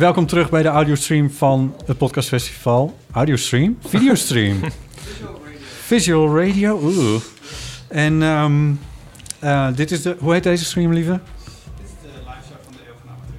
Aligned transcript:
welkom 0.00 0.26
terug 0.26 0.50
bij 0.50 0.62
de 0.62 0.68
audiostream 0.68 1.30
van 1.30 1.74
het 1.86 1.98
podcastfestival. 1.98 2.98
Audiostream? 3.12 3.78
Videostream. 3.86 4.60
Visual 5.90 6.38
radio. 6.40 6.80
Oeh. 6.82 7.22
En 7.88 8.22
ehm, 8.22 8.72
eh, 9.38 9.68
dit 9.74 9.90
is 9.90 10.02
de... 10.02 10.16
Hoe 10.18 10.32
heet 10.32 10.42
deze 10.42 10.64
stream, 10.64 10.92
lieve? 10.92 11.20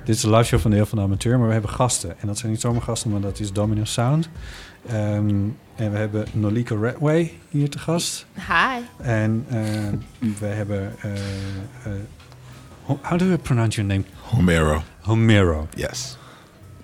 Dit 0.03 0.15
is 0.15 0.21
de 0.21 0.29
live 0.29 0.43
show 0.43 0.59
van 0.59 0.71
de 0.71 0.77
Eeuw 0.77 0.85
van 0.85 0.97
de 0.97 1.03
Amateur, 1.03 1.37
maar 1.37 1.47
we 1.47 1.53
hebben 1.53 1.71
gasten. 1.71 2.19
En 2.19 2.27
dat 2.27 2.37
zijn 2.37 2.51
niet 2.51 2.61
zomaar 2.61 2.81
gasten, 2.81 3.11
maar 3.11 3.21
dat 3.21 3.39
is 3.39 3.51
Domino 3.51 3.83
Sound. 3.83 4.29
Ehm, 4.87 5.29
en 5.75 5.91
we 5.91 5.97
hebben 5.97 6.25
Nolika 6.33 6.75
Redway 6.75 7.33
hier 7.49 7.69
te 7.69 7.79
gast. 7.79 8.25
Hi. 8.33 8.81
En 9.03 9.45
uh, 9.51 9.57
we 10.39 10.45
hebben... 10.45 10.95
Uh, 11.05 11.11
uh, 12.91 12.97
how 13.01 13.19
do 13.19 13.27
we 13.29 13.37
pronounce 13.37 13.81
your 13.81 13.93
name? 13.93 14.05
Homero. 14.21 14.83
Homero. 14.99 15.67
Yes. 15.75 16.19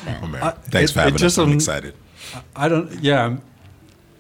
happened. 0.05 0.35
Homero. 0.35 0.57
Thanks 0.65 0.91
it- 0.91 0.95
for 0.95 1.01
having 1.01 1.17
just 1.19 1.39
us. 1.39 1.43
I'm 1.43 1.49
on- 1.51 1.55
excited. 1.55 1.95
I 2.55 2.69
don't... 2.69 2.93
Yeah. 3.03 3.23
I'm- 3.23 3.43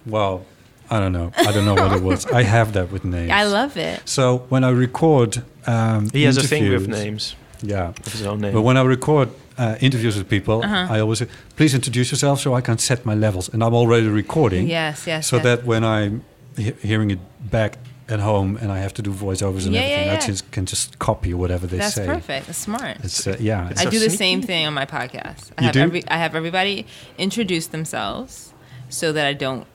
Well, 0.07 0.45
I 0.91 0.99
don't 0.99 1.13
know. 1.13 1.31
I 1.37 1.53
don't 1.53 1.65
know 1.65 1.75
what 1.75 1.93
it 1.93 2.03
was. 2.03 2.27
I 2.27 2.43
have 2.43 2.73
that 2.73 2.91
with 2.91 3.05
names. 3.05 3.31
I 3.31 3.45
love 3.45 3.77
it. 3.77 4.01
So 4.09 4.39
when 4.49 4.65
I 4.65 4.71
record 4.71 5.43
um, 5.67 6.09
He 6.11 6.25
has 6.25 6.37
a 6.39 6.43
thing 6.43 6.69
with 6.71 6.89
names 6.89 7.37
Yeah. 7.63 7.89
of 8.07 8.13
his 8.13 8.23
own 8.27 8.41
name. 8.41 8.53
But 8.55 8.63
when 8.63 8.77
I 8.77 8.83
record 8.83 9.29
uh, 9.59 9.77
interviews 9.81 10.17
with 10.17 10.29
people, 10.29 10.63
Uh-huh. 10.65 10.87
I 10.95 11.01
always 11.01 11.19
say, 11.19 11.27
please 11.57 11.75
introduce 11.75 12.11
yourself 12.11 12.41
so 12.41 12.55
I 12.57 12.63
can 12.63 12.79
set 12.79 13.05
my 13.05 13.15
levels. 13.15 13.49
And 13.53 13.63
I'm 13.63 13.75
already 13.75 14.09
recording. 14.09 14.67
Yes, 14.69 15.07
yes. 15.07 15.27
So 15.27 15.37
yes. 15.37 15.45
that 15.45 15.65
when 15.67 15.85
I'm 15.85 16.23
he- 16.57 16.75
hearing 16.83 17.11
it 17.11 17.19
back 17.51 17.77
at 18.11 18.21
home 18.21 18.57
and 18.61 18.71
I 18.73 18.79
have 18.79 18.93
to 18.95 19.03
do 19.03 19.13
voiceovers 19.13 19.65
and 19.67 19.75
Yeah, 19.75 19.81
everything, 19.83 20.07
yeah, 20.09 20.19
I 20.23 20.27
just 20.27 20.51
can 20.51 20.67
just 20.67 20.99
copy 20.99 21.33
whatever 21.35 21.67
they 21.67 21.79
That's 21.79 21.95
say. 21.95 22.07
perfect. 22.07 22.47
That's 22.47 22.59
smart. 22.59 22.97
It's 23.05 23.27
uh, 23.27 23.37
yeah. 23.41 23.71
It's 23.71 23.81
I 23.81 23.85
do 23.91 23.99
the 23.99 24.11
same 24.11 24.43
thing 24.43 24.67
on 24.67 24.75
my 24.75 24.87
podcast. 24.87 25.51
I 25.57 25.63
You 25.63 25.67
have 25.67 25.73
do? 25.75 25.81
every 25.81 26.03
I 26.09 26.17
have 26.19 26.35
everybody 26.35 26.87
introduce 27.19 27.69
themselves 27.69 28.53
so 28.89 29.13
that 29.13 29.27
I 29.27 29.33
don't 29.35 29.67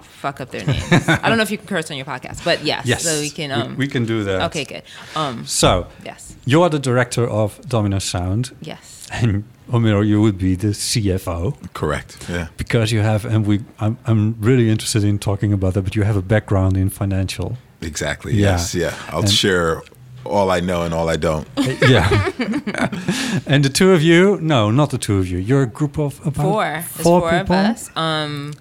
fuck 0.00 0.40
up 0.40 0.50
their 0.50 0.64
names. 0.66 1.08
I 1.08 1.28
don't 1.28 1.36
know 1.36 1.42
if 1.42 1.50
you 1.50 1.58
can 1.58 1.66
curse 1.66 1.90
on 1.90 1.96
your 1.96 2.06
podcast, 2.06 2.44
but 2.44 2.64
yes. 2.64 2.86
yes. 2.86 3.02
So 3.02 3.20
we 3.20 3.30
can 3.30 3.50
um 3.50 3.76
we, 3.76 3.88
can 3.88 4.04
do 4.06 4.24
that. 4.24 4.42
Okay, 4.50 4.64
good. 4.64 4.82
Um 5.16 5.46
So 5.46 5.86
yes. 6.04 6.36
you're 6.46 6.68
the 6.70 6.78
director 6.78 7.26
of 7.28 7.60
Domino 7.68 7.98
Sound, 7.98 8.54
Yes. 8.60 9.06
and 9.12 9.44
Homero, 9.70 10.06
you 10.06 10.20
would 10.20 10.36
be 10.38 10.54
the 10.56 10.68
CFO. 10.68 11.54
Correct. 11.72 12.26
Yeah. 12.28 12.48
because 12.56 12.92
you 12.92 13.00
have 13.00 13.24
and 13.24 13.46
we 13.46 13.60
I'm, 13.80 13.96
I'm 14.06 14.36
really 14.40 14.70
interested 14.70 15.04
in 15.04 15.18
talking 15.18 15.52
about 15.52 15.74
that 15.74 15.82
but 15.82 15.94
you 15.96 16.02
have 16.04 16.16
a 16.16 16.22
background 16.22 16.76
in 16.76 16.90
financial 16.90 17.56
Exactly. 17.80 18.32
Yeah. 18.34 18.52
Yes. 18.52 18.74
Yeah. 18.74 18.94
I'll 19.08 19.20
And- 19.20 19.30
share 19.30 19.82
all 20.24 20.50
I 20.50 20.60
know 20.60 20.82
and 20.82 20.94
all 20.94 21.08
I 21.10 21.16
don't. 21.16 21.46
yeah 21.88 22.30
and 23.46 23.62
the 23.64 23.70
two 23.72 23.92
of 23.92 24.02
you 24.02 24.38
no 24.40 24.70
not 24.70 24.90
the 24.90 24.98
two 24.98 25.18
of 25.18 25.28
you 25.28 25.38
you're 25.38 25.62
a 25.62 25.66
group 25.66 25.98
of 25.98 26.18
about 26.26 26.42
Four. 26.42 26.82
Four, 26.82 27.20
four 27.20 27.30
people 27.30 27.54
of 27.56 27.66
us. 27.70 27.90
Um 27.96 28.54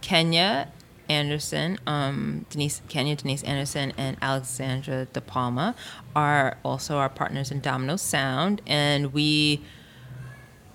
Kenya 0.00 0.68
Anderson, 1.10 1.78
um, 1.86 2.44
Denise 2.50 2.82
Kenya, 2.88 3.16
Denise 3.16 3.42
Anderson, 3.44 3.92
and 3.96 4.16
Alexandra 4.20 5.06
De 5.06 5.20
Palma 5.22 5.74
are 6.14 6.58
also 6.62 6.96
our 6.98 7.08
partners 7.08 7.50
in 7.50 7.60
Domino 7.60 7.96
Sound, 7.96 8.60
and 8.66 9.12
we 9.14 9.62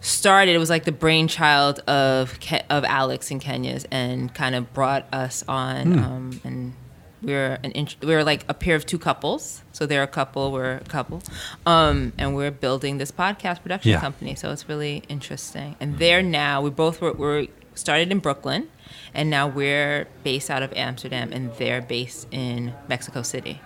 started. 0.04 0.52
It 0.54 0.60
was 0.60 0.70
like 0.70 0.84
the 0.84 0.92
brainchild 0.92 1.80
of 1.88 2.40
Ke- 2.40 2.66
of 2.70 2.84
Alex 2.84 3.32
and 3.32 3.42
Kenya's, 3.42 3.86
and 3.90 4.32
kind 4.34 4.54
of 4.56 4.72
brought 4.74 5.12
us 5.12 5.44
on. 5.48 5.98
Um, 6.00 6.42
and 6.44 6.74
we 7.22 7.34
are 7.34 7.58
an 7.64 7.72
int- 7.72 7.96
we 8.02 8.14
were 8.14 8.24
like 8.24 8.46
a 8.50 8.54
pair 8.54 8.76
of 8.76 8.86
two 8.86 9.00
couples. 9.00 9.64
So 9.72 9.86
they're 9.86 10.04
a 10.04 10.08
couple, 10.08 10.52
we're 10.52 10.76
a 10.76 10.80
couple, 10.82 11.24
um, 11.66 12.14
and 12.18 12.36
we're 12.36 12.52
building 12.52 12.98
this 13.00 13.12
podcast 13.12 13.64
production 13.64 13.92
Yeah. 13.92 14.00
company. 14.02 14.36
So 14.36 14.52
it's 14.52 14.68
really 14.70 15.02
interesting. 15.10 15.76
And 15.80 15.98
they're 15.98 16.22
now 16.22 16.62
we 16.62 16.70
both 16.70 17.02
were, 17.02 17.14
were 17.14 17.48
started 17.76 18.12
in 18.12 18.20
Brooklyn, 18.20 18.68
and 19.16 19.30
now 19.32 19.48
we're 19.48 20.08
based 20.24 20.52
out 20.52 20.62
of 20.62 20.72
Amsterdam, 20.74 21.32
and 21.34 21.52
they're 21.56 21.82
based 21.82 22.28
in 22.32 22.74
Mexico 22.88 23.22
City. 23.24 23.62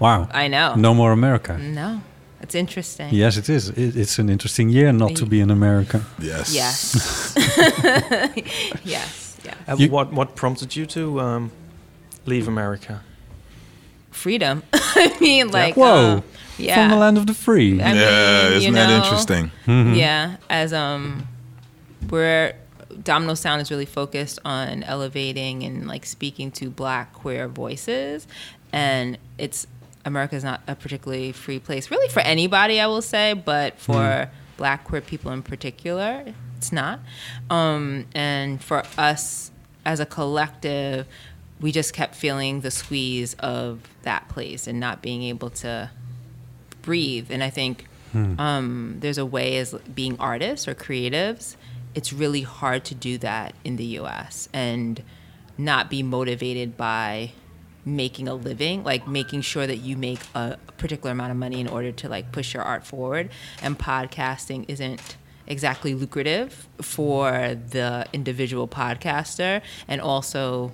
wow 0.00 0.26
I 0.32 0.48
know. 0.48 0.74
no 0.74 0.92
more 0.92 1.12
america 1.12 1.56
No, 1.56 2.00
it's 2.44 2.54
interesting. 2.54 3.08
yes 3.22 3.36
it 3.36 3.48
is 3.48 3.68
it, 3.70 3.96
it's 4.02 4.18
an 4.18 4.28
interesting 4.28 4.68
year 4.76 4.92
not 4.92 5.16
to 5.16 5.24
be 5.26 5.38
in 5.40 5.50
america 5.50 5.98
Yes. 6.20 6.54
Yes. 6.54 7.34
yes. 8.84 9.36
Yeah. 9.44 9.54
Uh, 9.68 9.76
You- 9.78 9.90
what 9.90 10.12
what 10.12 10.28
prompted 10.36 10.76
you 10.76 10.86
to 10.86 11.20
um, 11.20 11.50
leave 12.26 12.48
America? 12.48 13.02
Freedom. 14.10 14.62
I 14.72 15.16
mean, 15.20 15.50
like, 15.50 15.76
whoa 15.76 16.16
um, 16.18 16.22
yeah. 16.58 16.74
from 16.76 16.90
the 16.90 16.96
land 16.96 17.18
of 17.18 17.26
the 17.26 17.34
free 17.34 17.80
I 17.82 17.92
yeah. 17.92 18.48
mean, 18.48 18.52
Isn't 18.56 18.62
you 18.68 18.72
that 18.72 18.90
interesting? 19.04 19.50
Mm-hmm. 19.66 19.94
Yeah, 19.94 20.36
as 20.48 20.72
um, 20.72 21.26
we're 22.10 22.54
Domino 23.02 23.34
Sound 23.34 23.60
is 23.60 23.70
really 23.70 23.86
focused 23.86 24.38
on 24.44 24.82
elevating 24.84 25.62
and 25.64 25.86
like 25.88 26.06
speaking 26.06 26.50
to 26.52 26.70
Black 26.70 27.12
queer 27.12 27.48
voices, 27.48 28.26
and 28.72 29.18
it's 29.36 29.66
America's 30.04 30.44
not 30.44 30.60
a 30.66 30.74
particularly 30.74 31.32
free 31.32 31.58
place, 31.58 31.90
really 31.90 32.08
for 32.08 32.20
anybody, 32.20 32.80
I 32.80 32.86
will 32.86 33.02
say, 33.02 33.32
but 33.32 33.78
for 33.78 34.30
Black 34.56 34.84
queer 34.84 35.00
people 35.00 35.32
in 35.32 35.42
particular, 35.42 36.24
it's 36.56 36.72
not. 36.72 37.00
Um, 37.50 38.06
and 38.14 38.62
for 38.62 38.82
us 38.96 39.50
as 39.84 40.00
a 40.00 40.06
collective, 40.06 41.06
we 41.60 41.72
just 41.72 41.92
kept 41.92 42.14
feeling 42.14 42.60
the 42.60 42.70
squeeze 42.70 43.34
of 43.34 43.80
that 44.02 44.28
place 44.28 44.66
and 44.66 44.78
not 44.78 45.02
being 45.02 45.22
able 45.22 45.50
to 45.50 45.90
breathe. 46.82 47.30
And 47.30 47.42
I 47.42 47.50
think 47.50 47.86
um, 48.38 48.96
there's 49.00 49.18
a 49.18 49.26
way 49.26 49.56
as 49.58 49.74
being 49.94 50.16
artists 50.20 50.68
or 50.68 50.74
creatives, 50.74 51.56
it's 51.94 52.12
really 52.12 52.42
hard 52.42 52.84
to 52.86 52.94
do 52.94 53.18
that 53.18 53.54
in 53.64 53.76
the 53.76 53.84
U.S. 53.84 54.48
and 54.52 55.02
not 55.58 55.90
be 55.90 56.02
motivated 56.02 56.76
by 56.76 57.32
making 57.84 58.28
a 58.28 58.34
living, 58.34 58.82
like 58.84 59.06
making 59.06 59.42
sure 59.42 59.66
that 59.66 59.78
you 59.78 59.96
make 59.96 60.20
a, 60.34 60.58
particular 60.78 61.12
amount 61.12 61.30
of 61.30 61.36
money 61.36 61.60
in 61.60 61.68
order 61.68 61.92
to 61.92 62.08
like 62.08 62.30
push 62.30 62.52
your 62.52 62.62
art 62.62 62.84
forward. 62.84 63.30
And 63.62 63.78
podcasting 63.78 64.64
isn't 64.68 65.16
exactly 65.46 65.94
lucrative 65.94 66.68
for 66.80 67.30
the 67.70 68.06
individual 68.12 68.68
podcaster, 68.68 69.62
and 69.88 70.00
also 70.00 70.72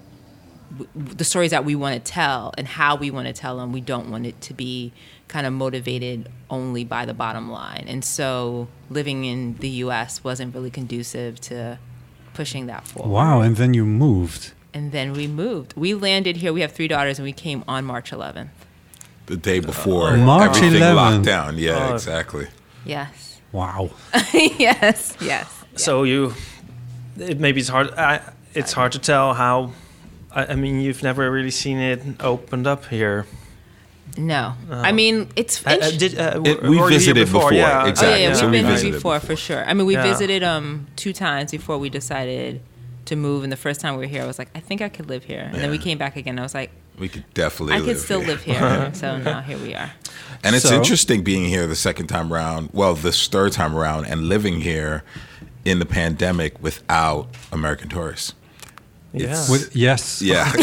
the 0.95 1.25
stories 1.25 1.51
that 1.51 1.65
we 1.65 1.75
want 1.75 2.05
to 2.05 2.13
tell 2.13 2.55
and 2.57 2.67
how 2.67 2.97
we 2.97 3.11
want 3.11 3.27
to 3.27 3.33
tell 3.33 3.57
them, 3.57 3.73
we 3.73 3.81
don't 3.81 4.11
want 4.11 4.27
it 4.27 4.41
to 4.41 4.55
be 4.55 4.93
kind 5.29 5.47
of 5.47 5.53
motivated 5.53 6.29
only 6.49 6.85
by 6.85 7.05
the 7.05 7.15
bottom 7.15 7.51
line. 7.51 7.85
And 7.89 8.05
so 8.05 8.69
living 8.89 9.25
in 9.25 9.57
the 9.57 9.69
US 9.85 10.23
wasn't 10.23 10.55
really 10.55 10.71
conducive 10.71 11.41
to 11.43 11.79
pushing 12.35 12.67
that 12.67 12.87
forward. 12.87 13.11
wow 13.11 13.41
and 13.41 13.57
then 13.57 13.75
you 13.75 13.85
moved 13.85 14.53
And 14.73 14.93
then 14.93 15.13
we 15.13 15.27
moved. 15.27 15.75
We 15.77 15.95
landed 15.95 16.37
here. 16.37 16.53
We 16.53 16.61
have 16.61 16.73
three 16.73 16.89
daughters, 16.89 17.19
and 17.19 17.25
we 17.25 17.33
came 17.33 17.65
on 17.67 17.85
March 17.85 18.11
11th. 18.13 18.49
The 19.27 19.37
day 19.37 19.61
before 19.61 20.17
March 20.17 20.57
everything 20.57 20.81
11th. 20.83 20.95
locked 20.95 21.25
down. 21.25 21.59
Yeah. 21.59 21.89
Oh. 21.91 21.95
Exactly. 21.95 22.49
Yes. 22.85 23.41
wow 23.53 23.91
yes. 24.33 25.17
Yes. 25.21 25.65
So 25.77 26.03
you, 26.05 26.35
it, 27.19 27.39
maybe 27.39 27.61
it's 27.61 27.69
hard. 27.69 27.91
I, 27.95 28.21
it's 28.55 28.73
hard 28.73 28.93
to 28.93 28.99
tell 28.99 29.35
how. 29.35 29.73
I, 30.33 30.47
I 30.47 30.55
mean, 30.55 30.81
you've 30.81 31.03
never 31.03 31.31
really 31.31 31.51
seen 31.51 31.79
it 31.79 32.01
opened 32.21 32.67
up 32.67 32.87
here. 32.87 33.27
No. 34.17 34.55
I 34.71 34.91
mean, 34.93 35.29
it's. 35.37 35.65
Uh, 35.65 35.79
uh, 35.81 35.91
did, 35.93 36.19
uh, 36.19 36.41
It- 36.45 36.63
were 36.63 36.71
we 36.71 36.77
here 36.79 36.89
visited 36.89 37.27
before, 37.27 37.53
Yeah. 37.53 37.83
Oh 37.85 37.89
exactly. 37.89 38.23
yeah, 38.23 38.29
yeah 38.29 38.35
So 38.35 38.51
we've 38.51 38.53
been 38.65 38.77
here 38.77 38.93
before, 38.93 39.19
before. 39.19 39.21
for 39.21 39.37
sure. 39.37 39.65
I 39.65 39.75
mean, 39.75 39.87
we 39.87 39.95
Yeah. 39.95 40.03
visited 40.05 40.43
um 40.43 40.87
two 40.97 41.13
times 41.13 41.51
before 41.53 41.79
we 41.79 41.89
decided 41.91 42.61
to 43.11 43.17
move, 43.17 43.45
and 43.45 43.53
the 43.53 43.57
first 43.67 43.81
time 43.81 43.95
we 43.95 44.01
were 44.07 44.11
here, 44.11 44.23
I 44.23 44.27
was 44.27 44.39
like, 44.39 44.49
I 44.55 44.61
think 44.61 44.81
I 44.83 44.89
could 44.89 45.09
live 45.09 45.25
here, 45.25 45.49
and 45.53 45.61
then 45.63 45.71
we 45.71 45.79
came 45.79 45.99
back 45.99 46.17
again. 46.17 46.39
I 46.39 46.43
was 46.43 46.55
like, 46.55 46.71
We 46.99 47.09
could 47.09 47.25
definitely. 47.35 47.77
I 47.77 47.81
could 47.81 47.99
still 47.99 48.21
here. 48.21 48.29
live 48.31 48.43
here. 48.43 48.91
so 49.03 49.19
now 49.19 49.41
here 49.43 49.59
we 49.59 49.75
are. 49.75 49.91
And 50.43 50.57
it's 50.57 50.69
So- 50.69 50.75
interesting 50.77 51.23
being 51.23 51.45
here 51.45 51.67
the 51.67 51.77
second 51.77 52.07
time 52.09 52.33
around, 52.33 52.71
well, 52.73 52.95
this 52.95 53.29
third 53.29 53.53
time 53.53 53.77
around, 53.77 54.07
and 54.07 54.29
living 54.29 54.61
here 54.63 55.03
in 55.65 55.79
the 55.79 55.87
pandemic 55.87 56.53
without 56.63 57.29
American 57.53 57.89
tourists. 57.89 58.35
Yeah. 59.13 59.51
With, 59.51 59.75
yes 59.75 60.23
Yeah. 60.23 60.45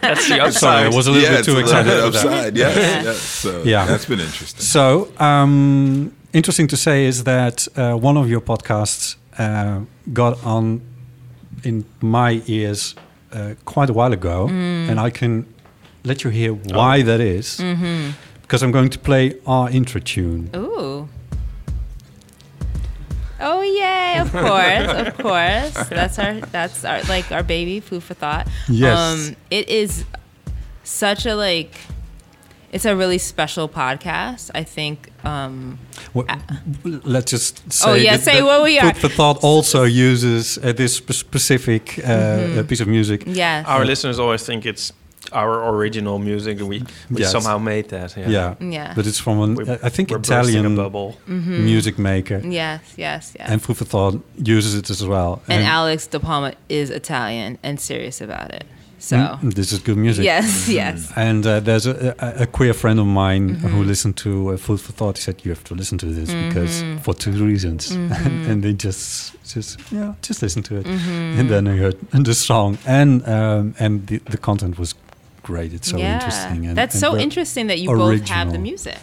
That's 0.00 0.28
the 0.28 0.40
upside. 0.40 0.54
sorry 0.54 0.84
i 0.86 0.88
was 0.88 1.06
a 1.06 1.10
little 1.12 1.28
yeah, 1.28 1.36
bit 1.36 1.44
too 1.44 1.52
a 1.52 1.60
little 1.60 1.68
excited 1.68 1.90
bit 1.90 2.04
for 2.22 2.28
that. 2.28 2.34
upside. 2.36 2.56
Yes, 2.56 2.76
Yeah. 2.76 3.02
yes. 3.02 3.18
So 3.20 3.62
Yeah. 3.64 3.84
that's 3.86 4.06
been 4.06 4.20
interesting. 4.20 4.60
So, 4.62 5.12
um, 5.18 6.12
interesting 6.32 6.68
to 6.68 6.76
say 6.76 7.04
is 7.04 7.24
that 7.24 7.68
uh, 7.76 7.94
one 8.08 8.16
of 8.16 8.28
your 8.30 8.40
podcasts 8.40 9.16
uh, 9.38 9.80
got 10.12 10.42
on 10.44 10.80
in 11.64 11.84
my 12.00 12.42
ears 12.46 12.94
uh, 13.32 13.54
quite 13.64 13.90
a 13.90 13.92
while 13.92 14.12
ago, 14.12 14.48
and 14.48 14.98
I 15.00 15.10
can 15.10 15.46
let 16.04 16.24
you 16.24 16.30
hear 16.30 16.52
why 16.52 17.02
that 17.02 17.20
is. 17.20 17.56
Because 18.42 18.62
I'm 18.62 18.72
going 18.72 18.90
to 18.90 18.98
play 18.98 19.38
our 19.46 19.70
intro 19.70 20.00
tune. 20.00 20.50
Ooh. 20.54 21.08
Oh 23.40 23.60
yay! 23.60 24.18
Of 24.20 24.30
course, 24.46 25.08
of 25.08 25.18
course. 25.18 25.88
That's 25.88 26.18
our 26.18 26.34
that's 26.52 26.84
our 26.84 27.02
like 27.04 27.32
our 27.32 27.42
baby 27.42 27.80
food 27.80 28.02
for 28.04 28.14
thought. 28.14 28.46
Yes. 28.68 29.28
Um, 29.30 29.36
it 29.50 29.68
is 29.68 30.04
such 30.84 31.26
a 31.26 31.34
like 31.34 31.74
it's 32.72 32.84
a 32.86 32.94
really 32.96 33.18
special 33.18 33.68
podcast. 33.68 34.50
I 34.54 34.64
think 34.64 34.96
um 35.24 35.78
Well, 36.14 36.26
let's 37.04 37.30
just 37.30 37.54
say. 37.72 37.90
Oh, 37.90 37.94
yeah, 37.94 38.16
that- 38.16 38.24
say 38.24 38.36
that 38.38 38.44
what 38.46 38.62
we 38.62 38.78
are. 38.78 38.92
Food 38.92 39.00
for 39.02 39.08
Thought 39.16 39.38
also 39.44 39.84
uses 39.84 40.58
uh, 40.58 40.72
this 40.72 40.96
specific 40.96 41.98
uh, 41.98 42.02
Mm-hmm. 42.02 42.58
uh, 42.58 42.62
piece 42.64 42.80
of 42.82 42.88
music. 42.88 43.22
yes. 43.26 43.66
Our 43.66 43.84
listeners 43.84 44.18
always 44.18 44.44
think 44.44 44.64
it's 44.66 44.92
our 45.32 45.68
original 45.74 46.18
music, 46.18 46.58
and 46.60 46.68
we, 46.68 46.78
we 47.10 47.20
Yes. 47.22 47.30
somehow 47.30 47.56
made 47.58 47.84
that. 47.88 48.16
Yeah, 48.16 48.28
Yeah. 48.28 48.54
Yeah. 48.78 48.92
But 48.96 49.06
it's 49.06 49.20
from 49.20 49.40
an, 49.40 49.54
We're- 49.54 49.78
I 49.82 49.88
think, 49.88 50.10
we're 50.10 50.18
bursting 50.18 50.56
a 50.56 50.60
Italian 50.60 50.76
bubble. 50.76 51.14
music 51.26 51.96
maker. 51.98 52.38
yes, 52.44 52.80
yes, 52.96 53.32
yes. 53.38 53.48
And 53.50 53.62
Food 53.62 53.76
for 53.76 53.84
Thought 53.86 54.14
uses 54.56 54.74
it 54.74 54.90
as 54.90 55.02
well. 55.06 55.40
and 55.48 55.62
Alex 55.64 56.06
De 56.08 56.18
Palma 56.18 56.52
is 56.68 56.90
Italian 56.90 57.58
and 57.62 57.78
serious 57.80 58.20
about 58.20 58.50
it. 58.52 58.64
So 59.02 59.16
Mm, 59.16 59.52
this 59.54 59.72
is 59.72 59.80
good 59.80 59.96
music. 59.96 60.24
yes, 60.24 60.68
yes. 60.68 61.12
And 61.16 61.44
uh, 61.44 61.58
there's 61.60 61.86
a, 61.86 62.14
a, 62.20 62.42
a 62.42 62.46
queer 62.46 62.72
friend 62.74 63.00
of 63.00 63.06
mine 63.06 63.48
Mm-hmm. 63.56 63.66
who 63.68 63.82
listened 63.82 64.16
to 64.18 64.30
uh, 64.52 64.56
Food 64.56 64.80
for 64.80 64.92
Thought. 64.92 65.18
He 65.18 65.22
said, 65.22 65.44
"You 65.44 65.50
have 65.50 65.64
to 65.64 65.74
listen 65.74 65.98
to 65.98 66.06
this 66.06 66.30
because 66.32 66.82
Mm-hmm. 66.82 66.98
for 66.98 67.12
two 67.14 67.32
reasons." 67.46 67.90
and 68.48 68.62
they 68.62 68.72
just, 68.74 69.34
just 69.54 69.80
yeah, 69.90 70.14
just 70.28 70.40
listen 70.42 70.62
to 70.62 70.76
it. 70.76 70.86
Mm-hmm. 70.86 71.38
And 71.40 71.48
then 71.50 71.66
I 71.66 71.76
heard 71.76 71.96
the 72.24 72.34
song, 72.34 72.78
and 72.86 73.22
um, 73.28 73.74
and 73.80 74.06
the, 74.06 74.18
the 74.30 74.38
content 74.38 74.78
was 74.78 74.94
great. 75.42 75.72
It's 75.72 75.88
so 75.90 75.96
yeah. 75.98 76.14
interesting. 76.14 76.66
And, 76.68 76.76
That's 76.76 76.94
and 76.94 77.00
so 77.00 77.16
interesting 77.18 77.66
that 77.68 77.78
you 77.80 77.88
both 77.88 78.28
have 78.28 78.52
the 78.52 78.58
music. 78.58 78.98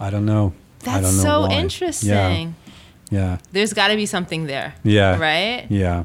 I 0.00 0.08
don't 0.10 0.24
know. 0.24 0.52
I 0.82 0.84
That's 0.84 1.02
don't 1.06 1.16
know 1.16 1.22
so 1.22 1.40
why. 1.42 1.60
interesting. 1.62 2.08
Yeah, 2.08 2.52
yeah. 3.10 3.38
There's 3.52 3.74
got 3.74 3.88
to 3.88 3.96
be 3.96 4.06
something 4.06 4.46
there, 4.46 4.72
yeah, 4.82 5.18
right? 5.18 5.66
yeah. 5.68 6.04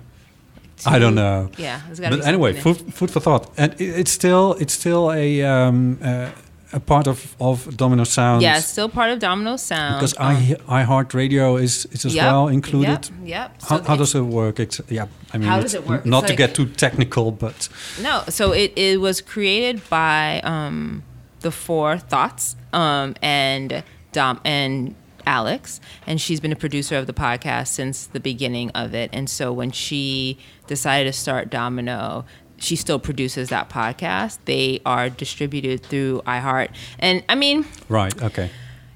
I 0.86 1.00
don't 1.00 1.16
know. 1.16 1.50
Yeah, 1.58 1.82
there's 1.88 2.00
got 2.00 2.10
to 2.10 2.16
be. 2.16 2.22
But 2.22 2.28
anyway, 2.28 2.54
food, 2.54 2.78
food 2.94 3.12
for 3.12 3.20
thought, 3.22 3.50
and 3.58 3.74
it, 3.74 4.00
it's 4.02 4.12
still 4.12 4.54
it's 4.60 4.74
still 4.74 5.12
a 5.12 5.42
um, 5.44 5.98
uh, 6.04 6.30
a 6.74 6.80
part 6.80 7.08
of 7.08 7.36
of 7.40 7.76
Domino 7.78 8.04
Sound. 8.04 8.42
Yeah, 8.42 8.58
it's 8.58 8.68
still 8.68 8.90
part 8.90 9.10
of 9.12 9.20
Domino 9.20 9.56
Sound. 9.58 9.96
because 10.00 10.16
Um, 10.18 10.58
I 10.68 10.84
iHeartRadio 10.86 11.62
is 11.62 11.86
is 11.92 12.06
as 12.06 12.14
yep, 12.16 12.26
well 12.26 12.48
included. 12.50 13.10
Yep. 13.10 13.28
yep. 13.28 13.62
How, 13.62 13.78
So 13.78 13.84
how 13.84 13.94
it- 13.94 13.98
does 13.98 14.16
it 14.16 14.22
work? 14.26 14.60
It's, 14.60 14.82
yeah, 14.90 15.08
I 15.34 15.38
mean, 15.38 15.48
How 15.48 15.62
does 15.62 15.74
it 15.74 15.88
work? 15.88 16.06
Not 16.06 16.28
to 16.28 16.36
get 16.36 16.54
too 16.56 16.66
technical, 16.66 17.32
but 17.32 17.70
No, 18.02 18.24
so 18.30 18.52
it, 18.54 18.74
it 18.76 19.00
was 19.00 19.22
created 19.22 19.82
by 19.90 20.42
um, 20.44 21.04
the 21.40 21.52
four 21.52 21.98
thoughts 21.98 22.56
um, 22.74 23.16
and 23.22 23.84
Dom 24.12 24.40
and 24.44 24.96
Alex, 25.26 25.80
and 26.08 26.20
she's 26.20 26.40
been 26.40 26.52
a 26.52 26.56
producer 26.56 26.96
of 26.98 27.08
the 27.08 27.14
podcast 27.14 27.68
since 27.68 28.06
the 28.08 28.20
beginning 28.20 28.70
of 28.72 28.94
it. 28.94 29.10
And 29.14 29.30
so 29.30 29.52
when 29.52 29.72
she 29.72 30.38
decided 30.68 31.12
to 31.12 31.18
start 31.18 31.50
Domino, 31.50 32.26
she 32.58 32.76
still 32.76 33.00
produces 33.00 33.50
that 33.50 33.70
podcast. 33.70 34.40
They 34.46 34.82
are 34.86 35.10
distributed 35.10 35.84
through 35.84 36.22
iHeart, 36.26 36.70
and 37.00 37.24
I 37.28 37.36
mean, 37.36 37.66
right, 37.90 38.20
okay, 38.22 38.50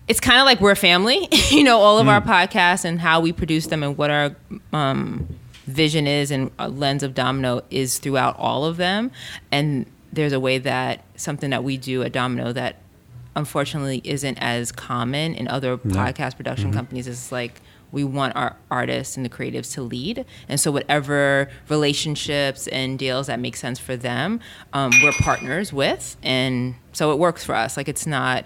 it's 0.10 0.20
kind 0.20 0.40
of 0.40 0.46
like 0.46 0.60
we're 0.60 0.76
family, 0.76 1.28
you 1.50 1.64
know, 1.64 1.80
all 1.80 2.00
of 2.00 2.08
our 2.08 2.22
podcasts 2.22 2.84
and 2.84 3.00
how 3.00 3.20
we 3.20 3.32
produce 3.32 3.68
them 3.68 3.84
and 3.84 3.98
what 3.98 4.10
our 4.10 4.36
um, 4.74 5.28
vision 5.68 6.08
is 6.08 6.32
and 6.32 6.52
a 6.58 6.68
lens 6.68 7.04
of 7.04 7.14
Domino 7.14 7.62
is 7.70 8.00
throughout 8.00 8.36
all 8.38 8.66
of 8.66 8.78
them. 8.78 9.12
And 9.52 9.86
there's 10.12 10.34
a 10.34 10.40
way 10.40 10.58
that 10.58 11.04
something 11.16 11.52
that 11.52 11.64
we 11.64 11.78
do 11.78 12.02
at 12.02 12.12
Domino 12.12 12.52
that 12.54 12.78
unfortunately 13.36 14.02
isn't 14.04 14.38
as 14.40 14.72
common 14.72 15.34
in 15.36 15.48
other 15.48 15.78
podcast 15.78 16.36
production 16.36 16.72
companies 16.74 17.08
is 17.08 17.32
like 17.32 17.62
we 17.92 18.04
want 18.04 18.36
our 18.36 18.56
artists 18.70 19.18
and 19.18 19.26
the 19.26 19.30
creatives 19.30 19.74
to 19.74 19.82
lead 19.82 20.26
and 20.48 20.60
so 20.60 20.72
whatever 20.72 21.50
relationships 21.70 22.68
and 22.68 23.00
deals 23.00 23.28
that 23.28 23.40
make 23.40 23.56
sense 23.56 23.80
for 23.80 23.96
them 23.96 24.40
um, 24.74 24.92
we're 25.04 25.12
partners 25.14 25.74
with 25.74 26.16
and 26.24 26.76
so 26.94 27.12
it 27.12 27.18
works 27.20 27.44
for 27.44 27.56
us 27.56 27.78
like 27.78 27.88
it's 27.88 28.06
not 28.06 28.46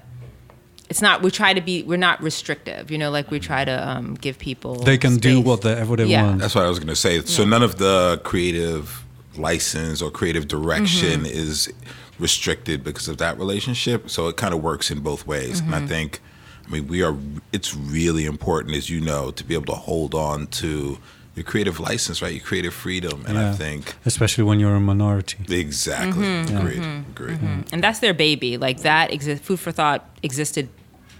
it's 0.89 1.01
not 1.01 1.21
we 1.21 1.31
try 1.31 1.53
to 1.53 1.62
be 1.62 1.83
we're 1.83 1.97
not 1.97 2.21
restrictive 2.21 2.91
you 2.91 2.97
know 2.97 3.09
like 3.09 3.29
we 3.31 3.39
try 3.39 3.65
to 3.65 3.88
um, 3.89 4.15
give 4.15 4.38
people 4.38 4.75
they 4.75 4.97
can 4.97 5.18
do 5.18 5.36
space. 5.38 5.45
whatever 5.45 5.95
they 5.95 6.06
Yeah. 6.06 6.24
want. 6.24 6.39
That's 6.39 6.56
what 6.56 6.65
I 6.65 6.69
was 6.69 6.77
going 6.79 6.89
to 6.89 6.95
say. 6.95 7.21
So 7.21 7.45
none 7.45 7.63
of 7.63 7.77
the 7.77 8.21
creative 8.24 9.03
license 9.38 10.01
or 10.01 10.12
creative 10.12 10.47
direction 10.47 11.21
Mm-hmm. 11.21 11.25
is 11.25 11.71
restricted 12.19 12.83
because 12.83 13.07
of 13.07 13.18
that 13.18 13.38
relationship. 13.38 14.10
So 14.10 14.27
it 14.27 14.38
kind 14.38 14.54
of 14.54 14.62
works 14.62 14.92
in 14.92 15.00
both 15.01 15.25
ways. 15.27 15.60
And 15.60 15.69
Mm-hmm. 15.69 15.83
I 15.83 15.88
think, 15.88 16.21
I 16.68 16.71
mean, 16.71 16.88
we 16.88 17.04
are. 17.04 17.15
It's 17.51 17.75
really 17.75 18.25
important, 18.25 18.75
as 18.75 18.89
you 18.89 19.01
know, 19.01 19.31
to 19.31 19.44
be 19.44 19.54
able 19.56 19.74
to 19.74 19.80
hold 19.80 20.13
on 20.15 20.48
to 20.62 20.98
your 21.36 21.44
creative 21.44 21.80
license, 21.80 22.21
right? 22.21 22.33
Your 22.33 22.44
creative 22.44 22.74
freedom. 22.74 23.25
And 23.27 23.38
I 23.38 23.51
think 23.54 23.95
especially 24.06 24.44
when 24.44 24.60
you're 24.60 24.75
a 24.75 24.80
minority. 24.80 25.38
exactly. 25.50 26.24
Mm-hmm. 26.24 26.57
Agreed. 26.57 27.06
Agreed. 27.10 27.39
and 27.74 27.83
that's 27.83 28.00
their 28.00 28.13
baby 28.13 28.57
like 28.57 28.81
that 28.81 29.12
exist 29.12 29.44
food 29.44 29.60
for 29.60 29.71
thought 29.71 30.07
existed 30.21 30.69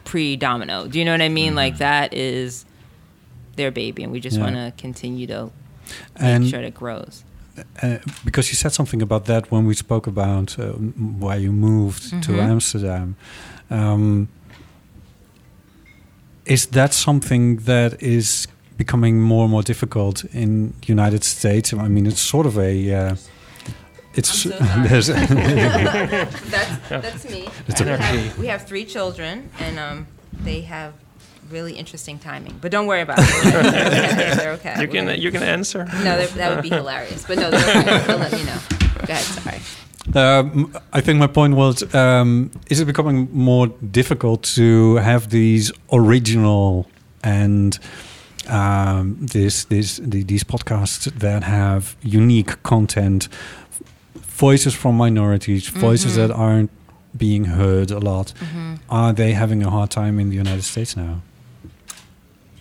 pre-domino 0.06 0.86
do 0.88 1.00
you 1.00 1.06
know 1.06 1.12
what 1.13 1.22
i 1.22 1.30
mean 1.30 1.56
like 1.56 1.78
that 1.78 2.13
is 2.13 2.66
their 3.56 3.72
baby 3.72 4.04
and 4.04 4.12
we 4.12 4.19
just 4.19 4.38
Yeah. 4.38 4.44
want 4.44 4.56
to 4.56 4.74
continue 4.78 5.25
to 5.28 5.45
make 5.45 5.51
And 6.16 6.48
sure 6.48 6.60
it 6.62 6.74
grows 6.74 7.24
uh, 7.83 7.97
because 8.25 8.50
you 8.50 8.55
said 8.55 8.71
something 8.73 9.01
about 9.01 9.25
that 9.25 9.51
when 9.51 9.65
we 9.67 9.73
spoke 9.75 10.07
about 10.07 10.57
uh, 10.59 10.71
why 11.19 11.35
you 11.35 11.51
moved 11.51 12.01
to 12.23 12.31
Mhm. 12.33 12.50
Amsterdam. 12.51 13.15
Um, 13.69 14.27
is 16.45 16.65
that 16.67 16.94
something 16.94 17.57
that 17.65 18.01
is 18.01 18.47
becoming 18.77 19.21
more 19.21 19.44
and 19.44 19.51
more 19.51 19.63
difficult 19.63 20.25
in 20.33 20.73
the 20.81 20.88
United 20.88 21.23
States? 21.23 21.73
I 21.73 21.88
mean, 21.88 22.05
it's 22.05 22.19
sort 22.21 22.45
of 22.45 22.57
a. 22.57 22.94
Uh, 22.94 23.15
it's 24.15 24.45
I'm 24.45 24.51
so 24.51 25.01
sorry. 25.01 25.27
that's 26.49 26.89
that's 26.89 27.29
me 27.29 27.47
It's 27.67 27.81
we, 27.81 27.88
have, 27.88 28.38
we 28.39 28.47
have 28.47 28.65
three 28.67 28.85
children 28.85 29.49
and 29.59 29.79
um, 29.79 30.07
they 30.44 30.61
have 30.61 30.94
really 31.50 31.74
interesting 31.74 32.19
timing 32.19 32.57
but 32.62 32.72
don't 32.72 32.88
worry 32.88 33.01
about 33.01 33.18
it. 33.19 34.38
They're 34.38 34.54
okay. 34.54 34.81
You 34.81 34.88
can 34.88 35.22
you 35.22 35.31
can 35.31 35.44
answer. 35.44 35.86
no 36.04 36.25
that 36.25 36.56
would 36.56 36.63
be 36.63 36.69
hilarious 36.69 37.25
but 37.25 37.38
no 37.38 37.50
they're 37.51 37.80
okay. 37.80 38.07
They'll 38.07 38.18
let 38.18 38.31
me 38.31 38.44
know. 38.44 38.60
Go 39.07 39.13
ahead 39.13 39.24
sorry. 39.24 39.60
Um, 40.16 40.75
I 40.92 41.00
think 41.01 41.18
my 41.18 41.28
point 41.28 41.56
was: 41.56 41.94
um, 41.95 42.51
is 42.69 42.80
it 42.81 42.86
becoming 42.86 43.30
more 43.31 43.68
difficult 43.68 44.44
to 44.56 44.95
have 44.98 45.30
these 45.30 45.72
original 45.94 46.88
and 47.24 47.80
um, 48.50 49.18
this 49.19 49.66
this 49.66 49.98
the, 49.98 50.24
these 50.24 50.44
podcasts 50.44 51.06
that 51.19 51.44
have 51.44 51.95
unique 52.01 52.62
content, 52.63 53.30
voices 54.16 54.74
from 54.75 54.95
minorities, 54.98 55.69
voices 55.69 56.16
that 56.16 56.31
aren't 56.31 56.69
being 57.16 57.45
heard 57.45 57.90
a 57.92 58.00
lot? 58.00 58.33
Are 58.90 59.14
they 59.14 59.31
having 59.33 59.64
a 59.64 59.69
hard 59.69 59.90
time 59.90 60.19
in 60.19 60.30
the 60.30 60.35
United 60.35 60.64
States 60.64 60.95
now? 60.97 61.21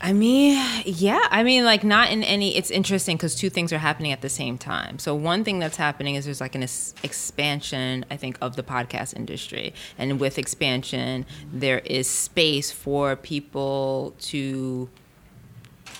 I 0.05 0.13
mean, 0.13 0.61
yeah. 0.85 1.29
I 1.31 1.45
mean, 1.45 1.65
like, 1.65 1.85
not 1.85 2.11
in 2.11 2.25
any. 2.25 2.57
It's 2.57 2.73
interesting 2.73 3.17
because 3.17 3.37
two 3.37 3.49
things 3.49 3.73
are 3.73 3.79
happening 3.79 4.11
at 4.11 4.21
the 4.21 4.29
same 4.29 4.59
time. 4.59 4.99
So, 4.99 5.15
one 5.15 5.45
thing 5.45 5.61
that's 5.61 5.77
happening 5.77 6.17
is 6.17 6.25
there's 6.25 6.41
like 6.41 6.57
an 6.57 6.63
expansion, 6.65 8.05
I 8.11 8.17
think, 8.17 8.37
of 8.41 8.57
the 8.57 8.65
podcast 8.65 9.15
industry. 9.15 9.73
And 9.97 10.19
with 10.19 10.39
expansion, 10.39 11.25
there 11.53 11.79
is 11.81 12.09
space 12.09 12.73
for 12.73 13.15
people 13.15 14.15
to 14.23 14.91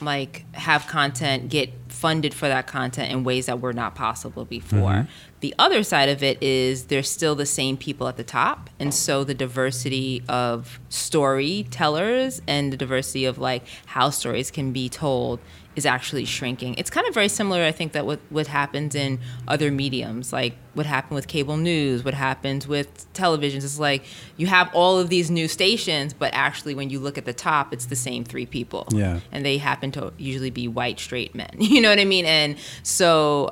like 0.05 0.45
have 0.55 0.87
content 0.87 1.49
get 1.49 1.71
funded 1.89 2.35
for 2.35 2.49
that 2.49 2.67
content 2.67 3.13
in 3.13 3.23
ways 3.23 3.47
that 3.47 3.61
were 3.61 3.73
not 3.73 3.95
possible 3.95 4.45
before. 4.45 4.79
Mm-hmm. 4.79 5.11
The 5.41 5.55
other 5.59 5.83
side 5.83 6.09
of 6.09 6.23
it 6.23 6.43
is 6.43 6.85
there's 6.85 7.11
still 7.11 7.35
the 7.35 7.47
same 7.47 7.77
people 7.77 8.09
at 8.09 8.17
the 8.17 8.25
top, 8.25 8.71
and 8.79 8.95
so 8.95 9.25
the 9.25 9.35
diversity 9.35 10.23
of 10.29 10.81
storytellers 10.89 12.41
and 12.47 12.73
the 12.73 12.77
diversity 12.77 13.25
of 13.25 13.39
like 13.39 13.65
how 13.87 14.11
stories 14.11 14.51
can 14.51 14.73
be 14.73 14.89
told 14.89 15.41
is 15.75 15.87
actually 15.87 16.25
shrinking. 16.27 16.75
It's 16.77 16.91
kind 16.91 17.07
of 17.09 17.15
very 17.15 17.29
similar, 17.29 17.63
I 17.63 17.73
think, 17.73 17.93
that 17.93 18.05
what 18.05 18.21
what 18.29 18.47
happens 18.47 18.95
in 18.95 19.19
other 19.49 19.71
mediums, 19.71 20.33
like 20.33 20.55
what 20.75 20.85
happened 20.87 21.15
with 21.15 21.29
cable 21.29 21.57
news, 21.57 22.05
what 22.05 22.15
happens 22.15 22.69
with 22.69 23.11
televisions. 23.15 23.65
It's 23.65 23.79
like 23.79 24.05
you 24.37 24.47
have 24.49 24.69
all 24.75 24.99
of 24.99 25.09
these 25.09 25.31
new 25.31 25.49
stations, 25.49 26.13
but 26.13 26.33
actually, 26.35 26.75
when 26.75 26.91
you 26.91 26.99
look 27.01 27.17
at 27.17 27.25
the 27.25 27.33
top, 27.33 27.73
it's 27.73 27.87
the 27.87 27.97
same 27.97 28.23
three 28.25 28.45
people 28.47 28.87
Yeah. 28.91 29.21
and 29.33 29.45
they 29.47 29.57
happen 29.59 29.91
to 29.93 30.13
usually 30.19 30.51
be 30.51 30.69
white 30.69 31.01
straight 31.01 31.35
men. 31.35 31.51
You 31.59 31.81
know 31.81 31.89
what 31.89 31.99
I 31.99 32.05
mean? 32.05 32.27
And 32.27 32.57
so 32.83 33.51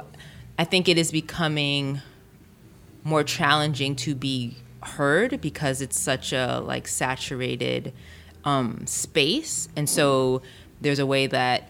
I 0.59 0.65
think 0.65 0.89
it 0.89 0.99
is 0.99 1.11
becoming 1.11 2.01
more 3.03 3.25
challenging 3.25 3.97
to 3.97 4.15
be 4.15 4.57
heard 4.83 5.41
because 5.41 5.81
it's 5.81 5.99
such 5.99 6.33
a 6.35 6.61
like 6.63 6.87
saturated 6.87 7.93
um, 8.45 8.87
space. 8.87 9.69
And 9.75 9.89
so 9.89 10.43
there's 10.83 10.99
a 10.99 11.07
way 11.07 11.27
that 11.27 11.69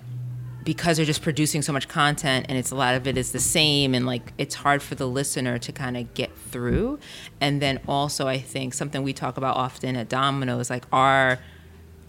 because 0.70 0.98
they're 0.98 1.04
just 1.04 1.22
producing 1.22 1.62
so 1.62 1.72
much 1.72 1.88
content 1.88 2.46
and 2.48 2.56
it's 2.56 2.70
a 2.70 2.76
lot 2.76 2.94
of 2.94 3.04
it 3.04 3.18
is 3.18 3.32
the 3.32 3.40
same 3.40 3.92
and 3.92 4.06
like 4.06 4.32
it's 4.38 4.54
hard 4.54 4.80
for 4.80 4.94
the 4.94 5.04
listener 5.04 5.58
to 5.58 5.72
kind 5.72 5.96
of 5.96 6.14
get 6.14 6.30
through 6.38 6.96
and 7.40 7.60
then 7.60 7.80
also 7.88 8.28
i 8.28 8.38
think 8.38 8.72
something 8.72 9.02
we 9.02 9.12
talk 9.12 9.36
about 9.36 9.56
often 9.56 9.96
at 9.96 10.08
domino 10.08 10.60
is 10.60 10.70
like 10.70 10.84
our 10.92 11.40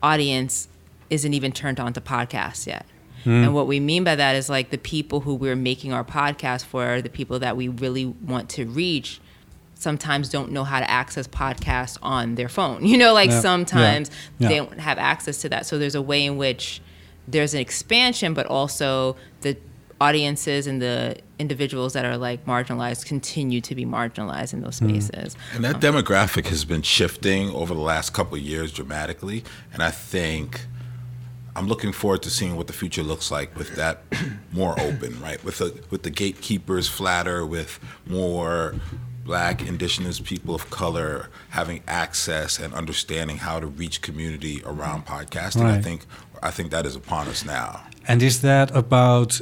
audience 0.04 0.68
isn't 1.10 1.34
even 1.34 1.52
turned 1.52 1.80
on 1.80 1.92
to 1.92 2.00
podcasts 2.00 2.68
yet 2.68 2.86
hmm. 3.24 3.32
and 3.32 3.52
what 3.52 3.66
we 3.66 3.80
mean 3.80 4.04
by 4.04 4.14
that 4.14 4.36
is 4.36 4.48
like 4.48 4.70
the 4.70 4.78
people 4.78 5.22
who 5.22 5.34
we're 5.34 5.56
making 5.56 5.92
our 5.92 6.04
podcast 6.04 6.64
for 6.64 6.86
are 6.86 7.02
the 7.02 7.10
people 7.10 7.40
that 7.40 7.58
we 7.58 7.68
really 7.68 8.06
want 8.06 8.48
to 8.48 8.68
reach 8.68 9.20
sometimes 9.74 10.30
don't 10.30 10.52
know 10.52 10.64
how 10.64 10.80
to 10.80 10.88
access 10.88 11.28
podcasts 11.28 11.98
on 12.04 12.36
their 12.36 12.48
phone. 12.48 12.86
You 12.92 13.00
know, 13.00 13.16
like 13.16 13.32
Yeah. 13.32 13.40
sometimes 13.40 14.12
Yeah. 14.38 14.50
they 14.50 14.56
don't 14.58 14.80
have 14.80 15.00
access 15.00 15.42
to 15.42 15.50
that. 15.50 15.66
So 15.66 15.80
there's 15.80 15.96
a 15.96 16.04
way 16.04 16.24
in 16.24 16.38
which 16.38 16.82
there's 17.28 17.54
an 17.54 17.60
expansion, 17.60 18.34
but 18.34 18.46
also 18.46 19.16
the 19.42 19.58
audiences 20.02 20.66
and 20.66 20.82
the 20.82 21.16
individuals 21.38 21.94
that 21.94 22.06
are 22.06 22.18
like 22.18 22.46
marginalized 22.46 23.06
continue 23.06 23.62
to 23.62 23.76
be 23.76 23.86
marginalized 23.86 24.54
in 24.54 24.62
those 24.62 24.80
mm-hmm. 24.80 25.00
spaces. 25.00 25.36
And 25.54 25.64
that 25.64 25.76
um, 25.76 25.82
demographic 25.82 26.48
has 26.48 26.66
been 26.66 26.82
shifting 26.82 27.52
over 27.52 27.74
the 27.74 27.82
last 27.82 28.12
couple 28.12 28.36
of 28.36 28.42
years 28.42 28.72
dramatically. 28.72 29.44
And 29.72 29.84
I 29.84 29.92
think 29.92 30.62
I'm 31.56 31.68
looking 31.68 31.92
forward 31.92 32.24
to 32.24 32.30
seeing 32.30 32.56
what 32.56 32.68
the 32.68 32.74
future 32.74 33.04
looks 33.04 33.30
like 33.30 33.56
with 33.56 33.76
that 33.76 34.02
more 34.52 34.80
open, 34.80 35.22
right? 35.22 35.44
With 35.44 35.60
the 35.60 35.80
with 35.90 36.04
the 36.04 36.10
gatekeepers 36.10 36.88
flatter, 36.88 37.46
with 37.46 37.80
more 38.08 38.76
black, 39.24 39.62
indigenous 39.62 40.20
people 40.20 40.56
of 40.56 40.70
color 40.72 41.30
having 41.50 41.84
access 41.88 42.58
and 42.60 42.74
understanding 42.74 43.38
how 43.38 43.60
to 43.60 43.68
reach 43.68 44.02
community 44.02 44.64
around 44.66 45.06
podcasting. 45.06 45.66
I 45.66 45.80
think 45.82 46.06
I 46.42 46.52
think 46.52 46.72
that 46.72 46.86
is 46.86 46.96
upon 46.96 47.28
us 47.28 47.46
now. 47.46 47.84
And 48.08 48.24
is 48.24 48.42
that 48.42 48.76
about 48.76 49.42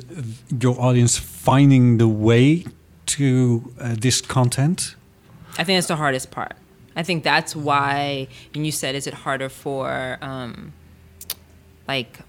your 0.59 0.79
audience 0.79 1.17
finding 1.17 1.97
the 1.97 2.07
way 2.07 2.65
to 3.07 3.73
uh, 3.79 3.95
this 3.97 4.21
content? 4.21 4.95
I 5.57 5.63
think 5.63 5.77
that's 5.77 5.87
the 5.87 5.95
hardest 5.95 6.31
part. 6.31 6.53
I 6.95 7.03
think 7.03 7.23
that's 7.23 7.55
why, 7.55 8.27
and 8.53 8.65
you 8.65 8.71
said, 8.71 8.95
is 8.95 9.07
it 9.07 9.13
harder 9.13 9.49
for 9.49 10.17
um, 10.21 10.73
like 11.87 12.19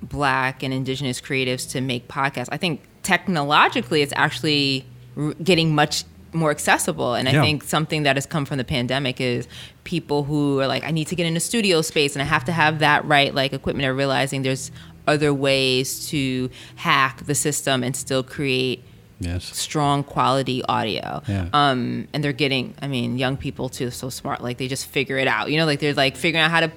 black 0.00 0.62
and 0.62 0.72
indigenous 0.72 1.20
creatives 1.20 1.68
to 1.70 1.80
make 1.80 2.08
podcasts? 2.08 2.48
I 2.52 2.56
think 2.56 2.82
technologically 3.02 4.02
it's 4.02 4.12
actually 4.14 4.86
r- 5.16 5.34
getting 5.42 5.74
much 5.74 6.04
more 6.32 6.50
accessible. 6.50 7.14
And 7.14 7.28
I 7.28 7.32
Yeah. 7.32 7.42
think 7.42 7.62
something 7.64 8.04
that 8.04 8.16
has 8.16 8.26
come 8.26 8.44
from 8.44 8.58
the 8.58 8.64
pandemic 8.64 9.20
is 9.20 9.46
people 9.84 10.24
who 10.24 10.60
are 10.60 10.66
like, 10.66 10.82
I 10.84 10.90
need 10.90 11.06
to 11.08 11.14
get 11.16 11.26
in 11.26 11.36
a 11.36 11.40
studio 11.40 11.82
space 11.82 12.14
and 12.14 12.22
I 12.22 12.26
have 12.26 12.44
to 12.46 12.52
have 12.52 12.78
that 12.78 13.04
right, 13.04 13.34
like 13.34 13.52
equipment, 13.52 13.86
are 13.86 13.94
realizing 13.94 14.42
there's 14.42 14.70
other 15.06 15.34
ways 15.34 16.08
to 16.08 16.48
hack 16.76 17.26
the 17.26 17.34
system 17.34 17.82
and 17.82 17.94
still 17.96 18.22
create 18.22 18.82
Yes. 19.20 19.44
strong 19.56 20.02
quality 20.02 20.64
audio. 20.64 21.22
Yeah. 21.28 21.46
Um, 21.52 22.08
and 22.12 22.24
they're 22.24 22.32
getting, 22.32 22.74
I 22.82 22.88
mean, 22.88 23.18
young 23.18 23.36
people 23.36 23.68
too, 23.68 23.90
so 23.90 24.08
smart. 24.08 24.42
Like 24.42 24.58
they 24.58 24.68
just 24.68 24.86
figure 24.86 25.18
it 25.18 25.28
out. 25.28 25.50
You 25.50 25.58
know, 25.58 25.66
like 25.66 25.80
they're 25.80 25.94
like 25.94 26.16
figuring 26.16 26.42
out 26.44 26.50
how 26.50 26.60
to 26.60 26.70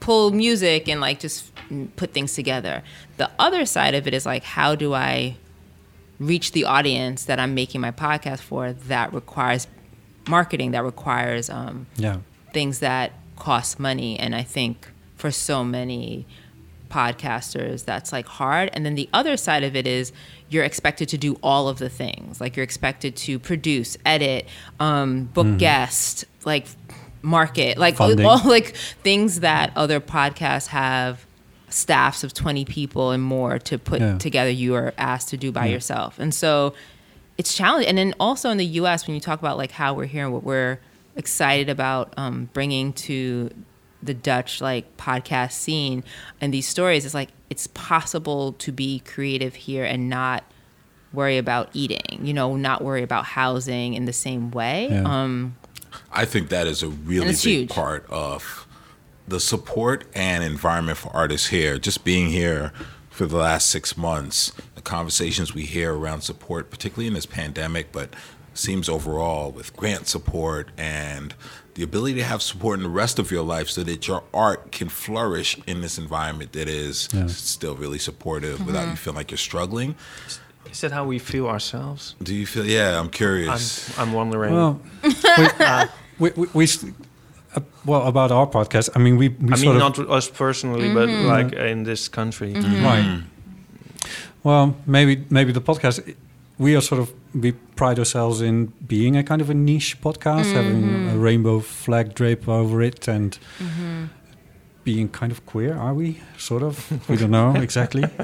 pull 0.00 0.30
music 0.32 0.88
and 0.88 1.00
like 1.00 1.20
just 1.20 1.52
put 1.96 2.12
things 2.12 2.34
together. 2.34 2.82
The 3.18 3.30
other 3.38 3.64
side 3.66 3.94
of 3.94 4.06
it 4.08 4.14
is 4.14 4.26
like, 4.26 4.42
how 4.42 4.74
do 4.74 4.94
I 4.94 5.36
reach 6.26 6.52
the 6.52 6.64
audience 6.64 7.24
that 7.24 7.38
I'm 7.40 7.54
making 7.54 7.80
my 7.80 7.90
podcast 7.90 8.40
for 8.40 8.72
that 8.72 9.12
requires 9.12 9.66
marketing, 10.28 10.70
that 10.72 10.84
requires 10.84 11.50
um, 11.50 11.86
Yeah. 11.96 12.18
things 12.52 12.78
that 12.78 13.12
cost 13.36 13.80
money. 13.80 14.18
And 14.18 14.34
i 14.34 14.42
think 14.42 14.88
for 15.16 15.30
so 15.30 15.64
many 15.64 16.26
podcasters 16.90 17.84
that's 17.84 18.12
like 18.12 18.26
hard. 18.26 18.70
And 18.72 18.84
then 18.84 18.94
the 18.94 19.08
other 19.12 19.36
side 19.36 19.64
of 19.64 19.74
it 19.74 19.86
is 19.86 20.12
you're 20.48 20.64
expected 20.64 21.08
to 21.08 21.18
do 21.18 21.38
all 21.42 21.68
of 21.68 21.78
the 21.78 21.88
things. 21.88 22.40
Like 22.40 22.56
you're 22.56 22.64
expected 22.64 23.16
to 23.16 23.38
produce 23.38 23.96
edit 24.04 24.46
um, 24.78 25.24
book 25.24 25.58
guest 25.58 26.24
like 26.44 26.66
market 27.24 27.78
like 27.78 28.00
all 28.00 28.14
like 28.44 28.74
things 29.04 29.40
that 29.40 29.72
other 29.76 30.00
podcasts 30.00 30.66
have 30.66 31.24
staffs 31.72 32.22
of 32.24 32.34
20 32.34 32.64
people 32.64 33.10
and 33.10 33.22
more 33.22 33.58
to 33.58 33.78
put 33.78 34.00
Yeah. 34.00 34.18
together 34.18 34.50
you 34.50 34.74
are 34.74 34.92
asked 34.98 35.28
to 35.30 35.36
do 35.36 35.50
by 35.52 35.66
Yeah. 35.66 35.72
yourself 35.74 36.18
and 36.18 36.34
so 36.34 36.74
it's 37.38 37.54
challenging 37.56 37.88
and 37.88 37.96
then 37.98 38.14
also 38.20 38.50
in 38.50 38.58
the 38.58 38.66
us 38.66 39.06
when 39.06 39.14
you 39.14 39.20
talk 39.20 39.38
about 39.38 39.56
like 39.56 39.70
how 39.72 39.94
we're 39.94 40.04
here 40.06 40.24
and 40.24 40.32
what 40.34 40.44
we're 40.44 40.78
excited 41.16 41.68
about 41.68 42.12
um, 42.16 42.48
bringing 42.52 42.92
to 42.92 43.50
the 44.02 44.14
dutch 44.14 44.60
like 44.60 44.96
podcast 44.96 45.52
scene 45.52 46.02
and 46.40 46.52
these 46.52 46.66
stories 46.66 47.04
it's 47.04 47.14
like 47.14 47.28
it's 47.50 47.66
possible 47.68 48.52
to 48.54 48.72
be 48.72 48.98
creative 49.00 49.54
here 49.54 49.84
and 49.84 50.08
not 50.08 50.42
worry 51.12 51.38
about 51.38 51.68
eating 51.72 52.18
you 52.22 52.32
know 52.34 52.56
not 52.56 52.82
worry 52.82 53.02
about 53.02 53.24
housing 53.24 53.94
in 53.94 54.04
the 54.06 54.12
same 54.12 54.50
way 54.50 54.88
Yeah. 54.90 55.02
um, 55.22 55.54
I 56.10 56.24
think 56.24 56.48
that 56.48 56.66
is 56.66 56.82
a 56.82 56.88
really 56.88 57.26
big 57.28 57.36
huge. 57.36 57.68
part 57.70 58.06
of 58.10 58.66
the 59.32 59.40
support 59.40 60.04
and 60.14 60.44
environment 60.44 60.98
for 60.98 61.08
artists 61.16 61.48
here. 61.48 61.78
Just 61.78 62.04
being 62.04 62.28
here 62.28 62.70
for 63.08 63.24
the 63.24 63.38
last 63.38 63.70
six 63.70 63.96
months, 63.96 64.52
the 64.74 64.82
conversations 64.82 65.54
we 65.54 65.62
hear 65.62 65.94
around 65.94 66.20
support, 66.20 66.70
particularly 66.70 67.08
in 67.08 67.14
this 67.14 67.26
pandemic, 67.26 67.90
but 67.92 68.10
seems 68.54 68.90
overall 68.90 69.50
with 69.50 69.74
grant 69.74 70.06
support 70.06 70.68
and 70.76 71.34
the 71.74 71.82
ability 71.82 72.14
to 72.16 72.22
have 72.22 72.42
support 72.42 72.78
in 72.78 72.82
the 72.82 72.90
rest 72.90 73.18
of 73.18 73.30
your 73.30 73.42
life 73.42 73.70
so 73.70 73.82
that 73.82 74.06
your 74.06 74.22
art 74.34 74.70
can 74.70 74.90
flourish 74.90 75.58
in 75.66 75.80
this 75.80 75.96
environment 75.96 76.52
that 76.52 76.68
is 76.68 77.08
Yeah. 77.14 77.26
still 77.28 77.74
really 77.74 77.98
supportive 77.98 78.56
mm-hmm. 78.56 78.66
without 78.66 78.90
you 78.90 78.96
feeling 78.96 79.16
like 79.16 79.30
you're 79.30 79.38
struggling. 79.38 79.94
Is 80.70 80.82
that 80.82 80.92
how 80.92 81.06
we 81.06 81.18
feel 81.18 81.46
ourselves? 81.48 82.14
Do 82.22 82.34
you 82.34 82.46
feel? 82.46 82.66
Yeah, 82.66 82.98
I'm 82.98 83.06
I'm, 83.06 83.10
curious. 83.10 83.98
I'm 83.98 84.12
wondering. 84.12 84.54
Well, 84.54 84.80
uh, 85.24 85.86
we, 86.18 86.30
we, 86.30 86.42
we, 86.42 86.48
we 86.52 86.64
s- 86.64 86.84
uh, 87.54 87.60
well 87.84 88.06
about 88.06 88.30
our 88.30 88.46
podcast. 88.46 88.90
I 88.94 88.98
mean, 88.98 89.16
we, 89.16 89.28
we 89.28 89.52
I 89.52 89.56
sort 89.56 89.76
mean, 89.76 89.82
of 89.82 89.98
not 89.98 90.10
us 90.10 90.28
personally, 90.30 90.92
but 90.92 91.08
mm-hmm. 91.08 91.26
like 91.26 91.52
in 91.52 91.84
this 91.84 92.08
country. 92.08 92.54
Mm-hmm. 92.54 92.74
Mm-hmm. 92.74 92.84
right. 92.84 93.22
Well, 94.42 94.76
maybe 94.86 95.24
maybe 95.30 95.52
the 95.52 95.60
podcast. 95.60 96.14
We 96.58 96.76
are 96.76 96.80
sort 96.80 97.00
of 97.00 97.12
we 97.34 97.52
pride 97.52 97.98
ourselves 97.98 98.40
in 98.40 98.72
being 98.86 99.16
a 99.16 99.22
kind 99.22 99.40
of 99.40 99.50
a 99.50 99.54
niche 99.54 100.00
podcast, 100.00 100.52
having 100.52 101.08
a 101.10 101.16
rainbow 101.16 101.60
flag 101.60 102.14
drape 102.14 102.48
over 102.48 102.82
it, 102.82 103.08
and 103.08 103.38
being 104.84 105.08
kind 105.08 105.32
of 105.32 105.44
queer. 105.46 105.74
Are 105.74 105.94
we 105.94 106.20
sort 106.38 106.62
of? 106.62 106.90
We 107.08 107.16
don't 107.16 107.30
know 107.30 107.54
exactly. 107.62 108.02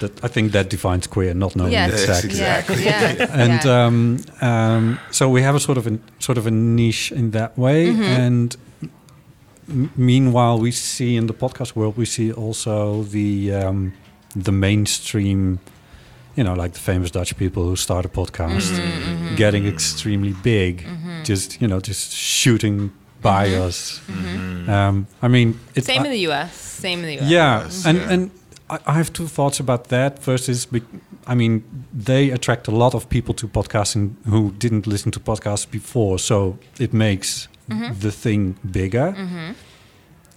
that 0.00 0.12
I 0.22 0.28
think 0.28 0.52
that 0.52 0.70
defines 0.70 1.06
queer, 1.06 1.34
not 1.34 1.54
knowing 1.56 1.72
Yes. 1.72 1.90
Yes, 1.90 2.24
exactly. 2.24 2.30
exactly. 2.30 2.84
yes, 2.84 3.18
yes, 3.18 3.30
and 3.34 3.64
yeah. 3.64 3.86
um, 3.86 4.18
um, 4.40 4.98
so 5.10 5.28
we 5.28 5.42
have 5.42 5.54
a 5.54 5.60
sort 5.60 5.78
of 5.78 5.86
a 5.86 5.98
sort 6.18 6.38
of 6.38 6.46
a 6.46 6.50
niche 6.50 7.12
in 7.12 7.30
that 7.32 7.56
way. 7.58 7.86
Mm-hmm. 7.86 8.02
And 8.02 8.56
m- 9.68 9.90
meanwhile, 9.96 10.58
we 10.58 10.70
see 10.72 11.16
in 11.16 11.26
the 11.26 11.34
podcast 11.34 11.76
world, 11.76 11.96
we 11.96 12.06
see 12.06 12.32
also 12.32 13.02
the 13.02 13.52
um, 13.54 13.92
the 14.36 14.52
mainstream, 14.52 15.58
you 16.36 16.44
know, 16.44 16.54
like 16.54 16.72
the 16.72 16.80
famous 16.80 17.10
Dutch 17.10 17.36
people 17.36 17.62
who 17.64 17.76
start 17.76 18.04
a 18.06 18.08
podcast, 18.08 18.70
Mm-hmm, 18.72 19.36
getting 19.36 19.66
extremely 19.66 20.34
big, 20.42 20.86
just 21.24 21.60
you 21.60 21.68
know, 21.68 21.80
just 21.80 22.12
shooting 22.12 22.90
by 23.22 23.48
Mm-hmm. 23.48 23.62
us. 23.62 24.68
Um, 24.68 25.06
I 25.22 25.28
mean, 25.28 25.58
it's 25.74 25.86
same 25.86 26.02
I- 26.02 26.06
in 26.06 26.12
the 26.12 26.26
us 26.26 26.52
same 26.54 26.98
in 27.00 27.06
the 27.06 27.18
us 27.20 27.30
yeah, 27.30 27.62
Yes, 27.62 27.86
and 27.86 27.98
yeah. 27.98 28.12
and 28.12 28.30
I, 28.70 28.78
I 28.86 28.92
have 28.94 29.12
two 29.12 29.28
thoughts 29.28 29.60
about 29.60 29.88
that. 29.88 30.18
First 30.18 30.48
is, 30.48 30.66
I 31.26 31.34
mean, 31.34 31.62
they 31.92 32.30
attract 32.30 32.68
a 32.68 32.70
lot 32.70 32.94
of 32.94 33.08
people 33.08 33.34
to 33.34 33.46
podcasting 33.48 34.14
who 34.26 34.52
didn't 34.52 34.86
listen 34.86 35.12
to 35.12 35.20
podcasts 35.20 35.70
before, 35.70 36.18
so 36.18 36.58
it 36.80 36.92
makes 36.92 37.48
mm-hmm. 37.68 37.98
the 37.98 38.10
thing 38.10 38.56
bigger. 38.70 39.14
Mm-hmm. 39.16 39.52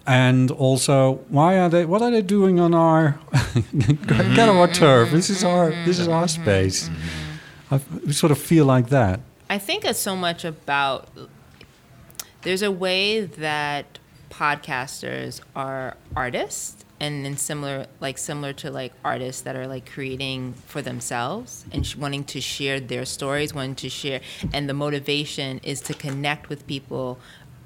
And 0.07 0.51
also, 0.51 1.19
why 1.29 1.57
are 1.57 1.69
they? 1.69 1.85
What 1.85 2.01
are 2.01 2.11
they 2.11 2.21
doing 2.21 2.59
on 2.59 2.73
our 2.75 3.17
get 3.77 4.49
on 4.49 4.57
our 4.57 4.67
mm-hmm. 4.67 4.73
turf? 4.73 5.11
This 5.11 5.29
is 5.29 5.43
our 5.43 5.71
this 5.85 5.97
is 5.99 6.07
our 6.07 6.27
space. 6.27 6.89
I 7.71 7.79
we 8.05 8.13
sort 8.13 8.31
of 8.31 8.37
feel 8.37 8.65
like 8.65 8.89
that. 8.89 9.19
I 9.49 9.57
think 9.57 9.85
it's 9.85 9.99
so 9.99 10.15
much 10.15 10.45
about 10.45 11.07
there's 12.45 12.61
a 12.61 12.71
way 12.71 13.21
that 13.21 13.97
podcasters 14.29 15.41
are 15.55 15.97
artists 16.15 16.85
and 16.99 17.25
then 17.25 17.35
similar 17.35 17.87
like 17.99 18.17
similar 18.17 18.53
to 18.53 18.69
like 18.69 18.93
artists 19.03 19.41
that 19.41 19.55
are 19.55 19.67
like 19.67 19.91
creating 19.91 20.53
for 20.67 20.81
themselves 20.81 21.65
and 21.71 21.85
sh- 21.85 21.95
wanting 21.95 22.23
to 22.23 22.39
share 22.39 22.79
their 22.79 23.03
stories 23.03 23.53
wanting 23.53 23.75
to 23.75 23.89
share 23.89 24.21
and 24.53 24.69
the 24.69 24.73
motivation 24.73 25.59
is 25.59 25.81
to 25.81 25.93
connect 25.93 26.47
with 26.47 26.65
people 26.67 27.17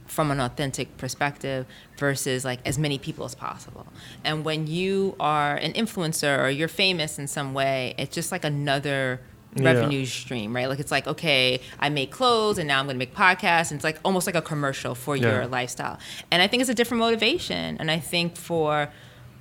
from 0.07 0.31
an 0.31 0.39
authentic 0.39 0.98
perspective 0.98 1.65
versus 1.98 2.43
like 2.43 2.59
as 2.65 2.79
many 2.79 2.98
people 2.98 3.25
as 3.25 3.36
possible. 3.36 3.86
And 4.24 4.43
when 4.43 4.65
you 4.65 5.15
are 5.19 5.55
an 5.55 5.74
influencer 5.74 6.43
or 6.43 6.50
you're 6.50 6.67
famous 6.67 7.19
in 7.19 7.27
some 7.27 7.53
way 7.53 7.93
it's 7.98 8.15
just 8.15 8.31
like 8.31 8.43
another 8.45 9.19
Yeah. 9.55 9.63
revenue 9.63 10.05
stream, 10.05 10.55
right? 10.55 10.69
Like 10.69 10.79
it's 10.79 10.91
like, 10.91 11.07
okay, 11.07 11.59
I 11.79 11.89
make 11.89 12.11
clothes 12.11 12.57
and 12.59 12.67
now 12.67 12.79
I'm 12.79 12.85
going 12.85 12.95
to 12.95 12.99
make 12.99 13.15
podcasts. 13.15 13.71
And 13.71 13.77
it's 13.79 13.83
like 13.83 13.97
almost 14.05 14.27
like 14.27 14.35
a 14.35 14.41
commercial 14.43 14.93
for 14.95 15.15
Yeah. 15.15 15.31
your 15.33 15.47
lifestyle. 15.47 15.97
And 16.29 16.41
I 16.41 16.47
think 16.47 16.61
it's 16.61 16.69
a 16.69 16.73
different 16.75 16.99
motivation. 16.99 17.77
And 17.79 17.89
I 17.89 17.99
think 17.99 18.35
for 18.37 18.89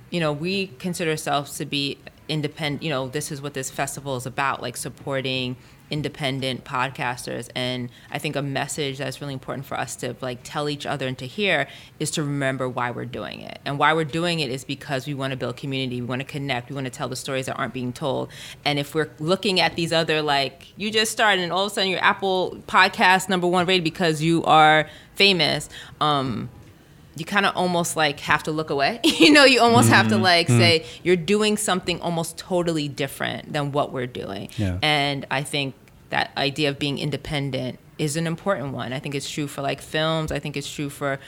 you 0.09 0.19
know, 0.19 0.33
we 0.33 0.67
consider 0.79 1.11
ourselves 1.11 1.57
to 1.57 1.65
be 1.65 1.99
independent. 2.27 2.81
You 2.81 2.89
know, 2.89 3.07
this 3.09 3.31
is 3.31 3.41
what 3.43 3.53
this 3.53 3.69
festival 3.69 4.15
is 4.17 4.25
about, 4.25 4.59
like 4.61 4.75
supporting 4.75 5.55
independent 5.89 6.63
podcasters. 6.63 7.49
And 7.55 7.89
i 8.11 8.19
think 8.19 8.35
a 8.35 8.41
message 8.41 8.97
that's 8.97 9.21
really 9.21 9.33
important 9.33 9.65
for 9.65 9.77
us 9.77 9.95
to 9.97 10.15
like 10.21 10.39
tell 10.43 10.69
each 10.69 10.85
other 10.85 11.07
and 11.07 11.17
to 11.17 11.27
hear 11.27 11.67
is 11.99 12.11
to 12.11 12.23
remember 12.23 12.67
why 12.67 12.91
we're 12.91 13.05
doing 13.05 13.41
it. 13.41 13.59
And 13.65 13.77
why 13.77 13.93
we're 13.93 14.03
doing 14.05 14.39
it 14.39 14.49
is 14.49 14.63
because 14.63 15.07
we 15.07 15.13
want 15.13 15.31
to 15.31 15.37
build 15.37 15.57
community 15.57 16.01
we 16.01 16.07
want 16.07 16.21
to 16.21 16.27
connect 16.27 16.69
we 16.69 16.75
want 16.75 16.85
to 16.85 16.91
tell 16.91 17.09
the 17.09 17.15
stories 17.15 17.45
that 17.47 17.57
aren't 17.57 17.73
being 17.73 17.93
told. 17.93 18.29
And 18.65 18.79
if 18.79 18.95
we're 18.95 19.11
looking 19.19 19.59
at 19.59 19.75
these 19.75 19.91
other 19.93 20.21
like 20.21 20.67
you 20.77 20.91
just 20.91 21.11
started 21.11 21.41
and 21.41 21.51
all 21.51 21.65
of 21.65 21.71
a 21.71 21.75
sudden 21.75 21.89
your 21.89 22.03
apple 22.03 22.57
podcast 22.67 23.29
number 23.29 23.47
one 23.47 23.65
rated 23.65 23.83
because 23.83 24.21
you 24.21 24.43
are 24.43 24.87
famous 25.15 25.69
um 25.99 26.49
you 27.19 27.25
kind 27.25 27.45
of 27.45 27.55
almost 27.55 27.95
like 27.95 28.19
have 28.21 28.43
to 28.43 28.51
look 28.51 28.69
away. 28.69 28.99
you 29.03 29.31
know, 29.31 29.43
you 29.43 29.59
almost 29.61 29.89
have 29.89 30.07
to 30.09 30.17
like 30.17 30.47
say 30.47 30.85
you're 31.03 31.15
doing 31.15 31.57
something 31.57 31.99
almost 32.01 32.37
totally 32.37 32.87
different 32.87 33.51
than 33.51 33.71
what 33.71 33.91
we're 33.91 34.07
doing. 34.07 34.49
Yeah. 34.57 34.79
And 34.81 35.25
I 35.29 35.43
think 35.43 35.75
that 36.09 36.31
idea 36.37 36.69
of 36.69 36.79
being 36.79 36.97
independent 36.97 37.79
is 37.97 38.15
an 38.15 38.25
important 38.25 38.73
one. 38.73 38.93
I 38.93 38.99
think 38.99 39.13
it's 39.13 39.29
true 39.29 39.47
for 39.47 39.61
like 39.61 39.81
films. 39.81 40.31
I 40.31 40.39
think 40.39 40.55
it's 40.55 40.71
true 40.71 40.89
for, 40.89 41.19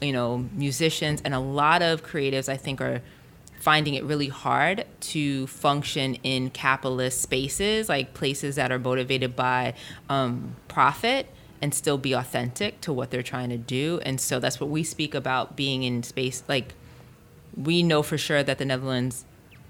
you 0.00 0.12
know, 0.12 0.48
musicians 0.52 1.22
and 1.24 1.32
a 1.32 1.38
lot 1.38 1.82
of 1.82 2.04
creatives. 2.04 2.48
I 2.48 2.56
think 2.56 2.80
are 2.80 3.00
finding 3.60 3.94
it 3.94 4.04
really 4.04 4.28
hard 4.28 4.84
to 5.00 5.46
function 5.46 6.14
in 6.22 6.50
capitalist 6.50 7.20
spaces, 7.20 7.88
like 7.88 8.14
places 8.14 8.56
that 8.56 8.70
are 8.70 8.78
motivated 8.78 9.34
by 9.34 9.74
um, 10.08 10.56
profit 10.68 11.26
and 11.62 11.72
still 11.74 11.98
be 11.98 12.12
authentic 12.12 12.80
to 12.82 12.92
what 12.92 13.10
they're 13.10 13.22
trying 13.22 13.50
to 13.50 13.56
do. 13.58 14.00
And 14.04 14.20
so 14.20 14.38
that's 14.40 14.60
what 14.60 14.70
we 14.70 14.82
speak 14.82 15.14
about 15.14 15.56
being 15.56 15.82
in 15.82 16.02
space. 16.02 16.42
Like, 16.48 16.74
we 17.56 17.82
know 17.82 18.02
for 18.02 18.18
sure 18.18 18.42
that 18.42 18.58
the 18.58 18.64
Netherlands 18.64 19.24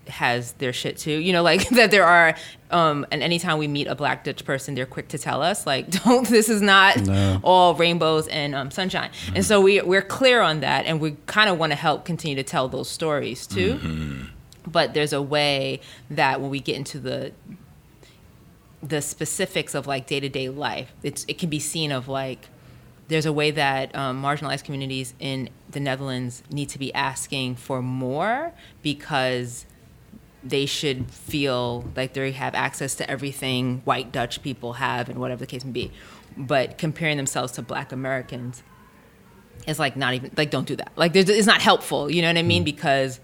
has 0.09 0.52
their 0.52 0.73
shit 0.73 0.97
too. 0.99 1.19
You 1.19 1.33
know, 1.33 1.43
like 1.43 1.69
that 1.71 1.90
there 1.90 2.05
are, 2.05 2.37
um, 2.71 3.07
and 3.11 3.23
anytime 3.23 3.59
we 3.59 3.66
meet 3.69 3.87
a 3.88 3.95
black 3.95 4.25
Dutch 4.25 4.45
person, 4.45 4.75
they're 4.75 4.87
quick 4.87 5.09
to 5.09 5.19
tell 5.19 5.43
us, 5.43 5.66
like, 5.66 5.90
don't, 6.05 6.26
this 6.28 6.49
is 6.49 6.62
not 6.62 6.97
No. 7.07 7.40
all 7.43 7.75
rainbows 7.75 8.28
and 8.28 8.55
um, 8.55 8.71
sunshine. 8.71 9.11
And 9.35 9.45
so 9.45 9.61
we, 9.61 9.81
we're 9.83 10.02
clear 10.02 10.40
on 10.43 10.61
that. 10.61 10.87
And 10.87 11.00
we 11.00 11.16
kind 11.26 11.50
of 11.50 11.59
want 11.59 11.73
to 11.73 11.76
help 11.76 12.05
continue 12.05 12.37
to 12.37 12.43
tell 12.45 12.69
those 12.69 12.88
stories 12.88 13.47
too. 13.47 14.26
But 14.66 14.95
there's 14.95 15.12
a 15.12 15.23
way 15.23 15.81
that 16.11 16.40
when 16.40 16.50
we 16.50 16.59
get 16.61 16.75
into 16.76 16.99
the 16.99 17.33
the 18.88 19.02
specifics 19.02 19.75
of 19.75 19.87
like 19.87 20.07
day 20.07 20.21
to 20.21 20.28
day 20.28 20.49
life. 20.49 20.93
It's 21.02 21.25
it 21.28 21.38
can 21.38 21.50
be 21.50 21.59
seen 21.59 21.93
of 21.93 22.09
like 22.09 22.49
there's 23.09 23.26
a 23.26 23.33
way 23.33 23.50
that 23.52 23.95
um, 23.95 24.23
marginalized 24.23 24.64
communities 24.64 25.14
in 25.21 25.49
the 25.71 25.81
Netherlands 25.81 26.43
need 26.50 26.69
to 26.71 26.78
be 26.78 26.93
asking 26.93 27.57
for 27.57 27.81
more 27.81 28.52
because 28.83 29.66
they 30.43 30.66
should 30.66 31.11
feel 31.11 31.85
like 31.97 32.14
they 32.14 32.33
have 32.33 32.55
access 32.55 32.95
to 32.97 33.11
everything 33.11 33.81
white 33.85 34.12
Dutch 34.12 34.43
people 34.43 34.75
have 34.75 35.09
and 35.09 35.19
whatever 35.19 35.40
the 35.40 35.47
case 35.47 35.64
may 35.64 35.73
be. 35.73 35.93
But 36.37 36.78
comparing 36.78 37.16
themselves 37.16 37.52
to 37.52 37.62
Black 37.62 37.93
Americans 37.93 38.62
is 39.66 39.78
like 39.78 39.97
not 39.97 40.14
even 40.14 40.31
like 40.37 40.50
don't 40.50 40.66
do 40.66 40.76
that. 40.76 40.93
Like 40.97 41.14
it's 41.14 41.47
not 41.47 41.62
helpful. 41.62 42.11
You 42.11 42.23
know 42.23 42.28
what 42.28 42.38
I 42.38 42.43
mean? 42.43 42.64
Because 42.64 43.21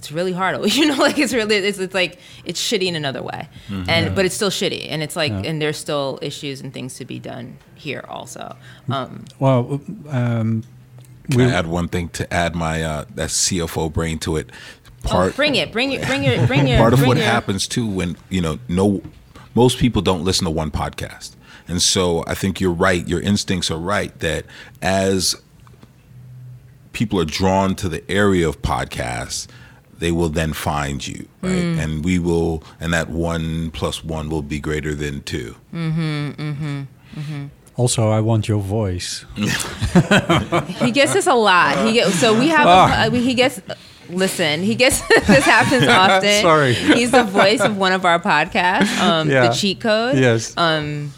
it's 0.00 0.10
really 0.10 0.32
hard. 0.32 0.56
You 0.74 0.86
know, 0.86 0.96
like 0.96 1.18
it's 1.18 1.32
really 1.34 1.56
it's, 1.56 1.78
it's 1.78 1.94
like 1.94 2.18
it's 2.44 2.60
shitty 2.60 2.86
in 2.86 2.96
another 2.96 3.22
way, 3.22 3.48
and 3.68 4.14
but 4.16 4.24
it's 4.24 4.34
still 4.34 4.50
shitty, 4.50 4.86
and 4.88 5.02
it's 5.02 5.14
like 5.14 5.30
Yeah. 5.32 5.42
and 5.50 5.60
there's 5.60 5.76
still 5.76 6.18
issues 6.22 6.60
and 6.62 6.72
things 6.72 6.94
to 6.96 7.04
be 7.04 7.18
done 7.18 7.58
here 7.74 8.02
also. 8.08 8.56
Um, 8.88 9.24
Well, 9.38 9.80
um, 10.08 10.64
Can 11.30 11.40
I 11.42 11.46
we 11.46 11.52
add 11.52 11.66
one 11.66 11.88
thing 11.88 12.08
to 12.10 12.32
add 12.32 12.54
my 12.56 12.82
uh, 12.82 13.04
that 13.14 13.28
CFO 13.28 13.92
brain 13.92 14.18
to 14.20 14.36
it? 14.36 14.50
oh, 15.10 15.30
bring 15.32 15.54
it, 15.54 15.70
bring 15.72 15.92
it, 15.92 16.04
bring 16.06 16.24
your, 16.24 16.46
bring 16.52 16.66
your. 16.66 16.78
part 16.78 16.92
of 16.94 16.98
bring 17.00 17.08
what 17.08 17.16
your- 17.18 17.26
happens 17.26 17.66
too 17.68 17.86
when 17.86 18.16
you 18.30 18.40
know 18.40 18.58
no 18.68 19.02
most 19.54 19.78
people 19.78 20.00
don't 20.02 20.24
listen 20.24 20.44
to 20.44 20.50
one 20.50 20.70
podcast 20.70 21.32
and 21.68 21.80
so 21.82 22.22
i 22.26 22.34
think 22.34 22.60
you're 22.60 22.70
right 22.88 23.08
your 23.08 23.20
instincts 23.20 23.70
are 23.70 23.78
right 23.78 24.18
that 24.20 24.44
as 24.82 25.34
people 26.92 27.18
are 27.20 27.24
drawn 27.24 27.74
to 27.74 27.88
the 27.88 28.02
area 28.10 28.46
of 28.48 28.60
podcasts 28.62 29.46
they 30.00 30.10
will 30.10 30.28
then 30.28 30.52
find 30.52 31.06
you 31.06 31.28
right 31.42 31.52
Mm. 31.64 31.78
and 31.82 32.04
we 32.04 32.18
will 32.18 32.62
and 32.80 32.92
that 32.92 33.08
one 33.08 33.70
plus 33.70 34.02
one 34.04 34.28
will 34.28 34.42
be 34.42 34.58
greater 34.58 34.94
than 34.94 35.22
two 35.22 35.54
also 37.76 38.10
I 38.10 38.20
want 38.20 38.46
your 38.48 38.60
voice. 38.60 39.24
He 40.84 40.90
gets 40.90 41.12
this 41.14 41.26
a 41.26 41.34
lot. 41.34 41.86
He 41.86 41.92
get, 41.94 42.12
so 42.12 42.38
we 42.38 42.48
have 42.48 42.66
Ah. 42.66 43.04
a, 43.04 43.06
uh, 43.06 43.10
he 43.10 43.32
gets. 43.34 43.60
Listen, 44.10 44.60
he 44.62 44.74
gets 44.74 45.00
this 45.26 45.44
happens 45.44 45.86
often. 46.02 46.42
Sorry. 46.42 46.74
he's 46.74 47.10
the 47.10 47.24
voice 47.24 47.60
of 47.60 47.76
one 47.78 47.92
of 47.92 48.04
our 48.04 48.18
podcasts, 48.20 48.92
um, 49.00 49.30
Yeah. 49.30 49.48
the 49.48 49.54
cheat 49.54 49.80
code. 49.80 50.18
Yes. 50.18 50.52
um 50.56 51.12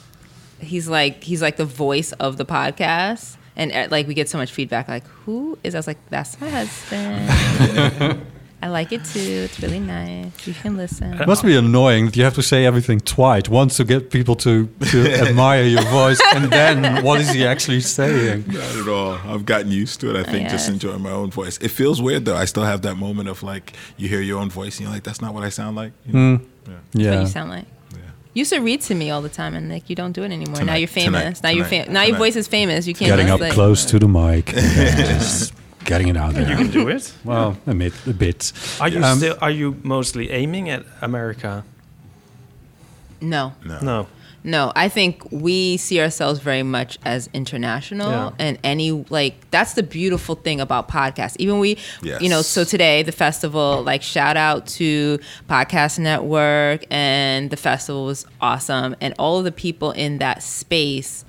he's 0.60 0.86
like 0.88 1.24
he's 1.24 1.42
like 1.42 1.56
the 1.56 1.64
voice 1.66 2.12
of 2.20 2.36
the 2.36 2.44
podcast 2.44 3.36
and 3.56 3.72
uh, 3.72 3.88
like 3.90 4.06
we 4.06 4.14
get 4.14 4.28
so 4.28 4.38
much 4.38 4.52
feedback 4.52 4.86
like 4.88 5.06
who 5.26 5.58
is 5.64 5.74
I 5.74 5.78
was 5.78 5.88
like 5.88 5.98
that's 6.10 6.40
my 6.40 6.48
husband 6.48 8.22
I 8.62 8.68
like 8.68 8.92
it 8.92 9.04
too. 9.04 9.18
It's 9.18 9.58
really 9.60 9.80
nice. 9.80 10.46
You 10.46 10.54
can 10.54 10.76
listen. 10.76 11.20
It 11.20 11.26
must 11.26 11.42
be 11.44 11.56
annoying 11.56 12.06
that 12.06 12.16
you 12.16 12.22
have 12.22 12.34
to 12.34 12.42
say 12.42 12.64
everything 12.64 13.00
twice. 13.00 13.48
Once 13.48 13.76
to 13.78 13.84
get 13.84 14.10
people 14.10 14.36
to, 14.36 14.68
to 14.92 15.12
admire 15.26 15.64
your 15.64 15.82
voice, 15.86 16.20
and 16.34 16.44
then 16.50 17.02
what 17.04 17.20
is 17.20 17.30
he 17.30 17.44
actually 17.44 17.80
saying? 17.80 18.44
not 18.46 18.76
at 18.76 18.86
all. 18.88 19.18
I've 19.26 19.44
gotten 19.44 19.72
used 19.72 20.00
to 20.02 20.10
it 20.10 20.16
i 20.16 20.22
think 20.22 20.48
just 20.48 20.66
Yes. 20.66 20.68
enjoying 20.68 21.02
my 21.02 21.10
own 21.10 21.30
voice. 21.32 21.58
It 21.58 21.70
feels 21.72 22.00
weird 22.00 22.24
though. 22.24 22.36
I 22.36 22.44
still 22.44 22.62
have 22.64 22.82
that 22.82 22.96
moment 22.96 23.28
of 23.28 23.42
like 23.42 23.72
you 23.96 24.08
hear 24.08 24.20
your 24.20 24.38
own 24.40 24.48
voice 24.50 24.76
and 24.78 24.84
you're 24.86 24.94
like 24.94 25.02
that's 25.02 25.20
not 25.20 25.34
what 25.34 25.42
i 25.42 25.48
sound 25.48 25.74
like 25.76 25.92
you 26.06 26.12
know? 26.12 26.36
Hmm. 26.36 26.72
yeah. 26.92 27.10
what 27.16 27.20
you 27.22 27.26
sound 27.26 27.50
like. 27.50 27.66
You 28.34 28.40
used 28.40 28.52
to 28.52 28.60
read 28.60 28.80
to 28.82 28.94
me 28.94 29.10
all 29.10 29.20
the 29.20 29.28
time 29.28 29.54
and 29.54 29.68
like 29.68 29.90
you 29.90 29.96
don't 29.96 30.12
do 30.12 30.22
it 30.22 30.30
anymore. 30.32 30.62
Now 30.64 30.74
you're 30.76 30.88
famous. 30.88 31.40
Tonight, 31.40 31.42
now 31.42 31.50
you're 31.50 31.66
tonight, 31.66 31.84
fam- 31.86 31.92
now 31.92 32.02
your 32.04 32.16
voice 32.16 32.36
is 32.36 32.48
famous. 32.48 32.86
You 32.86 32.94
can't 32.94 33.10
Getting 33.10 33.28
up 33.28 33.40
like- 33.40 33.52
close 33.52 33.84
to 33.86 33.98
the 33.98 34.08
mic, 34.08 34.54
and 34.56 34.96
just 35.20 35.52
getting 35.84 36.08
it 36.08 36.16
out 36.16 36.34
there. 36.34 36.48
You 36.48 36.56
can 36.56 36.70
do 36.70 36.88
it. 36.88 37.12
Well, 37.24 37.56
a 37.66 37.74
bit. 37.74 37.92
A 38.06 38.12
bit. 38.12 38.52
Are 38.80 38.88
you 38.88 39.02
Um, 39.02 39.18
still? 39.18 39.36
Are 39.40 39.50
you 39.50 39.76
mostly 39.82 40.30
aiming 40.30 40.70
at 40.70 40.84
America? 41.00 41.64
no 43.20 43.52
no 43.64 43.78
No. 43.82 44.06
No, 44.44 44.72
I 44.74 44.88
think 44.88 45.22
we 45.30 45.76
see 45.76 46.00
ourselves 46.00 46.40
very 46.40 46.64
much 46.64 46.98
as 47.04 47.30
international 47.32 48.10
Yeah. 48.10 48.30
and 48.40 48.58
any 48.64 48.90
like 49.08 49.34
that's 49.52 49.74
the 49.74 49.84
beautiful 49.84 50.34
thing 50.34 50.60
about 50.60 50.88
podcasts. 50.88 51.36
Even 51.38 51.60
we 51.60 51.78
Yes. 52.02 52.20
you 52.20 52.28
know, 52.28 52.42
so 52.42 52.64
today 52.64 53.04
the 53.04 53.12
festival, 53.12 53.84
like 53.84 54.02
shout 54.02 54.36
out 54.36 54.66
to 54.78 55.20
Podcast 55.48 56.00
Network 56.00 56.84
and 56.90 57.50
the 57.50 57.56
festival 57.56 58.06
was 58.06 58.26
awesome 58.40 58.96
and 59.00 59.14
all 59.16 59.38
of 59.38 59.44
the 59.44 59.52
people 59.52 59.92
in 59.92 60.18
that 60.18 60.42
space 60.42 61.24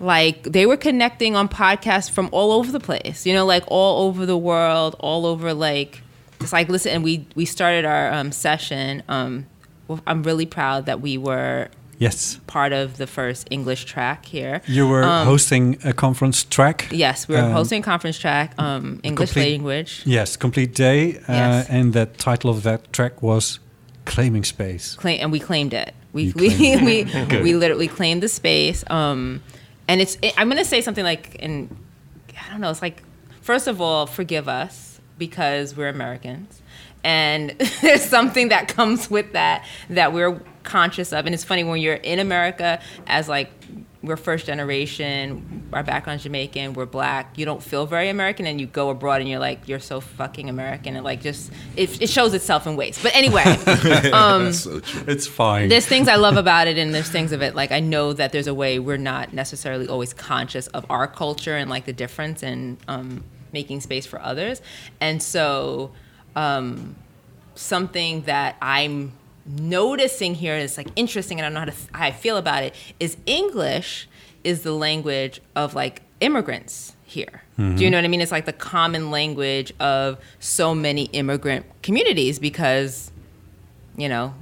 like 0.00 0.42
they 0.44 0.66
were 0.66 0.76
connecting 0.76 1.36
on 1.36 1.48
podcasts 1.48 2.10
from 2.10 2.28
all 2.32 2.52
over 2.52 2.70
the 2.72 2.80
place 2.80 3.24
you 3.26 3.32
know 3.32 3.46
like 3.46 3.62
all 3.68 4.06
over 4.08 4.26
the 4.26 4.36
world 4.36 4.96
all 4.98 5.24
over 5.24 5.54
like 5.54 6.02
it's 6.40 6.52
like 6.52 6.68
listen 6.68 6.92
and 6.92 7.04
we 7.04 7.26
we 7.36 7.44
started 7.44 7.84
our 7.84 8.12
um, 8.12 8.32
session 8.32 9.02
um 9.08 9.46
well, 9.88 10.00
i'm 10.06 10.22
really 10.22 10.46
proud 10.46 10.86
that 10.86 11.00
we 11.00 11.16
were 11.18 11.68
Yes. 11.96 12.40
part 12.48 12.72
of 12.72 12.96
the 12.96 13.06
first 13.06 13.46
english 13.52 13.84
track 13.84 14.26
here 14.26 14.60
You 14.66 14.88
were 14.88 15.04
Um, 15.04 15.26
hosting 15.26 15.78
a 15.84 15.92
conference 15.92 16.42
track. 16.42 16.88
yes 16.90 17.28
we 17.28 17.36
were 17.36 17.42
Um, 17.42 17.52
hosting 17.52 17.80
a 17.80 17.84
conference 17.84 18.18
track 18.18 18.52
um 18.58 18.98
english 19.04 19.30
complete- 19.32 19.52
language 19.52 20.02
Yes, 20.04 20.36
complete 20.36 20.74
day. 20.74 21.18
Uh, 21.28 21.32
Yes. 21.32 21.66
And 21.70 21.92
the 21.92 22.06
title 22.06 22.50
of 22.50 22.62
that 22.64 22.92
track 22.92 23.22
was 23.22 23.60
Claiming 24.06 24.44
Space. 24.44 24.96
claim 24.96 25.18
and 25.22 25.30
we 25.32 25.38
claimed 25.38 25.72
it. 25.72 25.94
We 26.12 26.24
You 26.24 26.32
we 26.88 27.04
we, 27.06 27.42
we 27.42 27.54
literally 27.54 27.88
claimed 27.88 28.22
the 28.22 28.28
space. 28.28 28.84
Um, 28.90 29.40
and 29.88 30.00
it's 30.00 30.16
it, 30.22 30.34
I'm 30.36 30.48
gonna 30.48 30.64
say 30.64 30.80
something 30.80 31.04
like 31.04 31.36
and 31.40 31.74
I 32.46 32.50
don't 32.50 32.60
know. 32.60 32.70
It's 32.70 32.82
like 32.82 33.02
first 33.40 33.66
of 33.66 33.80
all, 33.80 34.06
forgive 34.06 34.48
us 34.48 35.00
because 35.18 35.76
we're 35.76 35.88
Americans, 35.88 36.62
and 37.02 37.50
there's 37.82 38.04
something 38.04 38.48
that 38.48 38.68
comes 38.68 39.10
with 39.10 39.32
that 39.32 39.64
that 39.90 40.12
we're 40.12 40.40
conscious 40.62 41.12
of. 41.12 41.26
And 41.26 41.34
it's 41.34 41.44
funny 41.44 41.64
when 41.64 41.80
you're 41.80 41.94
in 41.94 42.18
America 42.18 42.80
as 43.06 43.28
like 43.28 43.50
we're 44.04 44.16
first 44.16 44.46
generation, 44.46 45.68
our 45.72 45.82
background's 45.82 46.22
Jamaican, 46.22 46.74
we're 46.74 46.86
black. 46.86 47.36
You 47.38 47.44
don't 47.44 47.62
feel 47.62 47.86
very 47.86 48.08
American, 48.08 48.46
and 48.46 48.60
you 48.60 48.66
go 48.66 48.90
abroad 48.90 49.20
and 49.20 49.28
you're 49.28 49.38
like, 49.38 49.66
you're 49.66 49.80
so 49.80 50.00
fucking 50.00 50.48
American, 50.48 50.96
and 50.96 51.04
like 51.04 51.22
just 51.22 51.50
it, 51.76 52.02
it 52.02 52.08
shows 52.08 52.34
itself 52.34 52.66
in 52.66 52.76
ways. 52.76 52.98
But 53.02 53.14
anyway, 53.14 53.42
um, 54.12 54.52
so. 54.52 54.80
It's 55.06 55.26
fine. 55.26 55.68
there's 55.68 55.86
things 55.86 56.08
I 56.08 56.16
love 56.16 56.36
about 56.36 56.68
it, 56.68 56.78
and 56.78 56.94
there's 56.94 57.08
things 57.08 57.32
of 57.32 57.42
it 57.42 57.54
like 57.54 57.72
I 57.72 57.80
know 57.80 58.12
that 58.12 58.32
there's 58.32 58.46
a 58.46 58.54
way 58.54 58.78
we're 58.78 58.96
not 58.96 59.32
necessarily 59.32 59.88
always 59.88 60.12
conscious 60.12 60.66
of 60.68 60.86
our 60.90 61.06
culture 61.06 61.56
and 61.56 61.70
like 61.70 61.86
the 61.86 61.92
difference 61.92 62.42
and 62.42 62.76
um, 62.88 63.24
making 63.52 63.80
space 63.80 64.06
for 64.06 64.20
others, 64.20 64.60
and 65.00 65.22
so 65.22 65.92
um, 66.36 66.96
something 67.54 68.22
that 68.22 68.56
I'm 68.60 69.12
noticing 69.46 70.34
here 70.34 70.56
is 70.56 70.76
like 70.76 70.88
interesting, 70.96 71.38
and 71.40 71.46
I 71.46 71.48
don't 71.48 71.54
know 71.54 71.72
how 71.72 71.78
to 71.92 71.98
how 71.98 72.04
I 72.06 72.12
feel 72.12 72.36
about 72.36 72.62
it 72.62 72.74
is 73.00 73.16
English 73.26 74.08
is 74.42 74.62
the 74.62 74.72
language 74.72 75.40
of 75.56 75.74
like 75.74 76.02
immigrants 76.20 76.94
here. 77.04 77.42
Do 77.56 77.62
you 77.84 77.88
know 77.88 77.98
what 77.98 78.04
I 78.04 78.08
mean? 78.08 78.20
It's 78.20 78.32
like 78.32 78.46
the 78.46 78.52
common 78.52 79.12
language 79.12 79.72
of 79.78 80.18
so 80.40 80.74
many 80.74 81.04
immigrant 81.12 81.64
communities 81.82 82.40
because, 82.40 83.12
you 83.96 84.08
know, 84.08 84.34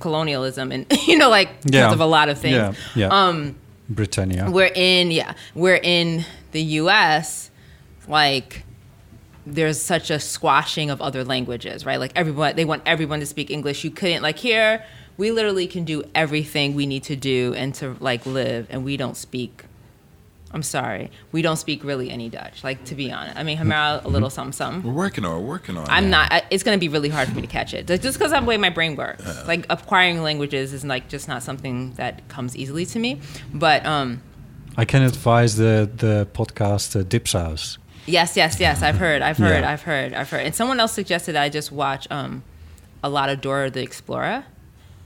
colonialism 0.00 0.72
and 0.72 0.84
you 1.06 1.16
know, 1.16 1.28
like 1.30 1.62
because 1.62 1.74
Yeah. 1.74 1.92
of 1.92 2.00
a 2.00 2.06
lot 2.06 2.28
of 2.28 2.38
things. 2.38 2.54
Yeah, 2.56 2.72
yeah. 2.96 3.08
Um, 3.08 3.54
Britannia. 3.88 4.50
we're 4.50 4.70
in 4.74 5.10
yeah 5.12 5.34
we're 5.54 5.80
in 5.82 6.24
the 6.52 6.60
us 6.62 7.50
like 8.08 8.64
there's 9.46 9.80
such 9.80 10.10
a 10.10 10.18
squashing 10.20 10.90
of 10.90 11.00
other 11.00 11.24
languages 11.24 11.86
right 11.86 11.98
like 11.98 12.12
everyone 12.14 12.54
they 12.56 12.64
want 12.64 12.82
everyone 12.86 13.20
to 13.20 13.26
speak 13.26 13.50
english 13.50 13.84
you 13.84 13.90
couldn't 13.90 14.22
like 14.22 14.38
here 14.38 14.84
we 15.16 15.30
literally 15.30 15.66
can 15.66 15.84
do 15.84 16.02
everything 16.14 16.74
we 16.74 16.86
need 16.86 17.02
to 17.02 17.16
do 17.16 17.54
and 17.56 17.74
to 17.74 17.96
like 18.00 18.24
live 18.26 18.66
and 18.70 18.84
we 18.84 18.96
don't 18.96 19.16
speak 19.16 19.64
i'm 20.52 20.62
sorry 20.62 21.10
we 21.32 21.42
don't 21.42 21.56
speak 21.58 21.82
really 21.84 22.10
any 22.10 22.28
dutch 22.28 22.62
like 22.64 22.84
to 22.84 22.94
be 22.94 23.10
honest 23.10 23.36
i 23.38 23.42
mean 23.42 23.56
Homero 23.56 24.04
a 24.04 24.08
little 24.08 24.28
something 24.30 24.52
something 24.52 24.82
We're 24.82 24.96
working 24.98 25.24
on. 25.24 25.36
it, 25.36 25.40
We're 25.40 25.46
working 25.48 25.76
on. 25.76 25.86
I'm 25.88 26.04
it. 26.06 26.08
not. 26.08 26.32
I, 26.32 26.42
it's 26.50 26.62
going 26.62 26.76
to 26.76 26.80
be 26.80 26.88
really 26.88 27.08
hard 27.08 27.28
for 27.28 27.34
me 27.34 27.40
to 27.42 27.46
catch 27.46 27.72
it, 27.72 27.86
just 27.86 28.18
because 28.18 28.32
of 28.32 28.40
the 28.42 28.46
way 28.46 28.56
my 28.56 28.70
brain 28.70 28.96
works. 28.96 29.24
Like 29.46 29.64
acquiring 29.70 30.22
languages 30.22 30.72
is 30.72 30.84
like 30.84 31.08
just 31.08 31.28
not 31.28 31.42
something 31.42 31.92
that 31.94 32.26
comes 32.28 32.56
easily 32.56 32.84
to 32.86 32.98
me. 32.98 33.20
But 33.54 33.86
um, 33.86 34.22
I 34.76 34.84
can 34.84 35.02
advise 35.02 35.56
the 35.56 35.88
the 35.94 36.26
podcast 36.32 36.98
uh, 36.98 37.04
Dipsaus. 37.04 37.78
Yes, 38.06 38.36
yes, 38.36 38.58
yes. 38.60 38.82
I've 38.82 38.96
heard. 38.98 39.22
I've 39.22 39.36
heard. 39.38 39.62
Yeah. 39.62 39.70
I've 39.70 39.82
heard. 39.82 40.14
I've 40.14 40.30
heard. 40.30 40.46
And 40.46 40.54
someone 40.54 40.80
else 40.80 40.92
suggested 40.92 41.36
I 41.36 41.48
just 41.48 41.70
watch 41.70 42.06
um, 42.10 42.42
a 43.02 43.08
lot 43.08 43.28
of 43.28 43.40
Dora 43.40 43.70
the 43.70 43.82
Explorer 43.82 44.44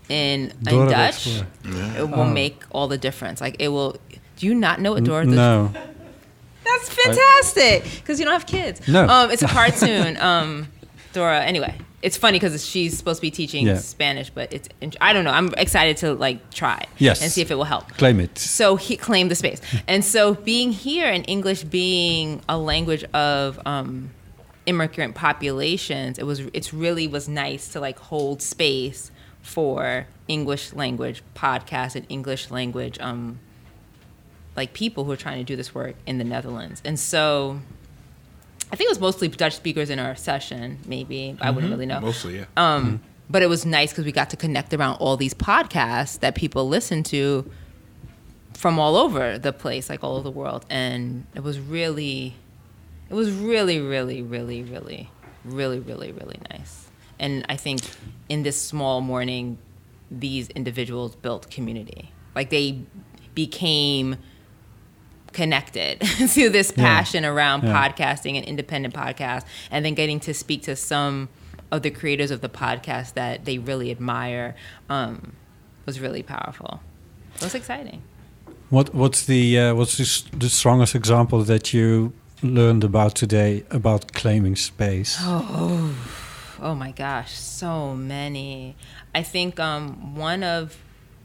in 0.09 0.52
Dora 0.62 0.83
in 0.83 0.87
the 0.88 0.92
Dutch. 0.94 1.26
Explorer. 1.26 1.92
It 1.98 2.11
will 2.11 2.20
Oh. 2.20 2.24
make 2.30 2.62
all 2.70 2.88
the 2.88 2.98
difference. 2.98 3.40
Like 3.40 3.57
it 3.59 3.68
will. 3.68 3.96
Do 4.37 4.46
you 4.46 4.54
not 4.54 4.80
know 4.80 4.92
what 4.92 5.04
Dora? 5.04 5.26
the 5.26 5.33
No, 5.37 5.72
That's 6.64 6.88
fantastic 6.88 7.85
because 8.00 8.18
you 8.18 8.24
don't 8.24 8.33
have 8.35 8.46
kids. 8.46 8.87
No. 8.88 9.07
Um, 9.07 9.30
it's 9.30 9.42
a 9.42 9.46
cartoon. 9.59 10.16
um, 10.18 10.68
Dora. 11.12 11.40
Anyway, 11.42 11.74
it's 12.06 12.16
funny 12.18 12.38
because 12.38 12.64
she's 12.66 12.96
supposed 12.98 13.18
to 13.18 13.22
be 13.22 13.30
teaching 13.30 13.66
Yeah. 13.66 13.78
Spanish, 13.78 14.28
but 14.30 14.52
it's. 14.52 14.68
I 15.00 15.12
don't 15.14 15.24
know. 15.24 15.30
I'm 15.40 15.50
excited 15.56 15.96
to 15.98 16.12
like 16.26 16.38
try. 16.50 16.84
Yes. 16.98 17.22
And 17.22 17.32
see 17.32 17.40
if 17.40 17.50
it 17.50 17.54
will 17.54 17.64
help 17.76 17.88
claim 17.96 18.20
it. 18.20 18.36
so 18.38 18.76
he 18.76 18.96
claimed 18.96 19.30
the 19.30 19.34
space 19.34 19.60
and 19.88 20.04
so 20.04 20.34
being 20.34 20.70
here 20.72 21.08
and 21.16 21.24
english 21.28 21.62
being 21.64 22.42
a 22.48 22.58
language 22.58 23.04
of 23.14 23.58
um, 23.66 24.10
immigrant 24.66 25.14
populations 25.14 26.18
it 26.18 26.26
was 26.26 26.40
it's 26.52 26.72
really 26.74 27.06
was 27.06 27.28
nice 27.28 27.68
to 27.72 27.80
like 27.80 27.98
hold 27.98 28.40
space 28.42 29.10
for 29.42 30.06
english 30.28 30.72
language 30.72 31.22
podcasts 31.34 31.94
and 31.96 32.06
english 32.08 32.50
language 32.50 32.98
um, 33.00 33.38
like 34.56 34.72
people 34.72 35.04
who 35.04 35.12
are 35.12 35.16
trying 35.26 35.38
to 35.38 35.44
do 35.44 35.56
this 35.56 35.74
work 35.74 35.94
in 36.06 36.18
the 36.18 36.24
netherlands 36.24 36.80
and 36.84 36.98
so 36.98 37.60
i 38.74 38.76
think 38.76 38.88
it 38.88 38.94
was 38.96 39.00
mostly 39.00 39.28
dutch 39.28 39.56
speakers 39.56 39.88
in 39.88 39.98
our 39.98 40.14
session 40.16 40.78
maybe 40.87 41.37
i 41.40 41.50
wouldn't 41.50 41.72
really 41.72 41.87
know 41.87 42.00
Mostly, 42.00 42.38
yeah. 42.38 42.44
um, 42.56 43.00
But 43.30 43.40
it 43.42 43.48
was 43.48 43.64
nice 43.64 43.90
because 43.90 44.04
we 44.04 44.12
got 44.12 44.28
to 44.30 44.37
connect 44.37 44.74
around 44.74 44.96
all 44.96 45.16
these 45.16 45.32
podcasts 45.32 46.20
that 46.20 46.34
people 46.34 46.68
listen 46.68 47.02
to 47.04 47.50
from 48.52 48.78
all 48.78 48.96
over 48.96 49.38
the 49.38 49.52
place, 49.52 49.88
like 49.88 50.04
all 50.04 50.14
over 50.16 50.24
the 50.24 50.30
world. 50.30 50.66
And 50.68 51.26
it 51.34 51.42
was 51.42 51.58
really, 51.58 52.34
it 53.08 53.14
was 53.14 53.30
really, 53.32 53.80
really, 53.80 54.20
really, 54.22 54.62
really, 54.62 55.10
really, 55.44 55.80
really, 55.80 56.12
really 56.12 56.38
nice. 56.50 56.90
And 57.18 57.46
I 57.48 57.56
think 57.56 57.80
in 58.28 58.42
this 58.42 58.60
small 58.60 59.00
morning, 59.00 59.56
these 60.10 60.50
individuals 60.50 61.16
built 61.16 61.50
community. 61.50 62.10
Like 62.34 62.50
they 62.50 62.80
became 63.34 64.16
connected 65.35 66.01
to 66.37 66.49
this 66.49 66.73
Yeah. 66.77 66.85
passion 66.85 67.25
around 67.25 67.62
Yeah. 67.64 67.73
podcasting 67.81 68.37
and 68.38 68.44
independent 68.47 68.94
podcasts 68.94 69.44
and 69.70 69.85
then 69.85 69.94
getting 69.94 70.20
to 70.20 70.33
speak 70.33 70.62
to 70.62 70.75
some 70.77 71.29
of 71.70 71.83
the 71.83 71.90
creators 71.90 72.31
of 72.31 72.40
the 72.40 72.49
podcast 72.49 73.14
that 73.14 73.44
they 73.44 73.59
really 73.59 73.90
admire 73.90 74.55
um, 74.88 75.33
was 75.87 76.01
really 76.01 76.23
powerful 76.23 76.81
it 77.37 77.42
was 77.42 77.55
exciting 77.55 78.01
What 78.70 78.94
what's 78.94 79.20
the 79.33 79.42
uh, 79.59 79.75
what's 79.79 79.94
the, 80.01 80.07
the 80.44 80.49
strongest 80.49 80.94
example 80.94 81.40
that 81.53 81.64
you 81.75 82.12
learned 82.42 82.85
about 82.85 83.12
today 83.14 83.62
about 83.70 84.12
claiming 84.20 84.57
space? 84.57 85.12
oh 86.68 86.75
my 86.85 86.92
gosh 86.92 87.33
so 87.62 87.94
many 87.94 88.75
i 89.14 89.23
think 89.23 89.59
um, 89.61 90.14
one 90.29 90.42
of 90.42 90.77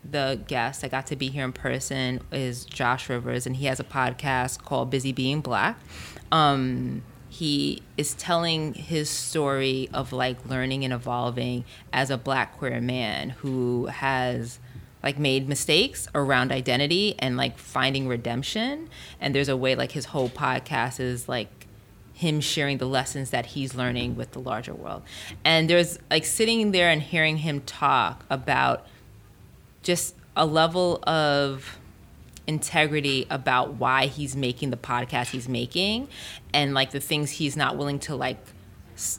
the 0.09 0.39
guest 0.47 0.81
that 0.81 0.91
got 0.91 1.07
to 1.07 1.15
be 1.15 1.29
here 1.29 1.43
in 1.43 1.53
person 1.53 2.21
is 2.31 2.65
josh 2.65 3.09
rivers 3.09 3.45
and 3.45 3.57
he 3.57 3.65
has 3.65 3.79
a 3.79 3.83
podcast 3.83 4.63
called 4.63 4.89
busy 4.89 5.12
being 5.12 5.41
black 5.41 5.77
um, 6.31 7.01
he 7.27 7.81
is 7.97 8.13
telling 8.15 8.73
his 8.73 9.09
story 9.09 9.89
of 9.93 10.13
like 10.13 10.45
learning 10.47 10.83
and 10.83 10.93
evolving 10.93 11.63
as 11.91 12.09
a 12.09 12.17
black 12.17 12.57
queer 12.57 12.81
man 12.81 13.31
who 13.31 13.88
has 13.88 14.59
like 15.03 15.17
made 15.17 15.47
mistakes 15.47 16.07
around 16.13 16.51
identity 16.51 17.15
and 17.19 17.38
like 17.38 17.57
finding 17.57 18.07
redemption 18.07 18.89
and 19.19 19.33
there's 19.33 19.49
a 19.49 19.57
way 19.57 19.75
like 19.75 19.91
his 19.91 20.05
whole 20.05 20.29
podcast 20.29 20.99
is 20.99 21.29
like 21.29 21.59
him 22.19 22.41
sharing 22.41 22.79
the 22.79 22.85
lessons 22.85 23.29
that 23.29 23.45
he's 23.45 23.75
learning 23.75 24.13
with 24.13 24.31
the 24.31 24.39
larger 24.39 24.73
world. 24.73 25.01
And 25.45 25.69
there's 25.69 25.97
like 26.09 26.25
sitting 26.25 26.71
there 26.71 26.89
and 26.89 27.01
hearing 27.01 27.38
him 27.38 27.62
talk 27.62 28.25
about 28.29 28.85
just 29.89 30.13
a 30.36 30.45
level 30.45 31.04
of 31.10 31.80
integrity 32.45 33.25
about 33.32 33.73
why 33.73 34.06
he's 34.06 34.36
making 34.36 34.69
the 34.69 34.78
podcast 34.78 35.32
he's 35.32 35.49
making 35.49 36.08
and 36.54 36.75
like 36.75 36.91
the 36.91 36.99
things 36.99 37.32
he's 37.32 37.58
not 37.58 37.75
willing 37.75 37.97
to 37.97 38.15
like 38.15 38.38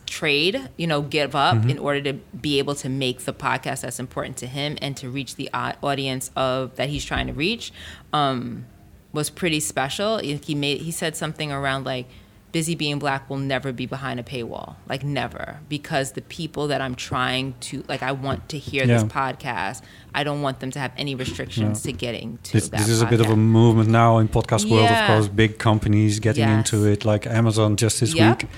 trade, 0.07 0.69
you 0.77 0.87
know, 0.87 1.03
give 1.03 1.35
up 1.35 1.65
in 1.69 1.77
order 1.77 2.01
to 2.01 2.13
be 2.13 2.61
able 2.61 2.77
to 2.77 2.89
make 2.89 3.19
the 3.25 3.33
podcast 3.33 3.81
that's 3.81 3.99
important 3.99 4.37
to 4.37 4.47
him 4.47 4.79
and 4.81 4.97
to 4.97 5.11
reach 5.11 5.35
the 5.35 5.51
audience 5.53 6.31
of 6.37 6.77
that 6.77 6.89
he's 6.89 7.05
trying 7.05 7.27
to 7.27 7.33
reach 7.33 7.73
um, 8.13 8.65
was 9.13 9.29
pretty 9.29 9.59
special. 9.59 10.19
He 10.19 10.55
made 10.55 10.83
he 10.83 10.93
said 10.93 11.17
something 11.17 11.51
around 11.51 11.85
like 11.85 12.07
busy 12.53 12.75
being 12.75 12.99
black 12.99 13.29
will 13.31 13.37
never 13.37 13.73
be 13.73 13.87
behind 13.87 14.19
a 14.19 14.23
paywall 14.23 14.75
like 14.89 15.03
never 15.05 15.61
because 15.69 16.13
the 16.13 16.23
people 16.23 16.67
that 16.69 16.81
i'm 16.81 16.95
trying 16.95 17.55
to 17.61 17.85
like 17.89 18.03
i 18.03 18.13
want 18.13 18.49
to 18.49 18.59
hear 18.59 18.87
this 18.87 19.05
podcast 19.05 19.83
i 20.15 20.25
don't 20.25 20.43
want 20.43 20.59
them 20.61 20.71
to 20.71 20.79
have 20.79 20.93
any 20.97 21.15
restrictions 21.15 21.83
to 21.83 21.93
getting 21.93 22.39
to 22.43 22.53
This, 22.55 22.69
that 22.69 22.79
this 22.79 22.89
is 22.89 23.03
a 23.03 23.07
bit 23.07 23.21
of 23.21 23.31
a 23.31 23.37
movement 23.37 23.89
now 23.89 24.19
in 24.19 24.27
podcast 24.29 24.69
world, 24.71 24.91
of 24.91 25.07
course. 25.07 25.29
Big 25.29 25.59
companies 25.59 26.19
getting 26.21 26.49
Yes. 26.49 26.73
into 26.73 26.87
it, 26.93 27.05
like 27.05 27.27
Amazon 27.27 27.77
just 27.77 28.01
this 28.01 28.15
Yep. 28.15 28.43
week, 28.43 28.51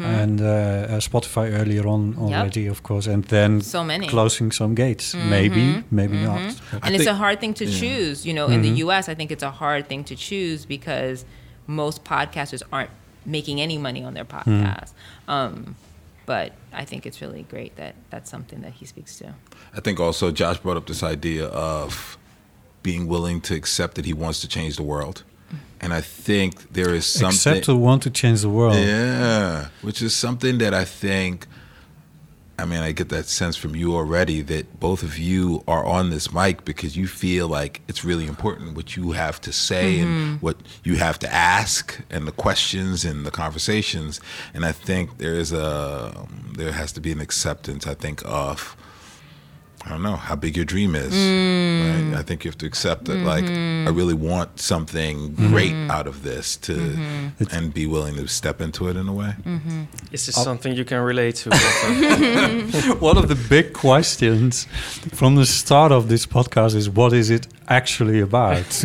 and 0.00 0.40
uh, 0.40 0.44
uh, 0.46 1.00
Spotify 1.00 1.52
earlier 1.60 1.86
on 1.86 2.16
already, 2.18 2.66
of 2.66 2.82
course, 2.82 3.06
and 3.06 3.24
then 3.24 3.60
So 3.60 3.84
many. 3.84 4.06
closing 4.06 4.50
some 4.52 4.74
gates. 4.74 5.14
Maybe, 5.14 5.82
maybe 5.90 6.16
not. 6.18 6.40
and 6.82 6.94
it's 6.94 7.04
think- 7.04 7.10
a 7.10 7.14
hard 7.14 7.40
thing 7.40 7.54
to 7.54 7.66
choose 7.80 8.24
you 8.28 8.32
know 8.38 8.46
in 8.54 8.62
the 8.62 8.70
us 8.82 9.08
i 9.08 9.14
think 9.14 9.30
it's 9.30 9.42
a 9.42 9.50
hard 9.62 9.82
thing 9.90 10.02
to 10.04 10.14
choose 10.28 10.60
because 10.76 11.24
most 11.66 12.04
podcasters 12.04 12.62
aren't 12.72 12.90
making 13.26 13.60
any 13.60 13.76
money 13.78 14.02
on 14.02 14.14
their 14.14 14.24
podcast 14.24 14.92
um, 15.28 15.76
but 16.26 16.52
i 16.72 16.84
think 16.84 17.04
it's 17.06 17.20
really 17.20 17.42
great 17.42 17.76
that 17.76 17.94
that's 18.10 18.30
something 18.30 18.60
that 18.62 18.72
he 18.72 18.86
speaks 18.86 19.18
to 19.18 19.34
I 19.74 19.80
think 19.80 20.00
also 20.00 20.30
Josh 20.30 20.58
brought 20.58 20.78
up 20.78 20.86
this 20.86 21.02
idea 21.02 21.46
of 21.48 22.16
being 22.82 23.06
willing 23.06 23.40
to 23.42 23.54
accept 23.54 23.96
that 23.96 24.04
he 24.06 24.14
wants 24.14 24.40
to 24.40 24.48
change 24.48 24.76
the 24.76 24.82
world, 24.82 25.22
and 25.82 25.92
I 25.92 26.00
think 26.00 26.72
there 26.72 26.94
is 26.94 27.04
something. 27.04 27.52
Except 27.52 27.64
to 27.66 27.76
want 27.76 28.02
to 28.04 28.10
change 28.10 28.40
the 28.40 28.48
world. 28.48 28.76
Yeah, 28.76 29.68
which 29.82 30.00
is 30.00 30.14
something 30.16 30.58
that 30.58 30.72
I 30.72 30.84
think. 30.84 31.46
I 32.58 32.64
mean, 32.64 32.80
I 32.80 32.92
get 32.92 33.10
that 33.10 33.26
sense 33.26 33.56
from 33.56 33.76
you 33.76 33.94
already 33.94 34.40
that 34.42 34.80
both 34.80 35.02
of 35.02 35.18
you 35.18 35.62
are 35.68 35.84
on 35.84 36.08
this 36.10 36.32
mic 36.32 36.64
because 36.64 36.96
you 36.96 37.06
feel 37.06 37.48
like 37.48 37.82
it's 37.86 38.02
really 38.02 38.26
important 38.26 38.76
what 38.76 38.96
you 38.96 39.12
have 39.12 39.40
to 39.42 39.52
say 39.52 40.00
and 40.00 40.08
mm-hmm. 40.08 40.34
what 40.36 40.56
you 40.82 40.96
have 40.96 41.18
to 41.18 41.32
ask 41.32 42.00
and 42.08 42.26
the 42.26 42.32
questions 42.32 43.04
and 43.04 43.26
the 43.26 43.30
conversations. 43.30 44.20
And 44.54 44.64
I 44.64 44.72
think 44.72 45.18
there 45.18 45.34
is 45.34 45.52
a 45.52 46.26
there 46.56 46.72
has 46.72 46.92
to 46.92 47.00
be 47.00 47.12
an 47.12 47.20
acceptance. 47.20 47.86
I 47.86 47.94
think 47.94 48.22
of 48.24 48.74
I 49.86 49.90
don't 49.90 50.02
know 50.02 50.16
how 50.16 50.34
big 50.34 50.56
your 50.56 50.64
dream 50.64 50.96
is. 50.96 51.12
Right? 51.14 52.18
I 52.18 52.22
think 52.22 52.44
you 52.44 52.50
have 52.50 52.58
to 52.58 52.66
accept 52.66 53.04
that. 53.04 53.18
Like, 53.18 53.44
I 53.44 53.90
really 53.90 54.14
want 54.14 54.58
something 54.58 55.32
great 55.34 55.74
out 55.88 56.08
of 56.08 56.24
this 56.24 56.56
to, 56.66 56.74
and 57.52 57.72
be 57.72 57.86
willing 57.86 58.16
to 58.16 58.26
step 58.26 58.60
into 58.60 58.88
it 58.88 58.96
in 58.96 59.06
a 59.06 59.12
way. 59.12 59.34
Is 60.10 60.26
this 60.26 60.34
something 60.34 60.74
you 60.74 60.84
can 60.84 61.00
relate 61.02 61.36
to? 61.36 61.50
One 62.98 63.16
of 63.16 63.28
the 63.28 63.36
big 63.48 63.74
questions 63.74 64.64
from 65.12 65.36
the 65.36 65.46
start 65.46 65.92
of 65.92 66.08
this 66.08 66.26
podcast 66.26 66.74
is 66.74 66.90
what 66.90 67.12
is 67.12 67.30
it 67.30 67.46
actually 67.68 68.20
about? 68.20 68.56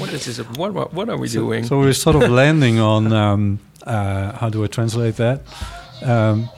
what 0.00 0.10
is 0.14 0.24
this? 0.24 0.38
What, 0.56 0.72
what, 0.72 0.94
what 0.94 1.10
are 1.10 1.18
we 1.18 1.28
doing? 1.28 1.64
So 1.64 1.78
we're 1.80 1.92
sort 1.92 2.16
of 2.16 2.30
landing 2.30 2.78
on 2.80 3.12
um, 3.12 3.60
uh, 3.82 4.32
how 4.38 4.48
do 4.48 4.64
I 4.64 4.68
translate 4.68 5.16
that? 5.16 5.42
Um, 6.02 6.48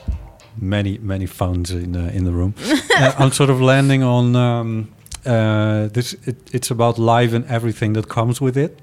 many 0.57 0.97
many 0.99 1.25
phones 1.25 1.71
in 1.71 1.95
uh, 1.95 2.11
in 2.13 2.23
the 2.25 2.31
room. 2.31 2.53
uh, 2.97 3.13
I'm 3.17 3.31
sort 3.31 3.49
of 3.49 3.61
landing 3.61 4.03
on 4.03 4.35
um, 4.35 4.89
uh, 5.25 5.87
this. 5.87 6.13
It, 6.25 6.37
it's 6.53 6.71
about 6.71 6.97
life 6.97 7.33
and 7.33 7.45
everything 7.45 7.93
that 7.93 8.07
comes 8.07 8.41
with 8.41 8.57
it. 8.57 8.79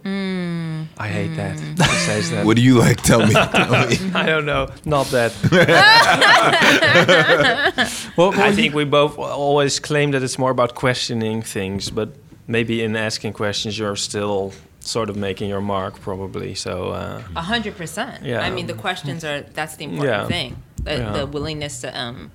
I 1.00 1.08
hate 1.08 1.34
that. 1.36 1.56
Mm. 1.56 1.78
He 1.78 1.96
says 1.96 2.30
that. 2.30 2.44
What 2.44 2.56
do 2.56 2.62
you 2.62 2.78
like? 2.78 3.00
Tell 3.02 3.26
me. 3.26 3.32
Tell 3.52 3.88
me. 3.88 3.96
I 4.14 4.26
don't 4.26 4.44
know. 4.44 4.68
Not 4.84 5.06
that. 5.06 5.32
Well, 8.16 8.38
I 8.38 8.52
think 8.52 8.74
we 8.74 8.84
both 8.84 9.18
always 9.18 9.80
claim 9.80 10.10
that 10.10 10.22
it's 10.22 10.38
more 10.38 10.50
about 10.50 10.74
questioning 10.74 11.40
things, 11.42 11.88
but 11.90 12.10
maybe 12.46 12.82
in 12.82 12.96
asking 12.96 13.32
questions, 13.32 13.78
you're 13.78 13.96
still 13.96 14.52
sort 14.80 15.10
of 15.10 15.16
making 15.16 15.48
your 15.48 15.60
mark, 15.60 16.00
probably. 16.00 16.54
So, 16.54 16.88
uh, 16.90 17.22
A 17.36 17.42
hundred 17.42 17.76
percent. 17.76 18.24
Yeah. 18.24 18.40
I 18.40 18.50
mean, 18.50 18.66
the 18.66 18.74
questions 18.74 19.24
are 19.24 19.42
that's 19.54 19.76
the 19.76 19.84
important 19.84 20.08
Yeah. 20.08 20.26
thing. 20.26 20.56
The, 20.82 20.90
Yeah. 20.96 21.12
the 21.12 21.26
willingness 21.26 21.80
to 21.82 21.88
um 21.98 22.30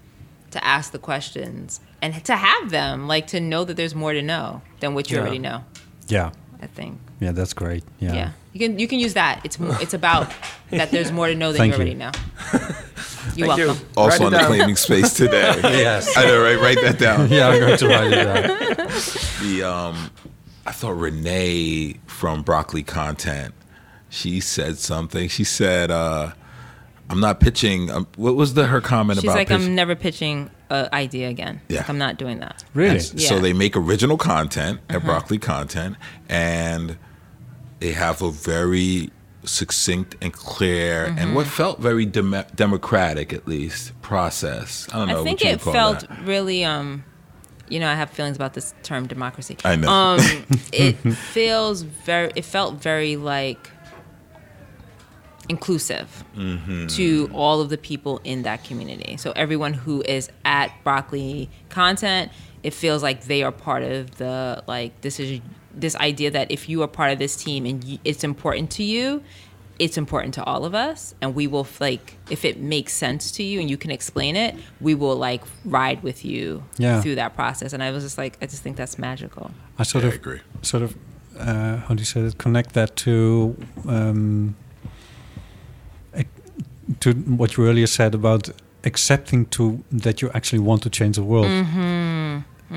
to 0.51 0.63
ask 0.63 0.91
the 0.91 0.99
questions 0.99 1.79
and 2.01 2.23
to 2.25 2.35
have 2.35 2.69
them, 2.69 3.07
like 3.07 3.27
to 3.27 3.39
know 3.39 3.63
that 3.65 3.75
there's 3.77 3.95
more 3.95 4.13
to 4.13 4.21
know 4.21 4.61
than 4.79 4.93
what 4.93 5.09
you 5.09 5.17
Yeah. 5.17 5.21
already 5.23 5.39
know. 5.39 5.63
yeah, 6.07 6.29
I 6.61 6.67
think. 6.67 6.99
yeah, 7.19 7.31
that's 7.33 7.53
great. 7.53 7.83
Yeah. 7.99 8.13
Yeah. 8.13 8.29
You 8.53 8.59
can 8.59 8.79
you 8.79 8.87
can 8.87 8.99
use 8.99 9.13
that. 9.15 9.41
It's 9.43 9.57
it's 9.81 9.93
about 9.93 10.31
that 10.71 10.91
there's 10.91 11.11
more 11.11 11.27
to 11.27 11.35
know 11.35 11.51
than 11.51 11.57
Thank 11.59 11.73
you 11.73 11.77
already 11.77 11.91
you. 11.91 11.97
know. 11.97 12.11
You're 13.35 13.47
Thank 13.47 13.59
you. 13.59 13.67
welcome. 13.67 13.87
Also 13.97 14.09
Write 14.19 14.25
on 14.27 14.31
the 14.31 14.37
down. 14.37 14.47
claiming 14.47 14.75
space 14.77 15.13
today. 15.21 15.59
Yes. 15.61 16.15
I 16.15 16.25
know, 16.25 16.41
right? 16.43 16.59
Write 16.61 16.79
that 16.83 16.99
down. 16.99 17.27
Yeah, 17.35 17.49
I'm 17.49 17.59
going 17.59 17.77
to 17.77 17.87
write 17.87 18.13
it 18.13 18.23
down. 18.23 18.87
The 19.41 19.63
um, 19.63 19.95
I 20.65 20.71
thought 20.71 20.93
Renee 20.93 21.99
from 22.07 22.41
Broccoli 22.41 22.83
Content, 22.83 23.53
she 24.09 24.39
said 24.39 24.77
something. 24.77 25.27
She 25.29 25.43
said, 25.43 25.91
uh, 25.91 26.31
"I'm 27.09 27.19
not 27.19 27.39
pitching." 27.39 27.91
Um, 27.91 28.07
what 28.15 28.35
was 28.35 28.53
the 28.55 28.65
her 28.67 28.81
comment 28.81 29.17
She's 29.19 29.25
about? 29.25 29.33
She's 29.33 29.37
like, 29.39 29.47
pitch- 29.49 29.67
I'm 29.67 29.75
never 29.75 29.95
pitching 29.95 30.49
an 30.69 30.89
idea 30.91 31.29
again. 31.29 31.61
Yeah. 31.69 31.79
Like, 31.81 31.89
I'm 31.89 31.97
not 31.99 32.17
doing 32.17 32.39
that. 32.39 32.63
Really? 32.73 32.95
And 32.97 33.21
So 33.21 33.39
they 33.39 33.53
make 33.53 33.75
original 33.77 34.17
content 34.17 34.79
at 34.89 34.97
Uh-huh. 34.97 35.05
Broccoli 35.05 35.37
Content, 35.37 35.97
and 36.29 36.97
they 37.79 37.91
have 37.91 38.21
a 38.23 38.31
very 38.31 39.11
succinct 39.43 40.15
and 40.21 40.33
clear 40.33 41.05
and 41.05 41.17
Mm-hmm. 41.19 41.33
what 41.35 41.45
felt 41.45 41.79
very 41.79 42.07
dem- 42.07 42.43
democratic, 42.55 43.31
at 43.31 43.47
least, 43.47 43.91
process. 44.01 44.87
I 44.91 44.97
don't 44.97 45.07
know. 45.09 45.21
I 45.21 45.23
think 45.23 45.41
what 45.41 45.47
you 45.49 45.53
it 45.55 45.61
call 45.61 45.73
felt 45.73 45.99
that. 46.09 46.23
really 46.23 46.65
um 46.65 47.03
you 47.67 47.79
know, 47.79 47.89
I 47.89 47.95
have 47.95 48.09
feelings 48.11 48.35
about 48.35 48.53
this 48.53 48.73
term 48.83 49.07
democracy. 49.07 49.57
I 49.65 49.75
know. 49.75 49.89
Um 49.89 50.19
it 50.73 50.93
feels 51.33 51.81
very 51.81 52.31
it 52.35 52.45
felt 52.45 52.75
very 52.75 53.15
like 53.17 53.71
inclusive 55.47 56.23
Mm-hmm. 56.35 56.87
to 56.87 57.29
all 57.33 57.61
of 57.61 57.69
the 57.69 57.77
people 57.77 58.19
in 58.23 58.41
that 58.43 58.63
community. 58.63 59.15
So 59.17 59.31
everyone 59.35 59.73
who 59.73 60.01
is 60.01 60.29
at 60.43 60.71
Broccoli 60.83 61.49
content, 61.69 62.31
it 62.61 62.73
feels 62.73 63.01
like 63.01 63.25
they 63.25 63.41
are 63.43 63.51
part 63.53 63.83
of 63.83 64.17
the 64.17 64.63
like 64.67 64.99
this 65.01 65.19
is 65.19 65.39
this 65.73 65.95
idea 65.97 66.31
that 66.31 66.51
if 66.51 66.67
you 66.67 66.81
are 66.83 66.87
part 66.87 67.11
of 67.11 67.19
this 67.19 67.35
team 67.37 67.65
and 67.65 67.83
you, 67.83 67.99
it's 68.03 68.23
important 68.23 68.69
to 68.71 68.83
you, 68.83 69.23
it's 69.79 69.97
important 69.97 70.33
to 70.35 70.43
all 70.43 70.63
of 70.65 70.73
us 70.73 71.13
and 71.21 71.35
we 71.35 71.47
will 71.47 71.67
like 71.79 72.17
if 72.29 72.45
it 72.45 72.59
makes 72.59 72.93
sense 72.93 73.29
to 73.31 73.43
you 73.43 73.59
and 73.59 73.69
you 73.69 73.77
can 73.77 73.91
explain 73.91 74.35
it, 74.35 74.55
we 74.79 74.93
will 74.95 75.15
like 75.15 75.43
ride 75.65 76.01
with 76.03 76.23
you 76.23 76.63
Yeah. 76.77 77.01
through 77.01 77.15
that 77.15 77.35
process. 77.35 77.73
And 77.73 77.83
I 77.83 77.91
was 77.91 78.03
just 78.03 78.17
like 78.17 78.37
I 78.41 78.45
just 78.45 78.61
think 78.63 78.77
that's 78.77 78.97
magical. 78.97 79.51
I 79.77 79.83
sort 79.83 80.03
Yeah, 80.03 80.07
of 80.09 80.13
I 80.13 80.15
agree. 80.17 80.39
sort 80.61 80.83
of 80.83 80.95
uh, 81.37 81.77
how 81.77 81.93
do 81.93 81.99
you 81.99 82.05
say 82.05 82.21
that? 82.21 82.37
Connect 82.37 82.73
that 82.73 82.95
to 82.97 83.55
um, 83.87 84.55
to 86.99 87.13
what 87.13 87.57
you 87.57 87.65
earlier 87.67 87.87
said 87.87 88.13
about 88.13 88.49
accepting 88.83 89.45
to 89.47 89.83
that 89.91 90.21
you 90.21 90.29
actually 90.33 90.59
want 90.59 90.83
to 90.83 90.89
change 90.89 91.15
the 91.15 91.23
world. 91.23 91.51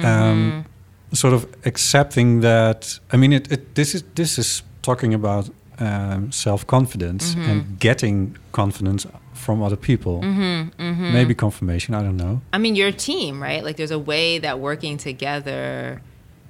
Um, 0.02 0.64
sort 1.12 1.34
of 1.34 1.46
accepting 1.64 2.40
that. 2.40 2.98
I 3.12 3.16
mean, 3.16 3.32
it, 3.32 3.50
it 3.52 3.74
this 3.74 3.94
is 3.94 4.02
this 4.14 4.38
is 4.38 4.62
talking 4.82 5.14
about 5.14 5.50
um, 5.80 6.32
self 6.32 6.66
confidence 6.66 7.34
mm-hmm. 7.34 7.50
and 7.50 7.78
getting 7.78 8.36
confidence 8.52 9.06
from 9.34 9.62
other 9.62 9.76
people. 9.76 10.20
Mm-hmm, 10.20 10.82
mm-hmm. 10.82 11.12
Maybe 11.12 11.34
confirmation. 11.34 11.94
I 11.94 12.02
don't 12.02 12.16
know. 12.16 12.40
I 12.52 12.58
mean, 12.58 12.74
you're 12.74 12.88
a 12.88 12.92
team, 12.92 13.42
right? 13.42 13.62
Like, 13.62 13.76
there's 13.76 13.90
a 13.90 13.98
way 13.98 14.38
that 14.38 14.58
working 14.58 14.98
together, 14.98 16.02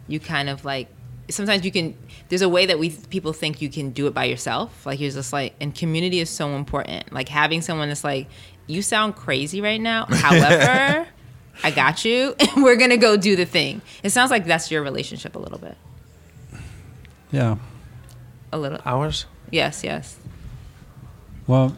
you 0.06 0.20
kind 0.20 0.48
of 0.48 0.64
like. 0.64 0.88
Sometimes 1.30 1.62
you 1.62 1.70
can. 1.70 1.94
There's 2.30 2.40
a 2.40 2.48
way 2.48 2.66
that 2.66 2.78
we 2.78 2.88
people 2.88 3.34
think 3.34 3.60
you 3.60 3.68
can 3.68 3.90
do 3.90 4.06
it 4.06 4.14
by 4.14 4.24
yourself. 4.24 4.86
Like 4.86 4.98
you're 4.98 5.10
just 5.10 5.30
like, 5.30 5.54
and 5.60 5.74
community 5.74 6.20
is 6.20 6.30
so 6.30 6.48
important. 6.56 7.12
Like 7.12 7.28
having 7.28 7.60
someone 7.60 7.88
that's 7.88 8.02
like, 8.02 8.28
you 8.66 8.80
sound 8.80 9.14
crazy 9.14 9.60
right 9.60 9.80
now. 9.80 10.06
However, 10.08 11.06
I 11.62 11.70
got 11.70 12.06
you, 12.06 12.34
and 12.40 12.64
we're 12.64 12.76
gonna 12.76 12.96
go 12.96 13.18
do 13.18 13.36
the 13.36 13.44
thing. 13.44 13.82
It 14.02 14.10
sounds 14.10 14.30
like 14.30 14.46
that's 14.46 14.70
your 14.70 14.82
relationship 14.82 15.36
a 15.36 15.38
little 15.38 15.58
bit. 15.58 15.76
Yeah. 17.30 17.56
A 18.52 18.58
little. 18.58 18.78
Ours? 18.84 19.26
Yes. 19.50 19.82
Yes. 19.84 20.16
Well. 21.46 21.76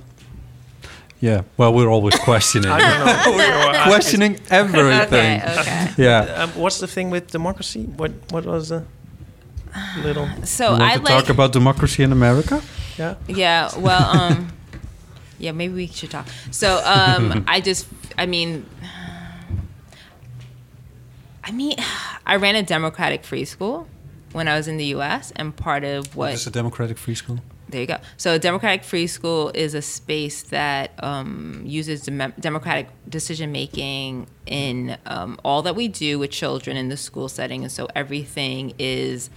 Yeah. 1.20 1.42
Well, 1.56 1.74
we're 1.74 1.88
always 1.88 2.14
questioning. 2.18 2.70
I 2.74 2.78
don't 2.80 3.36
know. 3.36 3.82
Questioning 3.92 4.38
everything. 4.50 5.40
Okay. 5.42 5.60
Okay. 5.60 5.88
Yeah. 5.98 6.42
Um, 6.42 6.50
what's 6.50 6.78
the 6.78 6.86
thing 6.86 7.10
with 7.10 7.30
democracy? 7.30 7.84
What 7.96 8.12
What 8.30 8.44
was 8.46 8.68
the 8.68 8.84
little? 10.02 10.28
So 10.44 10.64
you 10.64 10.70
want 10.70 10.82
I 10.82 10.96
to 10.96 11.02
like. 11.02 11.12
talk 11.14 11.28
about 11.28 11.52
democracy 11.52 12.02
in 12.02 12.12
America? 12.12 12.62
Yeah. 12.98 13.14
Yeah, 13.28 13.70
well, 13.78 14.02
um, 14.16 14.52
yeah, 15.38 15.52
maybe 15.52 15.74
we 15.74 15.86
should 15.86 16.10
talk. 16.10 16.26
So, 16.50 16.82
um, 16.84 17.44
I 17.48 17.60
just, 17.60 17.86
I 18.18 18.26
mean, 18.26 18.66
I 21.44 21.50
mean, 21.52 21.76
I 22.26 22.36
ran 22.36 22.56
a 22.56 22.62
Democratic 22.62 23.24
free 23.24 23.44
school 23.44 23.86
when 24.32 24.48
I 24.48 24.56
was 24.56 24.68
in 24.68 24.76
the 24.76 24.86
U.S., 24.86 25.32
and 25.36 25.54
part 25.54 25.84
of 25.84 26.14
what 26.16 26.32
It's 26.32 26.46
a 26.46 26.50
democratic 26.50 26.98
free 26.98 27.14
school. 27.14 27.40
there 27.68 27.80
you 27.80 27.86
go. 27.86 27.98
So, 28.16 28.38
Democratic 28.38 28.84
Free 28.84 29.06
School 29.06 29.50
is 29.54 29.74
a 29.74 29.82
space 29.82 30.42
that 30.44 30.92
um, 31.02 31.62
uses 31.64 32.02
dem- 32.02 32.34
democratic 32.38 32.88
decision 33.08 33.52
making 33.52 34.26
in 34.46 34.98
um, 35.06 35.38
all 35.44 35.62
that 35.62 35.76
we 35.76 35.88
do 35.88 36.18
with 36.18 36.30
children 36.30 36.76
in 36.76 36.88
the 36.88 36.96
school 36.96 37.28
setting. 37.28 37.62
And 37.62 37.72
so, 37.72 37.88
everything 37.94 38.74
is 38.78 39.30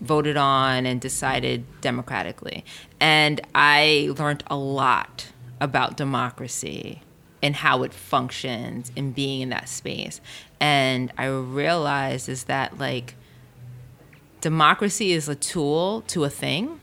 voted 0.00 0.36
on 0.36 0.86
and 0.86 1.00
decided 1.00 1.64
democratically. 1.80 2.64
And 3.00 3.40
I 3.54 4.12
learned 4.18 4.42
a 4.46 4.56
lot 4.56 5.26
about 5.60 5.96
democracy 5.96 7.02
and 7.42 7.54
how 7.56 7.82
it 7.82 7.92
functions 7.92 8.90
in 8.96 9.12
being 9.12 9.40
in 9.42 9.48
that 9.50 9.68
space. 9.68 10.20
And 10.58 11.12
I 11.18 11.26
realized 11.26 12.28
is 12.28 12.44
that, 12.44 12.78
like, 12.78 13.14
democracy 14.40 15.12
is 15.12 15.28
a 15.28 15.34
tool 15.34 16.02
to 16.08 16.24
a 16.24 16.30
thing 16.30 16.80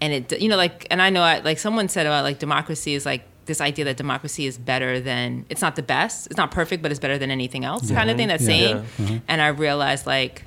and 0.00 0.12
it 0.12 0.40
you 0.40 0.48
know 0.48 0.56
like 0.56 0.86
and 0.90 1.02
i 1.02 1.10
know 1.10 1.22
I, 1.22 1.40
like 1.40 1.58
someone 1.58 1.88
said 1.88 2.06
about 2.06 2.24
like 2.24 2.38
democracy 2.38 2.94
is 2.94 3.04
like 3.04 3.22
this 3.46 3.60
idea 3.60 3.84
that 3.86 3.96
democracy 3.96 4.46
is 4.46 4.56
better 4.58 5.00
than 5.00 5.44
it's 5.48 5.60
not 5.60 5.74
the 5.76 5.82
best 5.82 6.26
it's 6.26 6.36
not 6.36 6.50
perfect 6.50 6.82
but 6.82 6.90
it's 6.90 7.00
better 7.00 7.18
than 7.18 7.30
anything 7.30 7.64
else 7.64 7.90
kind 7.90 8.10
of 8.10 8.16
thing 8.16 8.28
that 8.28 8.40
Yeah. 8.40 8.46
saying 8.46 8.76
Yeah. 8.98 9.04
Uh-huh. 9.04 9.18
and 9.28 9.42
i 9.42 9.48
realized 9.48 10.06
like 10.06 10.44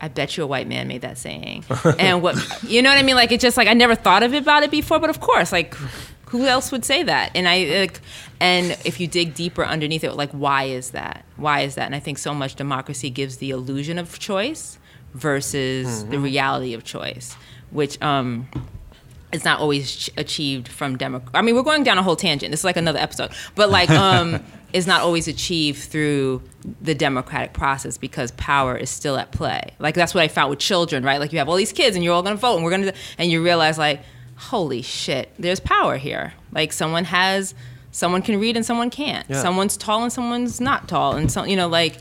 I 0.00 0.08
bet 0.08 0.36
you 0.36 0.44
a 0.44 0.46
white 0.46 0.68
man 0.68 0.86
made 0.88 1.00
that 1.00 1.16
saying. 1.16 1.64
and 1.98 2.20
what 2.20 2.36
you 2.64 2.82
know 2.82 2.90
what 2.90 2.98
I 2.98 3.02
mean? 3.02 3.14
Like 3.14 3.32
it's 3.32 3.40
just 3.40 3.56
like 3.56 3.68
I 3.68 3.72
never 3.72 3.94
thought 3.94 4.22
of 4.22 4.34
it 4.34 4.42
about 4.42 4.62
it 4.62 4.70
before, 4.70 4.98
but 4.98 5.08
of 5.08 5.20
course, 5.20 5.50
like 5.50 5.72
who 6.26 6.44
else 6.46 6.70
would 6.72 6.84
say 6.84 7.04
that? 7.04 7.30
And 7.34 7.48
I 7.48 7.64
like 7.80 8.00
and 8.38 8.72
if 8.84 9.00
you 9.00 9.06
dig 9.06 9.32
deeper 9.34 9.64
underneath 9.64 10.04
it, 10.04 10.12
like 10.14 10.30
why 10.32 10.64
is 10.64 10.90
that? 10.90 11.24
Why 11.36 11.60
is 11.60 11.76
that? 11.76 11.86
And 11.86 11.94
I 11.94 12.00
think 12.00 12.18
so 12.18 12.34
much 12.34 12.54
democracy 12.56 13.08
gives 13.08 13.38
the 13.38 13.48
illusion 13.50 13.98
of 13.98 14.18
choice 14.18 14.78
versus 15.14 16.04
the 16.06 16.18
reality 16.18 16.74
of 16.74 16.84
choice, 16.84 17.34
which 17.70 18.00
um 18.02 18.48
it's 19.32 19.44
not 19.44 19.58
always 19.58 19.96
ch- 19.96 20.10
achieved 20.16 20.68
from 20.68 20.96
demo. 20.96 21.20
I 21.34 21.42
mean, 21.42 21.56
we're 21.56 21.62
going 21.62 21.82
down 21.82 21.98
a 21.98 22.02
whole 22.04 22.14
tangent. 22.14 22.54
It's 22.54 22.62
like 22.62 22.76
another 22.76 23.00
episode, 23.00 23.32
but 23.56 23.68
like, 23.68 23.90
um, 24.04 24.44
is 24.72 24.86
not 24.88 25.02
always 25.02 25.28
achieved 25.28 25.78
through 25.84 26.42
the 26.80 26.94
democratic 26.94 27.52
process 27.52 27.96
because 27.96 28.32
power 28.32 28.76
is 28.76 28.90
still 28.90 29.16
at 29.16 29.30
play. 29.30 29.70
Like 29.78 29.94
that's 29.94 30.14
what 30.14 30.22
I 30.22 30.28
found 30.28 30.50
with 30.50 30.58
children, 30.58 31.04
right? 31.04 31.20
Like 31.20 31.32
you 31.32 31.38
have 31.38 31.48
all 31.48 31.54
these 31.56 31.72
kids 31.72 31.94
and 31.94 32.04
you're 32.04 32.12
all 32.12 32.22
gonna 32.22 32.36
vote 32.36 32.56
and 32.56 32.64
we're 32.64 32.72
gonna, 32.72 32.92
and 33.16 33.30
you 33.30 33.42
realize 33.42 33.78
like, 33.78 34.02
holy 34.36 34.82
shit, 34.82 35.32
there's 35.38 35.60
power 35.60 35.96
here. 35.96 36.34
Like 36.50 36.72
someone 36.72 37.04
has, 37.04 37.54
someone 37.92 38.20
can 38.20 38.40
read 38.40 38.56
and 38.56 38.66
someone 38.66 38.90
can't. 38.90 39.28
Yeah. 39.30 39.40
Someone's 39.40 39.76
tall 39.76 40.02
and 40.02 40.12
someone's 40.12 40.60
not 40.60 40.88
tall, 40.88 41.14
and 41.14 41.30
so 41.30 41.44
you 41.44 41.54
know 41.56 41.68
like 41.68 41.96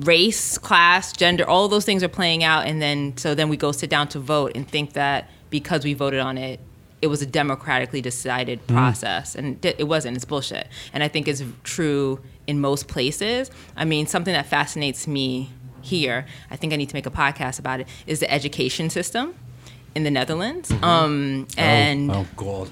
race, 0.00 0.58
class, 0.58 1.12
gender, 1.12 1.48
all 1.48 1.68
those 1.68 1.84
things 1.84 2.02
are 2.02 2.08
playing 2.08 2.44
out, 2.44 2.66
and 2.66 2.80
then 2.80 3.16
so 3.16 3.34
then 3.34 3.48
we 3.48 3.56
go 3.56 3.72
sit 3.72 3.90
down 3.90 4.08
to 4.08 4.18
vote 4.18 4.52
and 4.54 4.68
think 4.68 4.92
that 4.92 5.30
because 5.50 5.84
we 5.84 5.94
voted 5.94 6.20
on 6.20 6.38
it, 6.38 6.60
it 7.00 7.06
was 7.06 7.22
a 7.22 7.26
democratically 7.26 8.00
decided 8.00 8.66
process, 8.66 9.34
and 9.34 9.64
it 9.64 9.86
wasn't. 9.86 10.16
It's 10.16 10.24
bullshit, 10.24 10.66
and 10.92 11.02
I 11.02 11.08
think 11.08 11.28
it's 11.28 11.42
true 11.64 12.20
in 12.46 12.60
most 12.60 12.88
places. 12.88 13.50
I 13.76 13.84
mean, 13.84 14.06
something 14.06 14.32
that 14.32 14.46
fascinates 14.46 15.06
me 15.06 15.50
here, 15.80 16.26
I 16.50 16.56
think 16.56 16.72
I 16.72 16.76
need 16.76 16.88
to 16.88 16.94
make 16.94 17.06
a 17.06 17.10
podcast 17.10 17.58
about 17.58 17.80
it, 17.80 17.88
is 18.06 18.20
the 18.20 18.30
education 18.30 18.90
system 18.90 19.34
in 19.94 20.02
the 20.02 20.10
Netherlands, 20.10 20.72
um, 20.82 21.46
and 21.56 22.10
oh, 22.10 22.14
oh 22.14 22.26
God. 22.36 22.70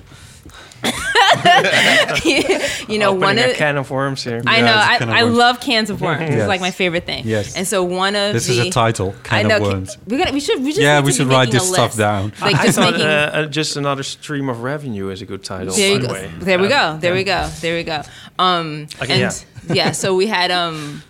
you 2.89 2.99
know, 2.99 3.13
one 3.13 3.39
of 3.39 3.51
a 3.51 3.55
can 3.55 3.77
of 3.77 3.91
worms 3.91 4.23
here. 4.25 4.43
I 4.47 4.59
Yeah, 4.59 4.65
know. 4.65 4.95
it's 5.07 5.13
I, 5.13 5.19
I 5.19 5.23
love 5.23 5.61
cans 5.61 5.91
of 5.91 6.01
worms. 6.01 6.23
It's 6.23 6.37
Yes. 6.37 6.49
like 6.49 6.61
my 6.61 6.71
favorite 6.71 7.07
thing. 7.07 7.23
Yes. 7.27 7.57
And 7.57 7.67
so 7.67 7.83
one 7.85 8.15
of 8.17 8.33
This 8.33 8.47
the, 8.47 8.53
is 8.55 8.59
a 8.67 8.71
title, 8.71 9.15
I 9.25 9.29
Can 9.43 9.49
know. 9.49 9.57
of 9.57 9.63
can- 9.63 9.71
Worms. 9.73 9.99
We're 10.07 10.19
gonna. 10.19 10.33
We 10.33 10.41
should. 10.41 10.61
We 10.63 10.71
just 10.71 10.81
Yeah, 10.81 11.01
we 11.01 11.13
should 11.13 11.27
write 11.29 11.51
this 11.51 11.69
stuff 11.69 11.97
down. 11.97 12.33
Like 12.41 12.57
I 12.57 12.65
just 12.67 12.79
thought 12.79 12.93
making. 12.93 13.07
uh, 13.07 13.31
uh, 13.35 13.47
just 13.47 13.77
another 13.77 14.03
stream 14.03 14.49
of 14.49 14.63
revenue 14.63 15.09
is 15.11 15.23
a 15.23 15.27
good 15.27 15.43
title. 15.45 15.75
there 15.75 15.89
by 15.91 15.95
you 15.95 16.01
the 16.01 16.07
go. 16.07 16.13
way. 16.13 16.31
There 16.41 16.59
we 16.59 16.69
go. 16.69 16.97
There 17.01 17.15
we 17.15 17.25
go. 17.25 17.49
There 17.61 17.77
we 17.77 17.83
go. 17.85 18.03
Um, 18.39 18.87
Okay, 19.03 19.23
and 19.23 19.45
yeah. 19.69 19.93
So 19.93 20.15
we 20.15 20.27
had 20.27 20.51
um, 20.63 21.03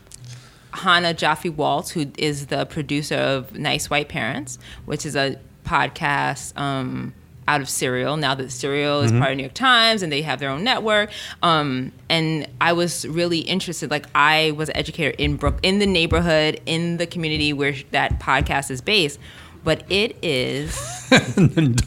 Chana 0.72 1.14
Joffe-Walt, 1.14 1.90
who 1.90 2.06
is 2.18 2.46
the 2.46 2.66
producer 2.66 3.16
of 3.16 3.56
Nice 3.58 3.88
White 3.90 4.08
Parents, 4.08 4.58
which 4.84 5.06
is 5.06 5.16
a 5.16 5.36
podcast 5.64 6.56
um, 6.58 7.14
out 7.48 7.60
of 7.60 7.68
Serial. 7.68 8.16
Now 8.16 8.34
that 8.34 8.50
Serial 8.50 9.02
is 9.02 9.12
part 9.12 9.30
of 9.30 9.36
New 9.36 9.42
York 9.44 9.54
Times 9.54 10.02
and 10.02 10.10
they 10.12 10.22
have 10.22 10.40
their 10.40 10.50
own 10.50 10.64
network, 10.64 11.10
um, 11.42 11.92
and 12.08 12.48
I 12.60 12.72
was 12.72 13.06
really 13.06 13.38
interested. 13.40 13.90
Like 13.90 14.06
I 14.14 14.52
was 14.52 14.68
an 14.68 14.76
educator 14.76 15.14
in 15.18 15.36
Brook, 15.36 15.58
in 15.62 15.78
the 15.78 15.86
neighborhood, 15.86 16.60
in 16.66 16.96
the 16.96 17.06
community 17.06 17.52
where 17.52 17.74
that 17.92 18.18
podcast 18.20 18.70
is 18.70 18.80
based. 18.80 19.18
But 19.64 19.82
it 19.90 20.16
is 20.22 20.76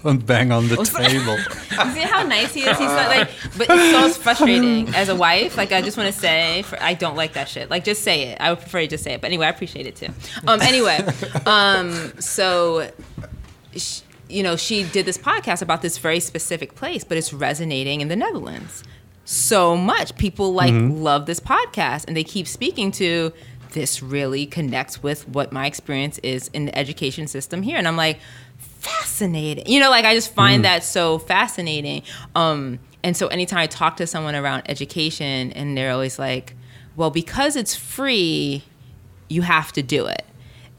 Don't 0.03 0.25
bang 0.25 0.51
on 0.51 0.67
the 0.67 0.77
Oh, 0.77 0.83
table. 1.07 1.37
you 1.37 1.93
see 1.93 2.01
how 2.01 2.23
nice 2.23 2.53
he 2.53 2.63
is? 2.63 2.77
He's 2.77 2.87
not 2.89 3.07
like, 3.07 3.29
but 3.57 3.67
it's 3.69 4.15
so 4.15 4.21
frustrating 4.21 4.89
as 4.95 5.07
a 5.07 5.15
wife. 5.15 5.55
Like, 5.55 5.71
I 5.71 5.81
just 5.81 5.95
want 5.95 6.13
to 6.13 6.19
say, 6.19 6.63
for, 6.63 6.77
I 6.83 6.93
don't 6.93 7.15
like 7.15 7.33
that 7.33 7.47
shit. 7.47 7.69
Like, 7.69 7.85
just 7.85 8.01
say 8.03 8.23
it. 8.23 8.37
I 8.41 8.49
would 8.49 8.59
prefer 8.59 8.81
you 8.81 8.89
just 8.89 9.05
say 9.05 9.13
it. 9.13 9.21
But 9.21 9.27
anyway, 9.27 9.45
I 9.45 9.49
appreciate 9.49 9.87
it 9.87 9.95
too. 9.95 10.09
Um, 10.45 10.59
anyway, 10.59 10.99
um, 11.45 12.19
so, 12.19 12.91
sh 13.77 14.01
you 14.29 14.43
know, 14.43 14.55
she 14.55 14.83
did 14.83 15.05
this 15.05 15.17
podcast 15.17 15.61
about 15.61 15.81
this 15.81 15.97
very 15.97 16.19
specific 16.19 16.75
place, 16.75 17.03
but 17.03 17.17
it's 17.17 17.33
resonating 17.33 18.01
in 18.01 18.07
the 18.07 18.15
Netherlands 18.15 18.83
so 19.25 19.77
much. 19.77 20.15
People 20.17 20.53
like 20.53 20.73
love 20.73 21.25
this 21.25 21.39
podcast, 21.39 22.05
and 22.07 22.15
they 22.15 22.23
keep 22.23 22.47
speaking 22.47 22.91
to. 22.93 23.31
This 23.71 24.01
really 24.01 24.47
connects 24.47 25.03
with 25.03 25.27
what 25.27 25.51
my 25.51 25.67
experience 25.67 26.17
is 26.19 26.49
in 26.53 26.65
the 26.65 26.75
education 26.77 27.27
system 27.27 27.61
here, 27.61 27.77
and 27.77 27.87
I'm 27.87 27.97
like, 27.97 28.19
fascinating. 28.57 29.67
You 29.67 29.79
know, 29.79 29.89
like 29.89 30.05
I 30.05 30.15
just 30.15 30.33
find 30.33 30.65
that 30.65 30.83
so 30.83 31.19
fascinating. 31.19 32.03
Um, 32.35 32.79
and 33.03 33.15
so 33.15 33.27
anytime 33.27 33.59
I 33.59 33.67
talk 33.67 33.97
to 33.97 34.07
someone 34.07 34.35
around 34.35 34.63
education, 34.67 35.51
and 35.53 35.77
they're 35.77 35.91
always 35.91 36.17
like, 36.17 36.55
"Well, 36.95 37.11
because 37.11 37.55
it's 37.55 37.75
free, 37.75 38.63
you 39.27 39.43
have 39.43 39.71
to 39.73 39.83
do 39.83 40.07
it." 40.07 40.25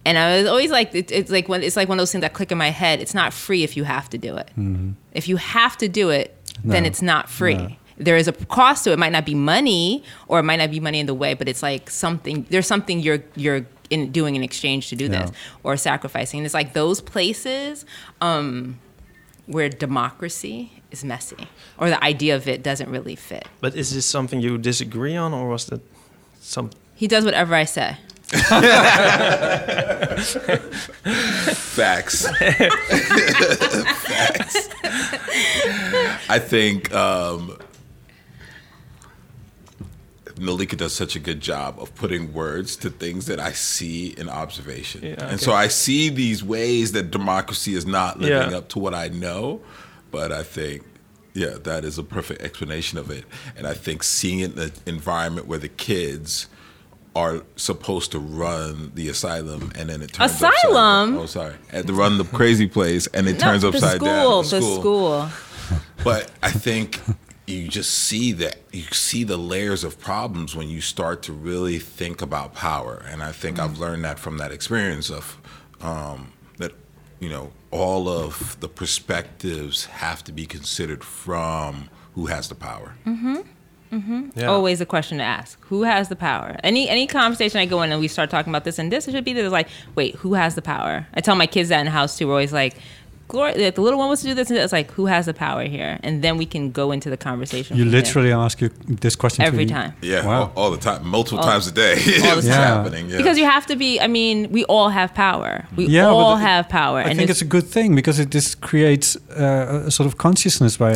And 0.04 0.16
I 0.18 0.38
was 0.38 0.46
always 0.48 0.70
like, 0.70 0.94
it, 0.94 1.10
it's 1.12 1.30
like 1.30 1.48
when 1.48 1.62
it's 1.62 1.76
like 1.76 1.88
one 1.88 1.98
of 1.98 2.00
those 2.00 2.10
things 2.12 2.22
that 2.22 2.32
click 2.32 2.50
in 2.50 2.58
my 2.58 2.70
head. 2.70 3.00
It's 3.00 3.14
not 3.14 3.32
free 3.32 3.62
if 3.64 3.76
you 3.76 3.84
have 3.84 4.08
to 4.10 4.18
do 4.18 4.36
it. 4.36 4.48
If 5.12 5.28
you 5.28 5.36
have 5.36 5.76
to 5.78 5.88
do 5.88 6.08
it, 6.10 6.36
then 6.64 6.86
it's 6.86 7.02
not 7.02 7.28
free. 7.28 7.54
No. 7.54 7.76
There 7.98 8.16
is 8.16 8.26
a 8.28 8.32
cost 8.32 8.84
to 8.84 8.90
it. 8.90 8.94
It 8.94 8.98
might 8.98 9.12
not 9.12 9.26
be 9.26 9.34
money, 9.34 10.02
or 10.26 10.38
it 10.40 10.44
might 10.44 10.56
not 10.56 10.70
be 10.70 10.80
money 10.80 11.00
in 11.00 11.06
the 11.06 11.12
way, 11.14 11.34
but 11.34 11.48
it's 11.48 11.62
like 11.62 11.90
something. 11.90 12.46
There's 12.48 12.66
something 12.66 13.00
you're 13.00 13.22
you're 13.36 13.66
in 13.90 14.10
doing 14.10 14.36
in 14.36 14.42
exchange 14.42 14.88
to 14.88 14.96
do 14.96 15.04
Yeah. 15.04 15.22
this, 15.26 15.32
or 15.64 15.76
sacrificing. 15.76 16.38
And 16.40 16.46
it's 16.46 16.54
like 16.54 16.72
those 16.72 17.02
places 17.02 17.84
um, 18.22 18.78
where 19.46 19.68
democracy 19.68 20.72
is 20.90 21.04
messy, 21.04 21.46
or 21.76 21.90
the 21.90 22.02
idea 22.02 22.36
of 22.36 22.48
it 22.48 22.62
doesn't 22.62 22.88
really 22.90 23.16
fit. 23.16 23.46
But 23.60 23.74
is 23.74 23.92
this 23.92 24.06
something 24.06 24.40
you 24.40 24.56
disagree 24.56 25.16
on, 25.16 25.34
or 25.34 25.48
was 25.48 25.66
that 25.66 25.82
some? 26.40 26.70
He 26.94 27.06
does 27.06 27.24
whatever 27.26 27.54
I 27.54 27.64
say. 27.64 27.96
Facts. 31.10 32.26
Facts. 34.06 34.68
I 36.28 36.38
think 36.38 36.92
um, 36.94 37.58
Malika 40.38 40.76
does 40.76 40.94
such 40.94 41.16
a 41.16 41.18
good 41.18 41.40
job 41.40 41.78
of 41.80 41.94
putting 41.94 42.32
words 42.32 42.76
to 42.76 42.90
things 42.90 43.26
that 43.26 43.40
I 43.40 43.52
see 43.52 44.08
in 44.16 44.28
observation. 44.28 45.02
Yeah, 45.04 45.26
And 45.28 45.40
so 45.40 45.52
I 45.52 45.68
see 45.68 46.08
these 46.08 46.42
ways 46.44 46.92
that 46.92 47.10
democracy 47.10 47.74
is 47.74 47.86
not 47.86 48.20
living 48.20 48.50
Yeah. 48.52 48.58
up 48.58 48.68
to 48.70 48.78
what 48.78 48.94
I 48.94 49.08
know, 49.08 49.60
but 50.10 50.32
I 50.32 50.42
think. 50.42 50.84
Yeah, 51.32 51.58
that 51.62 51.84
is 51.84 51.96
a 51.96 52.02
perfect 52.02 52.42
explanation 52.42 52.98
of 52.98 53.08
it. 53.08 53.24
And 53.56 53.64
I 53.64 53.72
think 53.74 54.02
seeing 54.02 54.40
it 54.40 54.52
in 54.54 54.58
an 54.58 54.72
environment 54.86 55.46
where 55.46 55.60
the 55.60 55.68
kids 55.68 56.48
are 57.16 57.42
supposed 57.56 58.12
to 58.12 58.18
run 58.18 58.92
the 58.94 59.08
asylum 59.08 59.72
and 59.76 59.88
then 59.88 60.00
it 60.02 60.12
turns 60.12 60.32
upside 60.32 60.52
Asylum? 60.54 61.14
down. 61.14 61.22
Oh, 61.22 61.26
sorry. 61.26 61.54
at 61.72 61.86
to 61.86 61.92
run 61.92 62.18
the 62.18 62.24
crazy 62.24 62.66
place 62.68 63.06
and 63.08 63.26
it 63.28 63.32
No, 63.34 63.38
turns 63.38 63.62
the 63.62 63.68
upside 63.68 63.96
school, 63.96 64.06
down. 64.08 64.42
The 64.42 64.44
school. 64.44 64.74
the 64.76 65.28
school. 65.28 65.28
But 66.04 66.30
I 66.42 66.50
think 66.50 67.00
you 67.46 67.68
just 67.68 67.90
see 67.90 68.32
that 68.32 68.56
you 68.72 68.84
see 68.92 69.22
the 69.24 69.36
layers 69.36 69.84
of 69.84 69.98
problems 70.00 70.54
when 70.56 70.68
you 70.68 70.80
start 70.80 71.22
to 71.24 71.32
really 71.32 71.78
think 71.78 72.22
about 72.22 72.54
power. 72.54 73.04
And 73.08 73.22
I 73.22 73.32
think 73.32 73.58
I've 73.58 73.78
learned 73.78 74.04
that 74.04 74.18
from 74.18 74.38
that 74.38 74.50
experience 74.52 75.10
of 75.10 75.36
um, 75.82 76.32
that 76.58 76.72
you 77.18 77.28
know 77.28 77.52
all 77.70 78.08
of 78.08 78.58
the 78.60 78.68
perspectives 78.68 79.86
have 79.86 80.24
to 80.24 80.32
be 80.32 80.46
considered 80.46 81.04
from 81.04 81.90
who 82.14 82.26
has 82.26 82.48
the 82.48 82.54
power. 82.54 82.94
Mm-hmm. 83.92 84.30
Yeah. 84.36 84.46
Always 84.46 84.80
a 84.80 84.86
question 84.86 85.18
to 85.18 85.24
ask. 85.24 85.60
Who 85.64 85.82
has 85.82 86.08
the 86.08 86.16
power? 86.16 86.56
Any 86.62 86.88
any 86.88 87.06
conversation 87.06 87.58
I 87.58 87.66
go 87.66 87.82
in 87.82 87.90
and 87.90 88.00
we 88.00 88.08
start 88.08 88.30
talking 88.30 88.50
about 88.52 88.64
this 88.64 88.78
and 88.78 88.92
this, 88.92 89.08
it 89.08 89.12
should 89.12 89.24
be 89.24 89.32
there's 89.32 89.50
like, 89.52 89.68
wait, 89.96 90.14
who 90.16 90.34
has 90.34 90.54
the 90.54 90.62
power? 90.62 91.06
I 91.14 91.20
tell 91.20 91.34
my 91.34 91.46
kids 91.46 91.70
that 91.70 91.80
in 91.80 91.86
the 91.86 91.90
house 91.90 92.16
too. 92.16 92.26
We're 92.28 92.34
always 92.34 92.52
like, 92.52 92.76
Gloria, 93.30 93.56
like, 93.64 93.74
the 93.74 93.80
little 93.80 93.98
one 93.98 94.08
wants 94.08 94.22
to 94.22 94.28
do 94.28 94.34
this 94.34 94.48
and. 94.50 94.58
It's 94.58 94.72
like, 94.72 94.90
who 94.92 95.06
has 95.06 95.24
the 95.26 95.34
power 95.34 95.64
here? 95.64 95.98
And 96.02 96.22
then 96.22 96.36
we 96.36 96.46
can 96.46 96.70
go 96.70 96.92
into 96.92 97.08
the 97.10 97.16
conversation. 97.16 97.76
You 97.76 97.84
from 97.84 97.90
there. 97.92 98.00
literally 98.02 98.32
ask 98.32 98.60
you 98.60 98.68
this 99.04 99.16
question 99.16 99.44
every 99.44 99.64
you. 99.64 99.70
time. 99.70 99.92
Yeah, 100.02 100.26
Wow. 100.26 100.40
all, 100.40 100.52
all 100.64 100.70
the 100.70 100.82
time, 100.88 101.00
multiple 101.06 101.38
All- 101.38 101.50
times 101.52 101.66
a 101.66 101.72
day. 101.72 101.92
all 101.94 102.36
the 102.36 102.38
it's 102.38 102.46
time. 102.48 102.76
happening. 102.76 103.04
Yeah. 103.10 103.16
Because 103.20 103.36
you 103.38 103.46
have 103.56 103.64
to 103.66 103.76
be. 103.76 103.90
I 104.00 104.08
mean, 104.18 104.36
we 104.56 104.62
all 104.74 104.90
have 104.90 105.10
power. 105.14 105.50
We 105.76 105.86
Yeah, 105.86 106.04
but 106.04 106.14
all 106.14 106.36
it- 106.36 106.40
have 106.50 106.64
power. 106.68 106.98
I 107.10 107.14
think 107.14 107.30
it's 107.34 107.42
a 107.48 107.50
good 107.56 107.66
thing 107.76 107.94
because 108.00 108.16
it 108.24 108.28
just 108.38 108.50
creates 108.70 109.08
uh, 109.44 109.86
a 109.88 109.90
sort 109.90 110.06
of 110.10 110.14
consciousness 110.26 110.76
by 110.76 110.90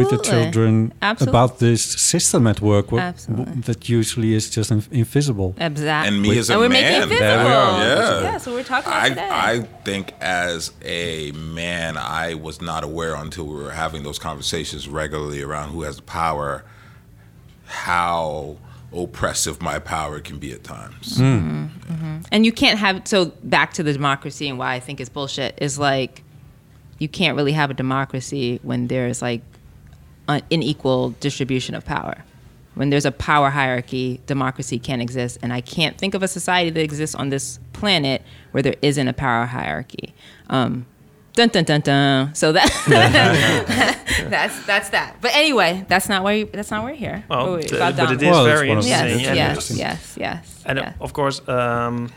with 0.00 0.10
the 0.14 0.20
children 0.30 0.92
Absolutely. 1.02 1.30
about 1.38 1.58
this 1.66 1.82
system 2.12 2.46
at 2.46 2.58
work 2.60 2.86
wh- 2.90 3.00
Absolutely. 3.12 3.60
that 3.68 3.80
usually 4.00 4.30
is 4.38 4.44
just 4.56 4.70
in- 4.70 4.84
invisible. 5.02 5.50
exactly. 5.58 6.08
and 6.08 6.14
me 6.22 6.38
as 6.38 6.48
a 6.50 6.52
and 6.52 6.60
we're 6.62 6.68
making 6.80 7.02
it 7.02 7.08
visible. 7.08 7.18
There 7.26 7.44
we 7.46 7.52
are. 7.52 7.72
Yeah. 7.86 8.22
Yeah, 8.28 8.36
so 8.42 8.48
we're 8.56 8.68
talking 8.74 8.90
about 8.92 9.02
I, 9.04 9.08
today. 9.10 9.28
I 9.52 9.54
think 9.86 10.06
as 10.20 10.72
a 10.84 11.32
man, 11.32 11.75
I 11.76 12.34
was 12.34 12.60
not 12.60 12.84
aware 12.84 13.14
until 13.14 13.46
we 13.46 13.54
were 13.54 13.72
having 13.72 14.02
those 14.02 14.18
conversations 14.18 14.88
regularly 14.88 15.42
around 15.42 15.70
who 15.70 15.82
has 15.82 15.96
the 15.96 16.02
power, 16.02 16.64
how 17.64 18.56
oppressive 18.92 19.60
my 19.60 19.78
power 19.78 20.20
can 20.20 20.38
be 20.38 20.52
at 20.52 20.64
times. 20.64 21.18
Hmm. 21.18 21.22
Mm-hmm. 21.22 21.92
Mm-hmm. 21.92 22.16
And 22.32 22.46
you 22.46 22.52
can't 22.52 22.78
have 22.78 23.06
so 23.06 23.26
back 23.42 23.72
to 23.74 23.82
the 23.82 23.92
democracy 23.92 24.48
and 24.48 24.58
why 24.58 24.74
I 24.74 24.80
think 24.80 25.00
it's 25.00 25.10
bullshit 25.10 25.58
is 25.60 25.78
like 25.78 26.22
you 26.98 27.08
can't 27.08 27.36
really 27.36 27.52
have 27.52 27.70
a 27.70 27.74
democracy 27.74 28.58
when 28.62 28.86
there's 28.86 29.20
like 29.20 29.42
an 30.28 30.42
unequal 30.50 31.10
distribution 31.20 31.74
of 31.74 31.84
power. 31.84 32.24
When 32.74 32.90
there's 32.90 33.06
a 33.06 33.12
power 33.12 33.48
hierarchy, 33.48 34.20
democracy 34.26 34.78
can't 34.78 35.00
exist. 35.00 35.38
And 35.42 35.52
I 35.52 35.62
can't 35.62 35.96
think 35.96 36.14
of 36.14 36.22
a 36.22 36.28
society 36.28 36.70
that 36.70 36.82
exists 36.82 37.14
on 37.14 37.30
this 37.30 37.58
planet 37.72 38.22
where 38.50 38.62
there 38.62 38.74
isn't 38.82 39.08
a 39.08 39.14
power 39.14 39.46
hierarchy. 39.46 40.14
Um, 40.50 40.86
dun 41.36 41.48
dun 41.50 41.64
dun 41.64 41.80
dun. 41.80 42.34
So 42.34 42.52
that 42.52 42.68
that's 44.30 44.66
that's 44.66 44.88
that. 44.90 45.16
But 45.20 45.32
anyway, 45.34 45.84
that's 45.86 46.08
not 46.08 46.24
why 46.24 46.44
that's 46.44 46.70
not 46.70 46.82
why 46.82 46.90
we're 46.90 46.96
here. 46.96 47.24
Well, 47.28 47.52
We're 47.52 47.76
about 47.76 47.96
but 47.96 48.12
it 48.12 48.20
Dom. 48.20 48.30
Well, 48.30 48.46
it's 48.46 48.54
very 48.54 48.68
one 48.68 48.78
of 48.78 48.84
the 48.84 48.90
interesting. 48.90 49.20
Yes, 49.20 49.70
and 49.70 49.78
yes, 49.78 50.16
yes, 50.16 50.16
yes. 50.18 50.62
And 50.66 50.78
uh, 50.78 50.82
yeah. 50.82 50.92
of 51.00 51.12
course, 51.12 51.46
um, 51.48 52.10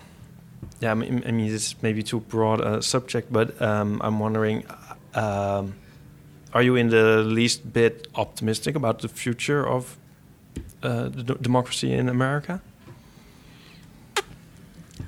yeah, 0.79 0.91
I 0.91 0.95
mean, 0.95 1.23
I 1.27 1.31
mean, 1.31 1.53
it's 1.53 1.75
maybe 1.83 2.01
too 2.01 2.21
broad 2.21 2.61
a 2.61 2.81
subject, 2.81 3.31
but 3.31 3.61
um, 3.61 4.01
I'm 4.03 4.19
wondering, 4.19 4.63
um, 5.13 5.75
are 6.53 6.63
you 6.63 6.75
in 6.77 6.89
the 6.89 7.21
least 7.23 7.71
bit 7.73 8.07
optimistic 8.15 8.75
about 8.75 8.99
the 8.99 9.09
future 9.09 9.67
of 9.67 9.97
uh, 10.81 11.09
the 11.09 11.23
d- 11.23 11.37
democracy 11.41 11.93
in 11.93 12.09
America? 12.09 12.61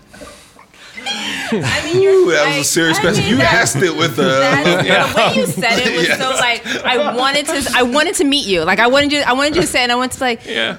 I 1.52 1.85
mean, 1.85 2.02
you're, 2.02 2.12
Ooh, 2.12 2.30
that 2.32 2.46
was 2.46 2.56
I- 2.56 2.59
a 2.61 2.64
serious 2.64 2.98
I 2.98 3.00
question. 3.02 3.22
mean, 3.24 3.32
you 3.32 3.37
that- 3.38 3.52
asked 3.54 3.76
it 3.76 3.96
with 3.96 4.18
a. 4.18 4.22
That's, 4.22 4.66
The 5.16 5.20
way 5.20 5.35
you 5.37 5.46
said 5.46 5.78
it 5.78 5.96
was 5.96 6.18
so 6.18 6.30
like 6.30 6.66
I 6.85 7.14
wanted 7.16 7.46
to. 7.46 7.72
I 7.74 7.82
wanted 7.82 8.14
to 8.16 8.24
meet 8.24 8.46
you. 8.46 8.62
Like 8.64 8.78
I 8.78 8.87
wanted 8.88 9.12
you. 9.12 9.20
I 9.20 9.32
wanted 9.32 9.56
you 9.56 9.62
to 9.62 9.66
say, 9.66 9.82
and 9.82 9.92
I 9.92 9.96
wanted 9.96 10.16
to 10.18 10.20
like 10.24 10.46
Yeah. 10.46 10.78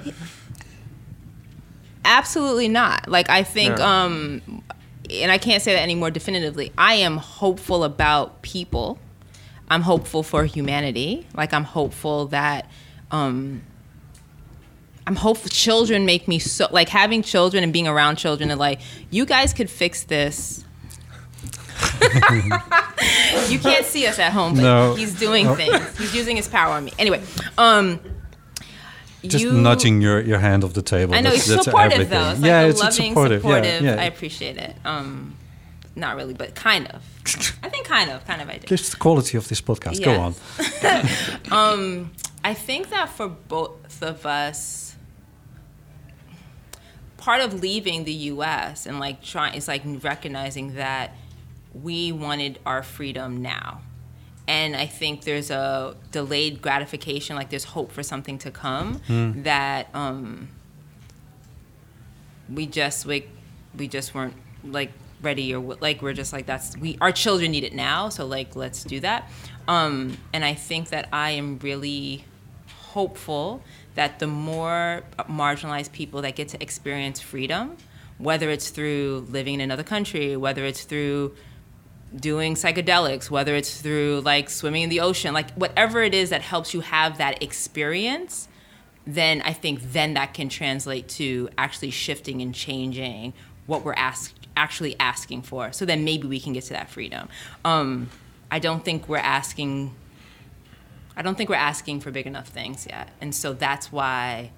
absolutely 2.05 2.67
not. 2.67 3.07
Like 3.07 3.29
I 3.29 3.43
think, 3.43 3.77
No. 3.77 3.85
um, 3.85 4.63
and 5.09 5.31
I 5.31 5.37
can't 5.37 5.61
say 5.61 5.73
that 5.73 5.81
any 5.81 5.95
more 5.95 6.11
definitively. 6.11 6.71
I 6.77 6.95
am 6.95 7.17
hopeful 7.17 7.83
about 7.83 8.41
people. 8.41 8.99
I'm 9.69 9.81
hopeful 9.81 10.23
for 10.23 10.45
humanity. 10.45 11.27
Like 11.35 11.53
I'm 11.53 11.63
hopeful 11.65 12.27
that. 12.27 12.69
Um, 13.11 13.61
I'm 15.07 15.15
hopeful 15.15 15.49
children 15.49 16.05
make 16.05 16.27
me 16.27 16.37
so 16.37 16.67
like 16.71 16.89
having 16.89 17.21
children 17.23 17.63
and 17.63 17.71
being 17.71 17.87
around 17.87 18.17
children 18.17 18.51
and 18.51 18.59
like 18.59 18.81
you 19.09 19.25
guys 19.25 19.53
could 19.53 19.69
fix 19.69 20.03
this 20.03 20.65
you 23.49 23.59
can't 23.59 23.85
see 23.85 24.07
us 24.07 24.19
at 24.19 24.31
home, 24.33 24.55
but 24.55 24.61
No. 24.61 24.95
he's 24.95 25.13
doing 25.13 25.47
Oh. 25.47 25.55
things. 25.55 25.97
He's 25.97 26.13
using 26.15 26.35
his 26.35 26.47
power 26.47 26.73
on 26.73 26.85
me. 26.85 26.91
Anyway, 26.97 27.21
um, 27.57 27.99
Just 29.23 29.43
you, 29.43 29.53
nudging 29.53 30.01
your, 30.01 30.19
your 30.21 30.39
hand 30.39 30.63
off 30.63 30.73
the 30.73 30.81
table. 30.81 31.13
I 31.13 31.21
know 31.21 31.29
that's, 31.31 31.45
he's 31.45 31.53
that's 31.55 31.65
supportive 31.65 31.93
everything. 31.93 32.19
though. 32.19 32.29
It's 32.31 32.39
like 32.41 32.47
yeah, 32.47 32.61
the 32.63 32.69
it's, 32.69 32.81
it's 32.83 32.97
loving, 32.97 33.11
supportive. 33.11 33.41
supportive. 33.41 33.81
Yeah, 33.83 33.95
yeah. 33.95 34.01
I 34.01 34.05
appreciate 34.05 34.57
it. 34.57 34.75
Um, 34.85 35.35
not 35.95 36.15
really, 36.15 36.33
but 36.33 36.55
kind 36.55 36.87
of. 36.87 37.03
I 37.63 37.69
think 37.69 37.85
kind 37.85 38.09
of, 38.11 38.25
kind 38.25 38.41
of 38.41 38.49
I 38.49 38.57
do. 38.57 38.67
Just 38.67 38.91
the 38.91 38.97
quality 38.97 39.37
of 39.37 39.47
this 39.47 39.61
podcast. 39.61 40.03
Go 40.03 40.19
on. 40.19 40.35
um, 41.51 42.11
I 42.43 42.53
think 42.53 42.89
that 42.89 43.09
for 43.09 43.27
both 43.27 44.01
of 44.01 44.25
us, 44.25 44.86
part 47.27 47.41
of 47.41 47.59
leaving 47.61 48.05
the 48.05 48.13
U.S. 48.31 48.85
and 48.85 49.01
like 49.01 49.21
trying 49.21 49.53
it's 49.53 49.67
like 49.67 49.81
recognizing 50.01 50.75
that 50.75 51.13
we 51.73 52.09
wanted 52.09 52.57
our 52.65 52.81
freedom 52.81 53.41
now, 53.41 53.81
and 54.47 54.77
I 54.77 54.85
think 54.85 55.25
there's 55.25 55.51
a 55.51 55.97
delayed 56.13 56.61
gratification, 56.61 57.35
like 57.35 57.49
there's 57.49 57.65
hope 57.65 57.91
for 57.91 58.01
something 58.01 58.37
to 58.37 58.49
come 58.49 59.01
that 59.43 59.89
um, 59.93 60.47
we 62.49 62.65
just 62.65 63.05
like 63.05 63.27
we 63.77 63.89
just 63.89 64.15
weren't 64.15 64.35
like 64.63 64.93
ready 65.21 65.53
or 65.53 65.75
like 65.81 66.01
we're 66.01 66.13
just 66.13 66.31
like 66.31 66.45
that's 66.45 66.77
we 66.77 66.97
our 67.01 67.11
children 67.11 67.51
need 67.51 67.65
it 67.65 67.73
now 67.73 68.07
so 68.07 68.25
like 68.25 68.55
let's 68.55 68.83
do 68.83 68.99
that 68.99 69.27
um 69.67 70.15
and 70.31 70.45
i 70.45 70.53
think 70.53 70.89
that 70.89 71.09
i 71.11 71.31
am 71.31 71.57
really 71.63 72.23
hopeful 72.91 73.63
that 73.97 74.19
the 74.19 74.27
more 74.27 75.03
marginalized 75.29 75.91
people 75.91 76.21
that 76.21 76.35
get 76.35 76.47
to 76.49 76.61
experience 76.61 77.19
freedom 77.19 77.75
whether 78.17 78.49
it's 78.49 78.69
through 78.69 79.27
living 79.29 79.55
in 79.55 79.61
another 79.61 79.83
country 79.83 80.35
whether 80.37 80.65
it's 80.65 80.83
through 80.83 81.35
doing 82.15 82.55
psychedelics 82.55 83.29
whether 83.29 83.53
it's 83.53 83.81
through 83.81 84.21
like 84.23 84.49
swimming 84.49 84.83
in 84.83 84.89
the 84.89 85.01
ocean 85.01 85.33
like 85.33 85.51
whatever 85.53 86.01
it 86.01 86.13
is 86.13 86.29
that 86.29 86.41
helps 86.41 86.73
you 86.73 86.81
have 86.81 87.17
that 87.17 87.43
experience 87.43 88.47
then 89.07 89.41
I 89.43 89.53
think 89.53 89.93
then 89.93 90.15
that 90.15 90.33
can 90.33 90.49
translate 90.49 91.07
to 91.09 91.49
actually 91.57 91.91
shifting 91.91 92.41
and 92.41 92.53
changing 92.53 93.33
what 93.65 93.83
we're 93.85 93.93
ask, 93.93 94.33
actually 94.57 94.99
asking 94.99 95.43
for. 95.43 95.71
So 95.71 95.85
then 95.85 96.03
maybe 96.03 96.27
we 96.27 96.39
can 96.39 96.53
get 96.53 96.65
to 96.65 96.73
that 96.73 96.89
freedom. 96.89 97.29
Um, 97.63 98.09
I 98.51 98.59
don't 98.59 98.83
think 98.83 99.07
we're 99.07 99.17
asking. 99.17 99.95
I 101.17 101.21
don't 101.21 101.35
think 101.35 101.49
we're 101.49 101.55
asking 101.55 101.99
for 101.99 102.11
big 102.11 102.27
enough 102.27 102.47
things 102.47 102.87
yet, 102.89 103.09
and 103.19 103.35
so 103.35 103.51
that's 103.53 103.91
why. 103.91 104.51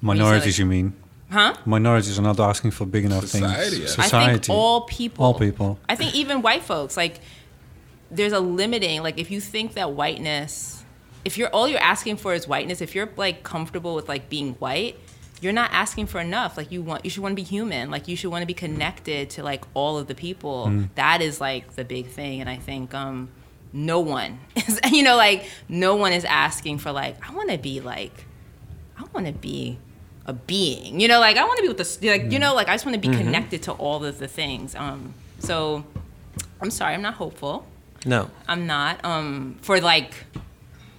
Minorities, 0.00 0.58
you 0.58 0.66
mean? 0.66 0.94
Huh? 1.30 1.54
Minorities 1.64 2.18
are 2.18 2.22
not 2.22 2.38
asking 2.38 2.70
for 2.70 2.86
big 2.86 3.04
enough 3.04 3.26
Society, 3.26 3.78
things. 3.78 3.96
yeah. 3.96 4.02
I 4.02 4.04
Society. 4.04 4.32
think 4.34 4.50
all 4.50 4.82
people. 4.82 5.24
All 5.24 5.34
people. 5.34 5.78
I 5.88 5.96
think 5.96 6.14
even 6.14 6.42
white 6.42 6.62
folks 6.62 6.96
like. 6.96 7.20
There's 8.10 8.32
a 8.32 8.40
limiting 8.40 9.02
like 9.02 9.18
if 9.18 9.30
you 9.30 9.38
think 9.38 9.74
that 9.74 9.92
whiteness 9.92 10.78
if 11.24 11.36
you're 11.36 11.48
all 11.48 11.68
you're 11.68 11.80
asking 11.80 12.16
for 12.16 12.32
is 12.32 12.48
whiteness, 12.48 12.80
if 12.80 12.94
you're 12.94 13.10
like 13.16 13.42
comfortable 13.42 13.94
with 13.94 14.08
like 14.08 14.30
being 14.30 14.54
white, 14.54 14.98
you're 15.40 15.52
not 15.52 15.70
asking 15.72 16.06
for 16.06 16.20
enough. 16.20 16.56
Like 16.56 16.72
you 16.72 16.82
want, 16.82 17.04
you 17.04 17.10
should 17.10 17.22
want 17.22 17.32
to 17.32 17.36
be 17.36 17.42
human. 17.42 17.90
Like 17.90 18.08
you 18.08 18.16
should 18.16 18.30
want 18.30 18.42
to 18.42 18.46
be 18.46 18.54
connected 18.54 19.28
to 19.30 19.42
like 19.42 19.64
all 19.74 19.98
of 19.98 20.06
the 20.06 20.14
people. 20.14 20.72
That 20.94 21.20
is 21.20 21.40
like 21.40 21.74
the 21.74 21.84
big 21.84 22.06
thing, 22.06 22.40
and 22.40 22.48
I 22.48 22.56
think 22.56 22.94
um, 22.94 23.28
no 23.72 24.00
one 24.00 24.40
is, 24.54 24.80
you 24.90 25.02
know, 25.02 25.16
like 25.16 25.46
no 25.68 25.96
one 25.96 26.12
is 26.12 26.24
asking 26.24 26.78
for 26.78 26.92
like 26.92 27.16
I 27.28 27.32
want 27.32 27.50
to 27.50 27.58
be 27.58 27.80
like, 27.80 28.26
I 28.98 29.04
want 29.12 29.26
to 29.26 29.32
be 29.32 29.78
a 30.26 30.32
being. 30.32 31.00
You 31.00 31.08
know, 31.08 31.20
like 31.20 31.36
I 31.36 31.44
want 31.44 31.56
to 31.58 31.62
be 31.62 31.68
with 31.68 31.78
the 31.78 32.08
like 32.08 32.30
you 32.32 32.38
know, 32.38 32.54
like 32.54 32.68
I 32.68 32.74
just 32.74 32.86
want 32.86 33.00
to 33.00 33.08
be 33.08 33.14
connected 33.16 33.62
to 33.64 33.72
all 33.72 34.04
of 34.04 34.18
the 34.18 34.28
things. 34.28 34.74
Um, 34.74 35.14
so 35.38 35.84
I'm 36.60 36.70
sorry, 36.70 36.94
I'm 36.94 37.02
not 37.02 37.14
hopeful. 37.14 37.66
No. 38.04 38.30
I'm 38.46 38.66
not. 38.66 39.04
Um, 39.04 39.58
for 39.62 39.80
like, 39.80 40.14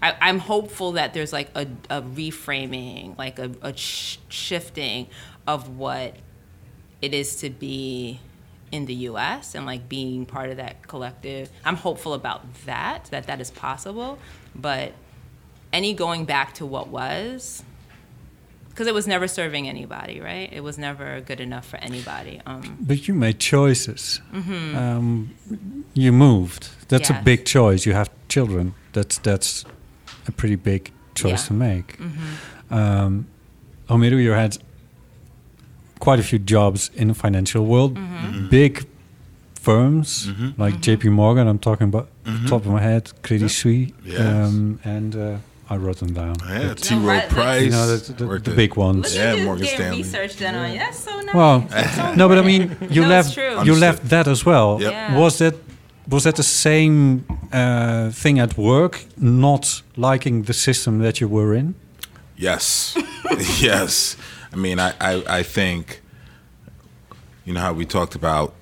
I, 0.01 0.15
I'm 0.21 0.39
hopeful 0.39 0.93
that 0.93 1.13
there's 1.13 1.33
like 1.33 1.49
a, 1.55 1.67
a 1.89 2.01
reframing, 2.01 3.17
like 3.17 3.39
a, 3.39 3.51
a 3.61 3.75
sh- 3.75 4.17
shifting 4.29 5.07
of 5.47 5.77
what 5.77 6.15
it 7.01 7.13
is 7.13 7.37
to 7.37 7.49
be 7.49 8.19
in 8.71 8.85
the 8.85 8.93
U.S. 9.09 9.55
and 9.55 9.65
like 9.65 9.89
being 9.89 10.25
part 10.25 10.49
of 10.49 10.57
that 10.57 10.87
collective. 10.87 11.49
I'm 11.65 11.75
hopeful 11.75 12.13
about 12.13 12.41
that, 12.65 13.05
that 13.11 13.27
that 13.27 13.41
is 13.41 13.51
possible. 13.51 14.19
But 14.55 14.93
any 15.73 15.93
going 15.93 16.25
back 16.25 16.53
to 16.55 16.65
what 16.65 16.87
was, 16.89 17.63
because 18.69 18.87
it 18.87 18.93
was 18.93 19.07
never 19.07 19.27
serving 19.27 19.67
anybody, 19.67 20.21
right? 20.21 20.49
It 20.53 20.61
was 20.63 20.77
never 20.77 21.19
good 21.21 21.41
enough 21.41 21.65
for 21.67 21.77
anybody. 21.77 22.41
Um, 22.45 22.77
But 22.79 23.07
you 23.07 23.13
made 23.13 23.39
choices. 23.39 24.21
Um, 24.33 25.33
you 25.93 26.11
moved. 26.11 26.69
That's 26.87 27.09
a 27.09 27.13
Mm-hmm. 27.13 27.23
Big 27.23 27.45
choice. 27.45 27.85
You 27.85 27.93
have 27.93 28.09
children. 28.29 28.73
That's 28.93 29.17
that's 29.19 29.65
a 30.27 30.31
pretty 30.31 30.55
big 30.55 30.91
choice 31.15 31.49
Yeah. 31.51 31.57
Mm-hmm. 31.57 31.97
to 31.99 31.99
make. 31.99 31.99
Um, 32.71 33.27
Homero, 33.89 34.21
you 34.21 34.31
had 34.31 34.57
quite 35.99 36.19
a 36.19 36.23
few 36.23 36.39
jobs 36.39 36.89
in 36.95 37.07
the 37.09 37.13
financial 37.13 37.65
world, 37.65 37.95
Mm-hmm. 37.95 38.47
big 38.49 38.85
firms 39.55 40.29
like 40.57 40.79
J.P. 40.81 41.09
Morgan. 41.09 41.47
I'm 41.47 41.59
talking 41.59 41.87
about 41.87 42.07
top 42.47 42.65
of 42.65 42.71
my 42.71 42.81
head, 42.81 43.11
Credit 43.23 43.49
Suisse, 43.49 43.91
Yes. 44.05 44.19
um, 44.19 44.79
and 44.83 45.15
uh, 45.15 45.37
I 45.69 45.75
wrote 45.77 45.97
them 45.99 46.13
down. 46.13 46.35
Yeah, 46.47 46.69
But, 46.69 46.77
T. 46.77 46.95
Rowe 46.95 47.01
right, 47.07 47.29
Price. 47.29 47.63
you 47.63 47.69
know, 47.71 47.97
the, 47.97 48.13
the, 48.13 48.27
worked 48.27 48.45
the 48.45 48.51
big 48.55 48.75
ones. 48.75 49.03
Look 49.13 49.15
Yeah, 49.15 49.33
at 49.35 49.45
Morgan 49.45 49.67
Stanley. 49.67 49.97
research 49.97 50.39
done 50.39 50.55
on 50.55 50.71
you. 50.71 50.79
That's 50.79 50.99
so 50.99 51.19
nice. 51.21 51.35
Well, 51.35 51.67
So 51.95 52.13
no, 52.19 52.27
but 52.29 52.37
I 52.37 52.41
mean, 52.41 52.75
you 52.89 53.01
No, 53.01 53.09
left 53.09 53.33
true. 53.33 53.43
you 53.43 53.49
Understood. 53.57 53.81
left 53.81 54.09
that 54.09 54.27
as 54.27 54.45
well. 54.45 54.77
Yep. 54.81 54.91
Yeah. 54.91 55.17
Was 55.19 55.37
that 55.37 55.55
was 56.07 56.23
that 56.23 56.35
the 56.35 56.43
same 56.43 57.23
uh, 57.53 58.09
thing 58.11 58.39
at 58.39 58.57
work? 58.57 59.05
Not 59.17 59.83
liking 59.95 60.43
the 60.45 60.53
system 60.53 60.99
that 60.99 61.19
you 61.19 61.27
were 61.27 61.53
in. 61.53 61.75
Yes, 62.35 62.95
yes. 63.61 64.15
I 64.51 64.55
mean, 64.55 64.79
I, 64.79 64.93
I, 64.99 65.23
I 65.27 65.43
think, 65.43 66.01
you 67.45 67.53
know 67.53 67.61
how 67.61 67.73
we 67.73 67.85
talked 67.85 68.15
about 68.15 68.53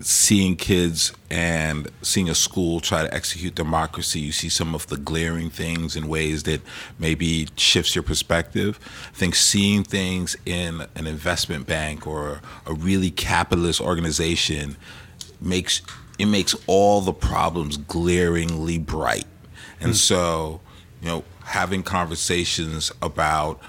seeing 0.00 0.56
kids 0.56 1.12
and 1.30 1.88
seeing 2.02 2.28
a 2.28 2.34
school 2.34 2.80
try 2.80 3.02
to 3.02 3.14
execute 3.14 3.54
democracy. 3.54 4.20
You 4.20 4.32
see 4.32 4.48
some 4.48 4.74
of 4.74 4.86
the 4.88 4.96
glaring 4.96 5.48
things 5.48 5.96
in 5.96 6.06
ways 6.06 6.42
that 6.42 6.60
maybe 6.98 7.48
shifts 7.56 7.94
your 7.94 8.02
perspective. 8.02 8.78
I 9.12 9.16
think 9.16 9.34
seeing 9.34 9.84
things 9.84 10.36
in 10.44 10.82
an 10.94 11.06
investment 11.06 11.66
bank 11.66 12.06
or 12.06 12.40
a 12.66 12.74
really 12.74 13.10
capitalist 13.10 13.80
organization 13.80 14.76
makes 15.40 15.82
it 16.18 16.26
makes 16.26 16.54
all 16.66 17.00
the 17.00 17.12
problems 17.12 17.76
glaringly 17.76 18.78
bright. 18.78 19.26
And 19.80 19.90
hmm. 19.90 19.96
so, 19.96 20.60
you 21.00 21.08
know, 21.08 21.24
having 21.44 21.82
conversations 21.82 22.90
about 23.02 23.60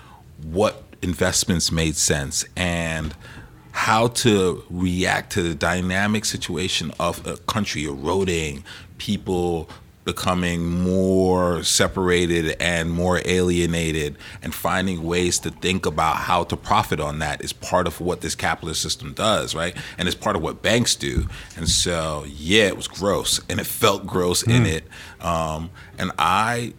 what 0.43 0.83
investments 1.01 1.71
made 1.71 1.95
sense 1.95 2.45
and 2.55 3.15
how 3.71 4.07
to 4.07 4.63
react 4.69 5.33
to 5.33 5.43
the 5.43 5.53
dynamic 5.53 6.25
situation 6.25 6.91
of 6.99 7.25
a 7.27 7.37
country 7.37 7.85
eroding, 7.85 8.63
people 8.97 9.69
becoming 10.07 10.65
more 10.65 11.61
separated 11.63 12.55
and 12.61 12.89
more 12.89 13.21
alienated, 13.25 14.15
and 14.41 14.55
finding 14.55 15.03
ways 15.03 15.37
to 15.37 15.51
think 15.51 15.85
about 15.85 16.15
how 16.15 16.45
to 16.45 16.55
profit 16.55 17.01
on 17.01 17.19
that 17.19 17.43
is 17.43 17.51
part 17.51 17.85
of 17.85 17.99
what 17.99 18.21
this 18.21 18.33
capitalist 18.33 18.81
system 18.81 19.13
does, 19.13 19.53
right? 19.53 19.75
And 19.97 20.07
it's 20.07 20.15
part 20.15 20.37
of 20.37 20.41
what 20.41 20.61
banks 20.61 20.95
do. 20.95 21.27
And 21.57 21.67
so, 21.67 22.25
yeah, 22.25 22.67
it 22.67 22.77
was 22.77 22.87
gross, 22.87 23.41
and 23.49 23.59
it 23.59 23.65
felt 23.65 24.07
gross 24.07 24.43
in 24.43 24.65
it. 24.65 24.85
Um, 25.19 25.69
and 25.99 26.11
I 26.17 26.73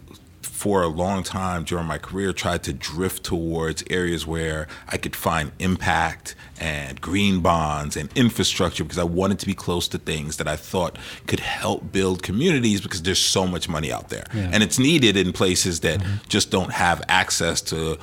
for 0.59 0.83
a 0.83 0.89
long 0.89 1.23
time 1.23 1.63
during 1.63 1.87
my 1.87 1.99
career 1.99 2.33
tried 2.33 2.65
to 2.65 2.73
drift 2.73 3.23
towards 3.23 3.85
areas 3.91 4.27
where 4.27 4.67
I 4.89 4.97
could 4.97 5.15
find 5.15 5.53
impact 5.61 6.35
and 6.59 7.01
green 7.01 7.39
bonds 7.39 7.97
and 7.97 8.11
infrastructure 8.17 8.83
because 8.83 8.99
I 8.99 9.05
wanted 9.05 9.39
to 9.39 9.47
be 9.47 9.55
close 9.55 9.87
to 9.87 9.99
things 9.99 10.37
that 10.39 10.49
I 10.49 10.57
thought 10.57 10.99
could 11.29 11.39
help 11.39 11.93
build 11.93 12.25
communities 12.25 12.81
because 12.81 13.03
there's 13.03 13.21
so 13.21 13.47
much 13.47 13.69
money 13.69 13.93
out 13.93 14.09
there. 14.09 14.25
Yeah. 14.35 14.51
And 14.53 14.65
it's 14.65 14.81
needed 14.81 15.17
in 15.17 15.33
places 15.33 15.79
that 15.81 16.05
just 16.29 16.51
don't 16.51 16.73
have 16.73 17.03
access 17.09 17.61
to 17.63 17.97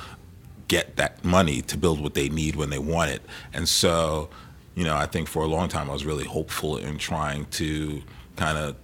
get 0.66 0.96
that 0.96 1.22
money 1.22 1.60
to 1.60 1.76
build 1.76 2.00
what 2.00 2.14
they 2.14 2.30
need 2.30 2.56
when 2.56 2.70
they 2.70 2.78
want 2.78 3.10
it. 3.10 3.20
And 3.52 3.68
so, 3.68 4.30
you 4.74 4.84
know, 4.84 4.96
I 4.96 5.04
think 5.04 5.28
for 5.28 5.42
a 5.42 5.46
long 5.46 5.68
time 5.68 5.90
I 5.90 5.92
was 5.92 6.06
really 6.06 6.24
hopeful 6.24 6.78
in 6.78 6.96
trying 6.96 7.44
to 7.60 8.00
kind 8.36 8.56
of 8.56 8.76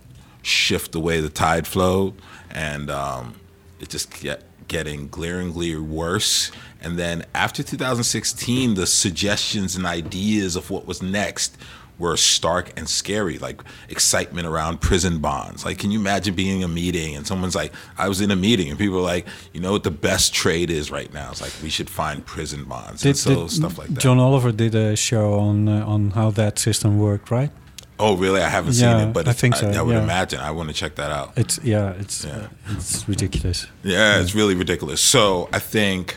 shift 0.43 0.93
the 0.93 1.01
way 1.01 1.23
the 1.23 1.31
tide 1.31 1.67
flowed. 1.67 2.13
And 2.51 2.91
um, 2.91 3.37
it 3.83 3.91
just 3.91 4.11
kept 4.11 4.45
getting 4.69 5.09
glaringly 5.09 5.77
worse. 5.77 6.51
And 6.81 6.99
then 6.99 7.27
after 7.35 7.63
2016, 7.63 8.75
the 8.75 8.87
suggestions 8.87 9.77
and 9.77 9.85
ideas 9.85 10.57
of 10.57 10.71
what 10.71 10.87
was 10.87 11.03
next 11.03 11.59
were 11.99 12.17
stark 12.17 12.73
and 12.77 12.89
scary, 12.89 13.39
like 13.39 13.61
excitement 13.89 14.47
around 14.47 14.81
prison 14.81 15.19
bonds. 15.19 15.65
Like, 15.65 15.79
can 15.79 15.91
you 15.91 16.01
imagine 16.01 16.35
being 16.35 16.59
in 16.59 16.65
a 16.65 16.69
meeting 16.69 17.15
and 17.15 17.27
someone's 17.27 17.55
like, 17.55 17.73
I 17.99 18.09
was 18.09 18.21
in 18.21 18.31
a 18.31 18.37
meeting 18.37 18.71
and 18.71 18.79
people 18.79 18.99
are 18.99 19.03
like, 19.03 19.27
you 19.53 19.61
know 19.61 19.73
what 19.73 19.85
the 19.85 19.91
best 19.91 20.33
trade 20.33 20.71
is 20.71 20.91
right 20.91 21.13
now? 21.13 21.31
It's 21.31 21.41
like, 21.41 21.53
we 21.63 21.69
should 21.69 21.91
find 21.91 22.25
prison 22.25 22.65
bonds. 22.65 23.05
and 23.05 23.17
so 23.17 23.47
stuff 23.47 23.79
like 23.79 23.89
that. 23.89 24.01
John 24.01 24.19
Oliver 24.19 24.53
did 24.53 24.75
a 24.75 24.97
show 24.97 25.39
on 25.39 25.69
uh, 25.69 25.85
on 25.87 26.13
how 26.13 26.31
that 26.31 26.59
system 26.59 26.99
worked, 26.99 27.31
right? 27.31 27.51
Oh, 27.99 28.17
really? 28.17 28.41
I 28.41 28.49
haven't 28.49 28.75
Yeah, 28.75 28.99
seen 28.99 29.09
it, 29.09 29.13
but 29.13 29.29
I 29.29 29.33
think 29.33 29.55
so, 29.57 29.71
I, 29.71 29.83
would 29.83 29.95
yeah. 29.95 30.03
imagine. 30.03 30.41
I 30.41 30.51
want 30.51 30.69
to 30.71 30.75
check 30.75 30.97
that 30.97 31.11
out. 31.11 31.33
It's 31.37 31.61
yeah, 31.63 31.91
it's 32.01 32.25
Yeah. 32.25 32.49
it's 32.71 33.09
ridiculous. 33.09 33.67
Yeah, 33.85 34.21
it's 34.21 34.35
really 34.35 34.55
ridiculous. 34.55 35.01
So 35.01 35.49
I 35.53 35.59
think, 35.59 36.17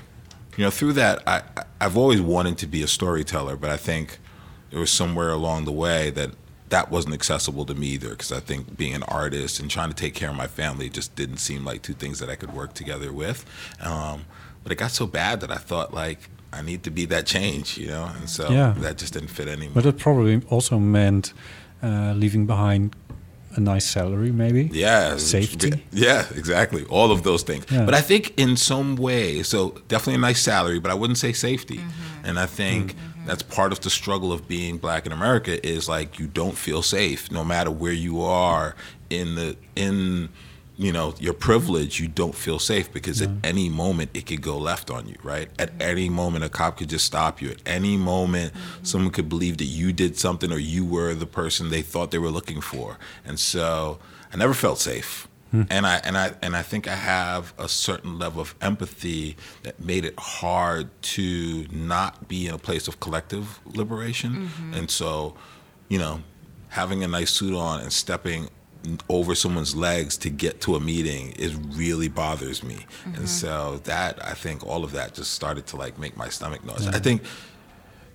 you 0.57 0.63
know, 0.63 0.71
through 0.71 0.93
that, 0.93 1.21
I 1.27 1.41
I- 1.57 1.63
I've 1.81 1.97
always 1.97 2.21
wanted 2.21 2.57
to 2.59 2.67
be 2.67 2.81
a 2.81 2.87
storyteller, 2.87 3.55
but 3.57 3.69
I 3.69 3.77
think 3.77 4.17
it 4.71 4.77
was 4.77 4.89
somewhere 4.89 5.29
along 5.29 5.65
the 5.65 5.71
way 5.71 6.09
that 6.11 6.31
that 6.69 6.89
wasn't 6.89 7.13
accessible 7.13 7.63
to 7.65 7.75
me 7.75 7.87
either. 7.87 8.09
Because 8.09 8.31
I 8.31 8.39
think 8.39 8.75
being 8.75 8.95
an 8.95 9.03
artist 9.03 9.59
and 9.59 9.69
trying 9.69 9.89
to 9.89 9.95
take 9.95 10.15
care 10.15 10.29
of 10.29 10.35
my 10.35 10.47
family 10.47 10.89
just 10.89 11.13
didn't 11.15 11.37
seem 11.37 11.63
like 11.63 11.83
two 11.83 11.93
things 11.93 12.17
that 12.19 12.29
I 12.29 12.35
could 12.35 12.53
work 12.53 12.73
together 12.73 13.13
with. 13.13 13.45
Um, 13.81 14.25
but 14.63 14.71
it 14.71 14.75
got 14.75 14.91
so 14.91 15.05
bad 15.05 15.41
that 15.41 15.51
I 15.51 15.57
thought 15.57 15.93
like 15.93 16.29
I 16.51 16.61
need 16.63 16.81
to 16.83 16.89
be 16.89 17.05
that 17.07 17.25
change, 17.27 17.77
you 17.77 17.87
know, 17.87 18.05
and 18.17 18.27
so 18.29 18.47
that 18.79 18.97
just 18.97 19.13
didn't 19.13 19.27
fit 19.29 19.47
anymore. 19.47 19.75
But 19.75 19.85
it 19.85 19.99
probably 19.99 20.41
also 20.49 20.79
meant 20.79 21.33
uh, 21.85 22.13
leaving 22.13 22.45
behind 22.45 22.95
a 23.55 23.59
nice 23.59 23.85
salary, 23.85 24.31
maybe. 24.31 24.69
Yeah. 24.73 25.17
Safety. 25.17 25.83
Yeah, 25.91 26.25
exactly. 26.35 26.83
All 26.85 27.11
of 27.11 27.23
those 27.23 27.43
things. 27.43 27.65
Yeah. 27.69 27.85
But 27.85 27.93
I 27.93 28.01
think 28.01 28.33
in 28.37 28.57
some 28.57 28.95
way, 28.95 29.43
so 29.43 29.75
definitely 29.87 30.15
a 30.15 30.17
nice 30.29 30.41
salary, 30.41 30.79
but 30.79 30.91
I 30.91 30.93
wouldn't 30.93 31.19
say 31.19 31.31
safety. 31.31 31.77
Mm-hmm. 31.77 32.25
And 32.25 32.39
I 32.39 32.47
think 32.47 32.95
that's 33.25 33.43
part 33.43 33.71
of 33.71 33.79
the 33.81 33.89
struggle 33.89 34.31
of 34.33 34.47
being 34.47 34.77
black 34.77 35.05
in 35.05 35.11
America 35.11 35.65
is 35.65 35.87
like 35.87 36.19
you 36.19 36.27
don't 36.27 36.57
feel 36.57 36.81
safe 36.81 37.31
no 37.31 37.43
matter 37.43 37.71
where 37.71 37.93
you 37.93 38.21
are 38.21 38.75
in 39.09 39.35
the 39.35 39.55
in 39.75 40.29
you 40.77 40.91
know 40.91 41.13
your 41.19 41.33
privilege 41.33 41.99
you 41.99 42.07
don't 42.07 42.35
feel 42.35 42.59
safe 42.59 42.91
because 42.91 43.21
at 43.21 43.29
mm-hmm. 43.29 43.39
any 43.45 43.69
moment 43.69 44.09
it 44.13 44.25
could 44.25 44.41
go 44.41 44.57
left 44.57 44.89
on 44.89 45.07
you 45.07 45.15
right? 45.23 45.49
At 45.57 45.71
any 45.79 46.09
moment 46.09 46.43
a 46.43 46.49
cop 46.49 46.77
could 46.77 46.89
just 46.89 47.05
stop 47.05 47.41
you. 47.41 47.51
At 47.51 47.61
any 47.65 47.97
moment 47.97 48.53
mm-hmm. 48.53 48.83
someone 48.83 49.11
could 49.11 49.29
believe 49.29 49.57
that 49.57 49.65
you 49.65 49.93
did 49.93 50.17
something 50.17 50.51
or 50.51 50.57
you 50.57 50.85
were 50.85 51.13
the 51.13 51.25
person 51.25 51.69
they 51.69 51.81
thought 51.81 52.11
they 52.11 52.17
were 52.17 52.29
looking 52.29 52.61
for. 52.61 52.97
And 53.23 53.39
so 53.39 53.99
i 54.33 54.37
never 54.37 54.53
felt 54.53 54.79
safe. 54.79 55.27
Hmm. 55.51 55.63
And 55.69 55.87
i 55.87 55.95
and 55.97 56.17
i 56.17 56.33
and 56.41 56.55
i 56.55 56.61
think 56.61 56.87
i 56.87 56.95
have 56.95 57.53
a 57.57 57.69
certain 57.69 58.17
level 58.19 58.41
of 58.41 58.55
empathy 58.61 59.37
that 59.63 59.79
made 59.79 60.03
it 60.03 60.15
hard 60.17 60.89
to 61.15 61.67
not 61.71 62.27
be 62.27 62.47
in 62.47 62.53
a 62.53 62.57
place 62.57 62.87
of 62.87 62.99
collective 62.99 63.59
liberation. 63.65 64.47
Mm-hmm. 64.47 64.73
And 64.73 64.91
so 64.91 65.35
you 65.87 65.99
know 65.99 66.21
having 66.69 67.03
a 67.03 67.07
nice 67.07 67.31
suit 67.31 67.55
on 67.55 67.79
and 67.79 67.93
stepping 67.93 68.49
over 69.09 69.35
someone's 69.35 69.75
legs 69.75 70.17
to 70.17 70.29
get 70.29 70.61
to 70.61 70.75
a 70.75 70.79
meeting 70.79 71.31
is 71.33 71.55
really 71.55 72.07
bothers 72.07 72.63
me. 72.63 72.85
And 73.05 73.15
mm-hmm. 73.15 73.25
so 73.25 73.81
that 73.83 74.23
i 74.25 74.33
think 74.33 74.65
all 74.65 74.83
of 74.83 74.91
that 74.91 75.13
just 75.13 75.31
started 75.33 75.65
to 75.67 75.77
like 75.77 75.97
make 75.97 76.15
my 76.17 76.29
stomach 76.29 76.63
nauseous 76.65 76.87
i 76.87 76.91
mm-hmm. 76.91 77.03
think 77.03 77.23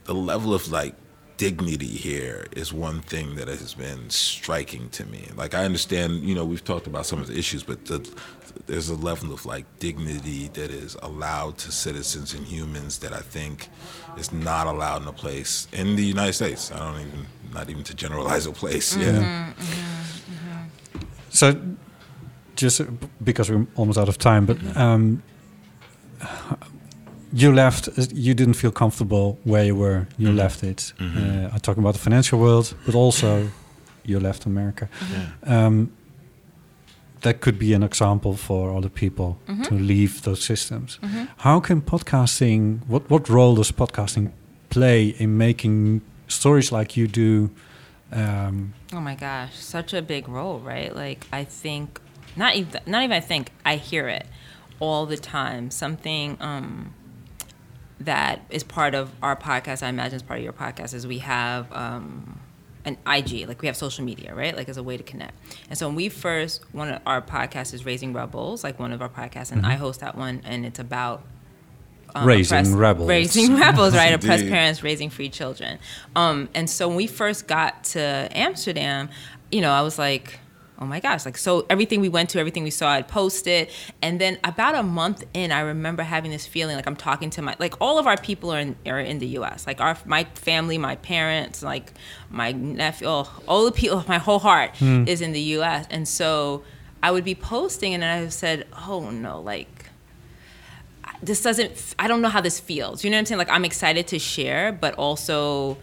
the 0.04 0.14
level 0.14 0.54
of 0.54 0.70
like 0.70 0.94
dignity 1.36 1.86
here 1.86 2.46
is 2.52 2.70
one 2.70 3.00
thing 3.00 3.34
that 3.36 3.48
has 3.48 3.72
been 3.72 4.10
striking 4.10 4.90
to 4.90 5.06
me. 5.06 5.26
Like 5.36 5.54
i 5.54 5.64
understand 5.64 6.22
you 6.22 6.34
know 6.34 6.44
we've 6.44 6.64
talked 6.64 6.86
about 6.86 7.06
some 7.06 7.20
of 7.20 7.28
the 7.28 7.38
issues 7.38 7.62
but 7.62 7.86
the, 7.86 7.98
there's 8.66 8.90
a 8.90 8.96
level 8.96 9.32
of 9.32 9.46
like 9.46 9.64
dignity 9.78 10.48
that 10.48 10.70
is 10.70 10.96
allowed 11.02 11.56
to 11.58 11.72
citizens 11.72 12.34
and 12.34 12.44
humans 12.44 12.98
that 12.98 13.12
i 13.12 13.20
think 13.20 13.68
is 14.18 14.32
not 14.32 14.66
allowed 14.66 15.02
in 15.02 15.08
a 15.08 15.12
place 15.12 15.66
in 15.72 15.96
the 15.96 16.04
united 16.04 16.34
states. 16.34 16.70
I 16.72 16.78
don't 16.78 17.00
even 17.00 17.26
not 17.54 17.70
even 17.70 17.84
to 17.84 17.94
generalize 17.94 18.44
a 18.46 18.52
place 18.52 18.96
yeah 18.96 19.12
mm-hmm, 19.12 20.49
So, 21.30 21.54
just 22.56 22.82
because 23.24 23.50
we're 23.52 23.66
almost 23.76 23.98
out 23.98 24.08
of 24.08 24.18
time, 24.18 24.46
but 24.46 24.58
um, 24.76 25.22
you 27.32 27.52
left. 27.54 27.88
uh, 27.88 28.04
You 28.14 28.34
didn't 28.34 28.54
feel 28.54 28.72
comfortable 28.72 29.38
where 29.44 29.64
you 29.64 29.76
were. 29.76 30.06
You 30.18 30.28
Mhm. 30.30 30.36
left 30.36 30.62
it. 30.62 30.92
Mhm. 30.98 31.16
Uh, 31.16 31.48
I'm 31.54 31.60
talking 31.60 31.82
about 31.82 31.94
the 31.94 32.00
financial 32.00 32.38
world, 32.40 32.74
but 32.86 32.94
also 32.94 33.48
you 34.04 34.20
left 34.20 34.46
America. 34.46 34.88
Yeah. 35.12 35.66
Um, 35.66 35.88
that 37.20 37.40
could 37.40 37.58
be 37.58 37.74
an 37.74 37.82
example 37.82 38.34
for 38.36 38.76
other 38.76 38.88
people 38.90 39.36
Mhm. 39.46 39.64
to 39.68 39.74
leave 39.74 40.22
those 40.22 40.42
systems. 40.44 40.98
Mhm. 41.02 41.28
How 41.36 41.60
can 41.60 41.80
podcasting? 41.82 42.80
What 42.88 43.02
what 43.10 43.28
role 43.28 43.54
does 43.56 43.72
podcasting 43.72 44.30
play 44.68 45.14
in 45.18 45.36
making 45.36 46.00
stories 46.28 46.72
like 46.72 47.00
you 47.00 47.06
do? 47.06 47.50
Um, 48.12 48.74
Oh 48.92 49.00
my 49.00 49.14
gosh, 49.14 49.54
such 49.56 49.94
a 49.94 50.02
big 50.02 50.28
role, 50.28 50.58
right? 50.58 50.94
Like 50.94 51.26
I 51.32 51.44
think 51.44 52.00
not 52.36 52.56
even 52.56 52.80
not 52.86 53.02
even 53.02 53.12
I 53.12 53.20
think 53.20 53.52
I 53.64 53.76
hear 53.76 54.08
it 54.08 54.26
all 54.80 55.06
the 55.06 55.16
time. 55.16 55.70
Something 55.70 56.36
um, 56.40 56.94
that 58.00 58.40
is 58.50 58.64
part 58.64 58.94
of 58.94 59.10
our 59.22 59.36
podcast, 59.36 59.82
I 59.82 59.88
imagine 59.88 60.16
is 60.16 60.22
part 60.22 60.38
of 60.38 60.44
your 60.44 60.52
podcast, 60.52 60.94
is 60.94 61.06
we 61.06 61.18
have 61.18 61.70
um, 61.72 62.40
an 62.84 62.96
IG, 63.06 63.46
like 63.46 63.60
we 63.60 63.66
have 63.66 63.76
social 63.76 64.04
media, 64.04 64.34
right? 64.34 64.56
Like 64.56 64.68
as 64.68 64.76
a 64.78 64.82
way 64.82 64.96
to 64.96 65.02
connect. 65.02 65.34
And 65.68 65.78
so 65.78 65.86
when 65.86 65.96
we 65.96 66.08
first 66.08 66.64
one 66.72 66.88
of 66.88 67.02
our 67.06 67.20
podcasts 67.20 67.74
is 67.74 67.84
Raising 67.84 68.12
Rebels, 68.12 68.64
like 68.64 68.78
one 68.78 68.92
of 68.92 69.02
our 69.02 69.08
podcasts, 69.08 69.52
and 69.52 69.66
I 69.66 69.74
host 69.74 70.00
that 70.00 70.16
one, 70.16 70.40
and 70.44 70.64
it's 70.64 70.78
about 70.78 71.22
um, 72.14 72.26
Raising 72.26 72.58
oppressed- 72.58 72.76
rebels. 72.76 73.08
Raising 73.08 73.56
rebels, 73.60 73.94
right? 73.94 74.12
Oppressed 74.14 74.42
Indeed. 74.42 74.52
parents 74.52 74.82
raising 74.82 75.10
free 75.10 75.28
children. 75.28 75.78
Um, 76.16 76.48
and 76.54 76.68
so 76.68 76.88
when 76.88 76.96
we 76.96 77.06
first 77.06 77.46
got 77.46 77.84
to 77.84 78.28
Amsterdam, 78.32 79.08
you 79.52 79.60
know, 79.60 79.70
I 79.72 79.82
was 79.82 79.98
like, 79.98 80.38
oh 80.82 80.86
my 80.86 80.98
gosh, 80.98 81.26
like 81.26 81.36
so 81.36 81.66
everything 81.68 82.00
we 82.00 82.08
went 82.08 82.30
to, 82.30 82.38
everything 82.38 82.62
we 82.62 82.70
saw, 82.70 82.88
I'd 82.88 83.06
post 83.06 83.46
it. 83.46 83.70
And 84.00 84.18
then 84.18 84.38
about 84.44 84.74
a 84.74 84.82
month 84.82 85.24
in, 85.34 85.52
I 85.52 85.60
remember 85.60 86.02
having 86.02 86.30
this 86.30 86.46
feeling 86.46 86.74
like 86.76 86.86
I'm 86.86 86.96
talking 86.96 87.28
to 87.30 87.42
my 87.42 87.54
like 87.58 87.74
all 87.82 87.98
of 87.98 88.06
our 88.06 88.16
people 88.16 88.50
are 88.50 88.58
in 88.60 88.76
are 88.86 88.98
in 88.98 89.18
the 89.18 89.26
US. 89.38 89.66
Like 89.66 89.80
our 89.82 89.98
my 90.06 90.24
family, 90.34 90.78
my 90.78 90.96
parents, 90.96 91.62
like 91.62 91.92
my 92.30 92.52
nephew, 92.52 93.08
oh, 93.08 93.30
all 93.46 93.66
the 93.66 93.72
people, 93.72 94.02
my 94.08 94.16
whole 94.18 94.38
heart 94.38 94.80
is 94.80 95.20
in 95.20 95.32
the 95.32 95.40
US. 95.58 95.86
And 95.90 96.08
so 96.08 96.64
I 97.02 97.10
would 97.10 97.24
be 97.24 97.34
posting 97.34 97.92
and 97.92 98.02
I 98.04 98.28
said, 98.28 98.66
oh 98.88 99.10
no, 99.10 99.40
like 99.40 99.79
this 101.22 101.42
doesn't 101.42 101.94
i 101.98 102.08
don't 102.08 102.22
know 102.22 102.28
how 102.28 102.40
this 102.40 102.58
feels 102.58 103.04
you 103.04 103.10
know 103.10 103.16
what 103.16 103.20
i'm 103.20 103.26
saying? 103.26 103.38
Like 103.38 103.50
i'm 103.50 103.64
excited 103.64 104.06
to 104.08 104.18
share 104.18 104.72
but 104.72 104.94
also 104.94 105.76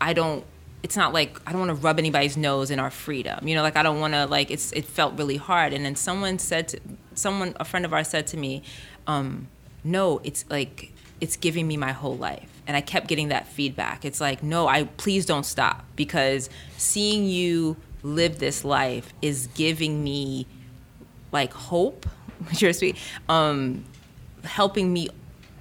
i 0.00 0.12
don't 0.12 0.44
it's 0.82 0.96
not 0.96 1.12
like 1.12 1.40
i 1.46 1.52
don't 1.52 1.66
want 1.66 1.70
to 1.70 1.82
rub 1.82 1.98
anybody's 1.98 2.36
nose 2.36 2.70
in 2.70 2.78
our 2.78 2.90
freedom 2.90 3.46
you 3.46 3.54
know? 3.54 3.62
Like 3.62 3.76
i 3.76 3.82
don't 3.82 4.00
want 4.00 4.14
to 4.14 4.26
like 4.26 4.50
it's 4.50 4.72
it 4.72 4.84
felt 4.84 5.18
really 5.18 5.36
hard. 5.36 5.72
And 5.72 5.84
then 5.84 5.96
someone 5.96 6.38
said 6.38 6.68
to, 6.68 6.80
someone 7.14 7.54
a 7.58 7.64
friend 7.64 7.84
of 7.84 7.92
ours 7.92 8.08
said 8.08 8.26
to 8.28 8.36
me 8.36 8.62
um, 9.06 9.48
no 9.84 10.20
it's 10.22 10.44
like 10.50 10.92
it's 11.20 11.36
giving 11.36 11.66
me 11.66 11.76
my 11.76 11.92
whole 11.92 12.16
life. 12.16 12.48
And 12.66 12.76
i 12.76 12.80
kept 12.82 13.08
getting 13.08 13.28
that 13.28 13.48
feedback. 13.48 14.04
It's 14.04 14.20
like 14.20 14.42
no 14.42 14.68
i 14.68 14.84
please 14.84 15.24
don't 15.24 15.46
stop 15.46 15.84
because 15.96 16.50
seeing 16.76 17.24
you 17.24 17.76
live 18.02 18.38
this 18.38 18.64
life 18.64 19.12
is 19.22 19.48
giving 19.54 20.04
me 20.04 20.46
like 21.32 21.52
hope. 21.52 22.06
Which 22.48 22.62
are 22.62 22.72
sweet. 22.72 22.96
Um 23.28 23.84
helping 24.48 24.92
me 24.92 25.08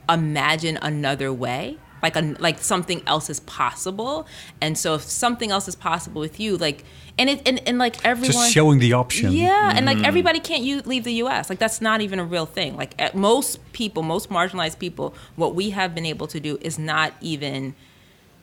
imagine 0.10 0.78
another 0.82 1.32
way 1.34 1.78
like 2.02 2.16
a, 2.16 2.22
like 2.40 2.60
something 2.60 3.02
else 3.08 3.30
is 3.30 3.40
possible 3.42 4.28
and 4.62 4.78
so 4.78 4.96
if 4.96 5.02
something 5.02 5.52
else 5.52 5.68
is 5.68 5.76
possible 5.76 6.22
with 6.22 6.40
you 6.40 6.56
like 6.56 6.86
and 7.18 7.30
it 7.30 7.42
and, 7.48 7.62
and 7.68 7.78
like 7.78 8.04
everyone 8.06 8.32
just 8.32 8.52
showing 8.52 8.80
the 8.80 8.94
option. 8.94 9.32
yeah, 9.32 9.74
and 9.76 9.86
like 9.86 10.00
everybody 10.04 10.40
can't 10.40 10.64
you 10.64 10.82
leave 10.82 11.04
the 11.04 11.14
U.S. 11.14 11.50
Like 11.50 11.60
that's 11.60 11.82
not 11.82 12.02
even 12.02 12.20
a 12.20 12.24
real 12.24 12.46
thing. 12.46 12.76
Like 12.76 12.94
at 13.02 13.16
most 13.16 13.60
people, 13.74 14.04
most 14.04 14.30
marginalized 14.30 14.80
people, 14.80 15.16
what 15.36 15.56
we 15.56 15.72
have 15.72 15.96
been 15.96 16.06
able 16.06 16.28
to 16.28 16.40
do 16.40 16.58
is 16.62 16.78
not 16.78 17.14
even 17.22 17.76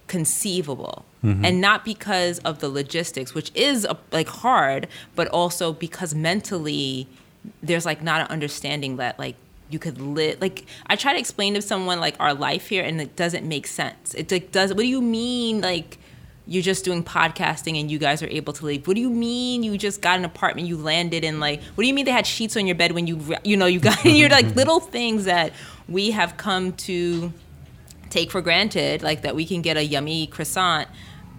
conceivable, 0.07 1.05
and 1.23 1.61
not 1.61 1.85
because 1.85 2.39
of 2.41 2.59
the 2.59 2.69
logistics, 2.69 3.33
which 3.33 3.51
is 3.55 3.87
uh, 3.87 3.95
like 4.13 4.29
hard, 4.29 4.89
but 5.15 5.29
also 5.29 5.73
because 5.73 6.15
mentally 6.15 7.07
there's 7.63 7.87
like 7.87 8.03
not 8.03 8.23
an 8.23 8.27
understanding 8.27 8.97
that 8.97 9.19
like 9.19 9.37
you 9.71 9.79
could 9.79 10.01
live 10.01 10.41
like 10.41 10.67
i 10.87 10.95
try 10.95 11.13
to 11.13 11.19
explain 11.19 11.55
to 11.55 11.63
someone 11.63 11.99
like 11.99 12.15
our 12.21 12.35
life 12.35 12.69
here 12.69 12.85
and 12.85 13.01
it 13.01 13.17
doesn't 13.17 13.47
make 13.47 13.67
sense. 13.67 14.15
It 14.15 14.31
like 14.31 14.53
does 14.53 14.71
what 14.71 14.81
do 14.81 14.89
you 14.89 15.03
mean 15.03 15.61
like 15.61 15.99
you're 16.47 16.63
just 16.63 16.85
doing 16.85 17.03
podcasting 17.03 17.81
and 17.81 17.91
you 17.91 17.99
guys 17.99 18.23
are 18.23 18.29
able 18.29 18.53
to 18.53 18.67
leave? 18.67 18.87
What 18.87 18.95
do 18.95 19.01
you 19.01 19.09
mean 19.09 19.63
you 19.63 19.79
just 19.79 20.03
got 20.03 20.19
an 20.19 20.25
apartment 20.25 20.69
you 20.69 20.77
landed 20.77 21.25
in 21.25 21.41
like 21.41 21.63
what 21.63 21.83
do 21.83 21.89
you 21.89 21.95
mean 21.95 22.05
they 22.05 22.11
had 22.11 22.27
sheets 22.27 22.57
on 22.57 22.67
your 22.67 22.77
bed 22.77 22.93
when 22.93 23.07
you 23.07 23.37
you 23.43 23.57
know 23.57 23.67
you 23.67 23.81
got 23.81 24.05
you're 24.05 24.29
like 24.29 24.55
little 24.55 24.81
things 24.81 25.25
that 25.25 25.53
we 25.89 26.11
have 26.11 26.37
come 26.37 26.73
to 26.73 27.33
take 28.15 28.31
for 28.31 28.41
granted, 28.41 29.03
like 29.03 29.23
that 29.23 29.35
we 29.35 29.45
can 29.45 29.61
get 29.61 29.77
a 29.77 29.85
yummy 29.85 30.27
croissant, 30.29 30.89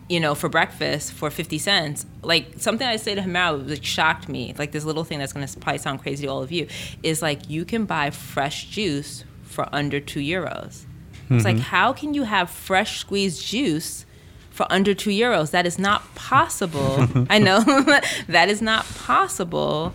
you 0.08 0.20
know, 0.20 0.36
for 0.36 0.50
breakfast 0.50 1.14
for 1.14 1.30
50 1.30 1.58
cents. 1.58 2.06
Like 2.22 2.54
something 2.58 2.86
I 2.86 2.98
say 2.98 3.16
to 3.16 3.22
him 3.22 3.36
out 3.36 3.68
like 3.68 3.84
shocked 3.84 4.30
me. 4.30 4.54
Like 4.58 4.72
this 4.72 4.86
little 4.86 5.04
thing 5.04 5.20
that's 5.20 5.34
going 5.34 5.46
to 5.46 5.60
probably 5.60 5.80
sound 5.80 6.02
crazy 6.02 6.26
to 6.26 6.32
all 6.32 6.44
of 6.44 6.52
you 6.52 6.68
is 7.02 7.22
like 7.22 7.50
you 7.50 7.66
can 7.66 7.86
buy 7.86 8.10
fresh 8.12 8.66
juice 8.70 9.24
for 9.44 9.68
under 9.72 10.00
two 10.00 10.20
euros. 10.20 10.86
It's 11.30 11.44
like 11.44 11.56
mm-hmm. 11.56 11.64
how 11.64 11.92
can 11.92 12.14
you 12.14 12.24
have 12.24 12.52
fresh 12.52 13.00
squeezed 13.00 13.44
juice 13.44 14.06
for 14.52 14.68
under 14.70 14.94
two 14.94 15.10
euros? 15.10 15.52
That 15.52 15.66
is 15.66 15.80
not 15.80 16.14
possible. 16.14 17.08
I 17.30 17.40
know 17.40 17.62
that 18.28 18.50
is 18.50 18.62
not 18.62 18.86
possible 18.94 19.94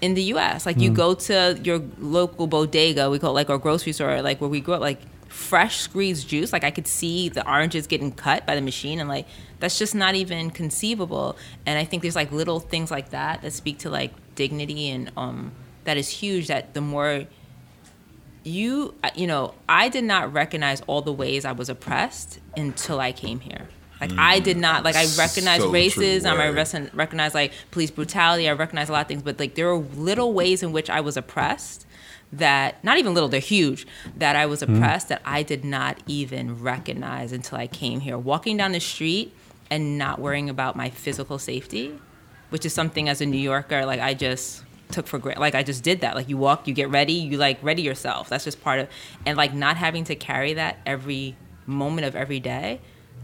in 0.00 0.14
the 0.14 0.22
U.S. 0.34 0.64
Like 0.64 0.78
you 0.78 0.90
mm. 0.90 0.94
go 0.94 1.14
to 1.14 1.58
your 1.64 1.80
local 1.98 2.46
bodega, 2.46 3.10
we 3.10 3.18
call 3.18 3.30
it 3.30 3.34
like 3.34 3.50
our 3.50 3.58
grocery 3.58 3.92
store, 3.92 4.22
like 4.22 4.40
where 4.40 4.50
we 4.50 4.60
grew 4.60 4.74
up, 4.74 4.80
like 4.80 5.00
fresh 5.34 5.78
squeezed 5.78 6.28
juice. 6.28 6.52
Like 6.52 6.64
I 6.64 6.70
could 6.70 6.86
see 6.86 7.28
the 7.28 7.46
oranges 7.48 7.86
getting 7.86 8.12
cut 8.12 8.46
by 8.46 8.54
the 8.54 8.62
machine, 8.62 9.00
and 9.00 9.08
like 9.08 9.26
that's 9.60 9.78
just 9.78 9.94
not 9.94 10.14
even 10.14 10.50
conceivable. 10.50 11.36
And 11.66 11.78
I 11.78 11.84
think 11.84 12.02
there's 12.02 12.16
like 12.16 12.32
little 12.32 12.60
things 12.60 12.90
like 12.90 13.10
that 13.10 13.42
that 13.42 13.52
speak 13.52 13.78
to 13.80 13.90
like 13.90 14.12
dignity 14.34 14.90
and 14.90 15.10
um, 15.16 15.52
that 15.84 15.96
is 15.96 16.08
huge. 16.08 16.46
That 16.46 16.74
the 16.74 16.80
more 16.80 17.26
you 18.44 18.94
uh, 19.02 19.10
you 19.14 19.26
know 19.26 19.54
i 19.68 19.88
did 19.88 20.04
not 20.04 20.30
recognize 20.32 20.82
all 20.82 21.00
the 21.00 21.12
ways 21.12 21.46
i 21.46 21.52
was 21.52 21.70
oppressed 21.70 22.38
until 22.58 23.00
i 23.00 23.10
came 23.10 23.40
here 23.40 23.68
like 24.02 24.12
i 24.18 24.38
did 24.38 24.58
not 24.58 24.84
like 24.84 24.96
i 24.96 25.06
recognized 25.16 25.62
So 25.62 25.72
racism 25.72 26.38
i 26.38 26.50
recognize 26.50 26.92
recognize 26.92 27.34
like 27.34 27.52
police 27.70 27.90
brutality 27.90 28.46
i 28.46 28.52
recognize 28.52 28.90
a 28.90 28.92
lot 28.92 29.00
of 29.00 29.08
things 29.08 29.22
but 29.22 29.38
like 29.38 29.54
there 29.54 29.66
were 29.74 29.78
little 29.96 30.34
ways 30.34 30.62
in 30.62 30.72
which 30.72 30.90
i 30.90 31.00
was 31.00 31.16
oppressed 31.16 31.86
that 32.38 32.82
not 32.84 32.98
even 32.98 33.14
little 33.14 33.28
they're 33.28 33.40
huge 33.40 33.86
that 34.16 34.36
i 34.36 34.46
was 34.46 34.62
oppressed 34.62 35.08
that 35.08 35.22
i 35.24 35.42
did 35.42 35.64
not 35.64 35.98
even 36.06 36.60
recognize 36.60 37.32
until 37.32 37.58
i 37.58 37.66
came 37.66 38.00
here 38.00 38.18
walking 38.18 38.56
down 38.56 38.72
the 38.72 38.80
street 38.80 39.32
and 39.70 39.98
not 39.98 40.18
worrying 40.18 40.50
about 40.50 40.76
my 40.76 40.90
physical 40.90 41.38
safety 41.38 41.98
which 42.54 42.64
is 42.64 42.72
something 42.72 43.08
as 43.08 43.20
a 43.20 43.26
New 43.26 43.36
Yorker, 43.36 43.84
like 43.84 43.98
I 43.98 44.14
just 44.14 44.62
took 44.92 45.08
for 45.08 45.18
granted. 45.18 45.40
Like 45.40 45.56
I 45.56 45.64
just 45.64 45.82
did 45.82 46.02
that. 46.02 46.14
Like 46.14 46.28
you 46.28 46.36
walk, 46.36 46.68
you 46.68 46.72
get 46.72 46.88
ready, 46.88 47.14
you 47.14 47.36
like 47.36 47.58
ready 47.62 47.82
yourself. 47.82 48.28
That's 48.28 48.44
just 48.44 48.62
part 48.62 48.78
of, 48.78 48.88
and 49.26 49.36
like 49.36 49.52
not 49.52 49.76
having 49.76 50.04
to 50.04 50.14
carry 50.14 50.54
that 50.54 50.78
every 50.86 51.36
moment 51.66 52.06
of 52.06 52.14
every 52.14 52.38
day 52.38 52.80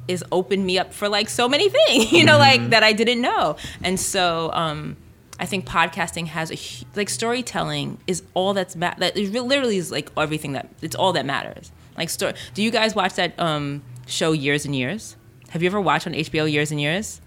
is 0.09 0.25
opened 0.33 0.67
me 0.67 0.81
up 0.81 0.93
for 0.93 1.09
like 1.09 1.29
so 1.29 1.49
many 1.49 1.69
things, 1.69 2.11
you 2.19 2.25
know, 2.25 2.39
like 2.39 2.71
that 2.71 2.83
I 2.83 2.93
didn't 2.93 3.21
know. 3.21 3.55
And 3.85 4.01
so, 4.01 4.51
um, 4.53 4.97
I 5.41 5.47
think 5.47 5.65
podcasting 5.67 6.27
has 6.27 6.51
a 6.51 6.55
hu- 6.55 6.85
like 6.95 7.09
storytelling 7.09 7.99
is 8.07 8.23
all 8.35 8.53
that's 8.53 8.77
ma- 8.77 8.95
that 8.99 9.17
literally 9.17 9.79
is 9.79 9.91
like 9.91 10.11
everything 10.17 10.53
that 10.53 10.69
it's 10.83 10.95
all 10.95 11.15
that 11.15 11.25
matters. 11.25 11.73
Like 11.97 12.11
story. 12.11 12.35
Do 12.55 12.63
you 12.63 12.71
guys 12.71 12.95
watch 12.95 13.15
that 13.15 13.39
um, 13.41 13.83
show 14.07 14.33
Years 14.33 14.67
and 14.67 14.77
Years? 14.77 15.17
Have 15.49 15.63
you 15.63 15.69
ever 15.69 15.81
watched 15.81 16.07
on 16.07 16.13
HBO 16.13 16.51
Years 16.51 16.71
and 16.71 16.81
Years? 16.81 17.21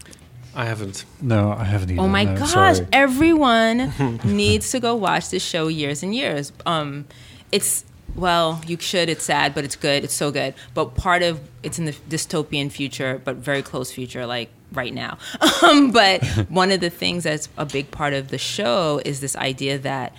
I 0.55 0.65
haven't. 0.65 1.05
No, 1.19 1.51
I 1.51 1.63
haven't 1.63 1.89
either. 1.89 2.01
Oh 2.01 2.07
my 2.07 2.23
no, 2.23 2.37
gosh! 2.37 2.51
sorry. 2.51 2.87
Everyone 2.93 3.91
needs 4.23 4.69
to 4.71 4.79
go 4.79 4.95
watch 4.95 5.29
this 5.29 5.43
show 5.43 5.67
years 5.67 6.03
and 6.03 6.13
years. 6.13 6.51
Um, 6.67 7.05
it's 7.51 7.83
well, 8.15 8.61
you 8.67 8.77
should. 8.79 9.09
It's 9.09 9.23
sad, 9.23 9.55
but 9.55 9.63
it's 9.63 9.75
good. 9.75 10.03
It's 10.03 10.13
so 10.13 10.31
good. 10.31 10.53
But 10.73 10.95
part 10.95 11.23
of 11.23 11.39
it's 11.63 11.79
in 11.79 11.85
the 11.85 11.93
dystopian 12.09 12.71
future, 12.71 13.21
but 13.23 13.37
very 13.37 13.61
close 13.61 13.91
future, 13.91 14.25
like 14.25 14.49
right 14.71 14.93
now. 14.93 15.17
Um, 15.63 15.91
but 15.91 16.21
one 16.49 16.71
of 16.71 16.81
the 16.81 16.89
things 16.89 17.23
that's 17.23 17.47
a 17.55 17.65
big 17.65 17.89
part 17.89 18.11
of 18.11 18.27
the 18.27 18.37
show 18.37 18.99
is 19.05 19.21
this 19.21 19.33
idea 19.37 19.77
that 19.77 20.13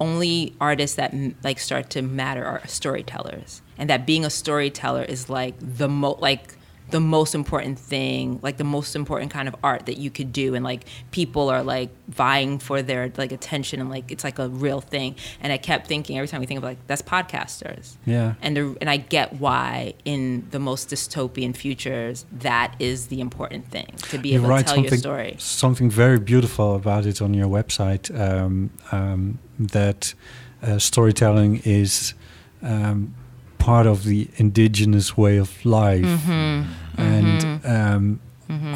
only 0.00 0.54
artists 0.58 0.96
that 0.96 1.14
like 1.44 1.58
start 1.58 1.90
to 1.90 2.00
matter 2.00 2.42
are 2.44 2.66
storytellers, 2.66 3.60
and 3.76 3.90
that 3.90 4.06
being 4.06 4.24
a 4.24 4.30
storyteller 4.30 5.02
is 5.02 5.28
like 5.28 5.54
the 5.60 5.86
most 5.88 6.20
like 6.20 6.54
the 6.90 7.00
most 7.00 7.34
important 7.34 7.78
thing, 7.78 8.38
like 8.42 8.56
the 8.56 8.64
most 8.64 8.94
important 8.96 9.30
kind 9.30 9.48
of 9.48 9.56
art 9.62 9.86
that 9.86 9.98
you 9.98 10.10
could 10.10 10.32
do, 10.32 10.54
and 10.54 10.64
like 10.64 10.84
people 11.10 11.48
are 11.48 11.62
like 11.62 11.90
vying 12.08 12.58
for 12.58 12.82
their 12.82 13.12
like 13.16 13.32
attention, 13.32 13.80
and 13.80 13.90
like 13.90 14.10
it's 14.10 14.24
like 14.24 14.38
a 14.38 14.48
real 14.48 14.80
thing. 14.80 15.14
And 15.40 15.52
I 15.52 15.58
kept 15.58 15.86
thinking 15.86 16.16
every 16.18 16.28
time 16.28 16.40
we 16.40 16.46
think 16.46 16.58
of 16.58 16.64
like 16.64 16.78
that's 16.86 17.02
podcasters, 17.02 17.96
Yeah. 18.06 18.34
and 18.42 18.56
the, 18.56 18.76
and 18.80 18.88
I 18.90 18.96
get 18.98 19.40
why 19.40 19.94
in 20.04 20.46
the 20.50 20.58
most 20.58 20.88
dystopian 20.90 21.56
futures 21.56 22.26
that 22.32 22.74
is 22.78 23.06
the 23.08 23.20
important 23.20 23.68
thing 23.70 23.92
to 24.10 24.18
be 24.18 24.30
you 24.30 24.38
able 24.44 24.56
to 24.56 24.62
tell 24.64 24.74
something 24.74 24.84
your 24.90 24.98
story. 24.98 25.36
something 25.38 25.90
very 25.90 26.18
beautiful 26.18 26.74
about 26.74 27.06
it 27.06 27.20
on 27.22 27.34
your 27.34 27.48
website. 27.48 28.10
Um, 28.18 28.70
um, 28.92 29.38
that 29.58 30.14
uh, 30.62 30.78
storytelling 30.78 31.60
is 31.64 32.14
um, 32.62 33.14
part 33.60 33.86
of 33.86 34.04
the 34.04 34.28
indigenous 34.36 35.16
way 35.16 35.36
of 35.38 35.50
life, 35.64 36.04
Mm-hmm. 36.04 37.00
and 37.00 37.66
um, 37.66 38.20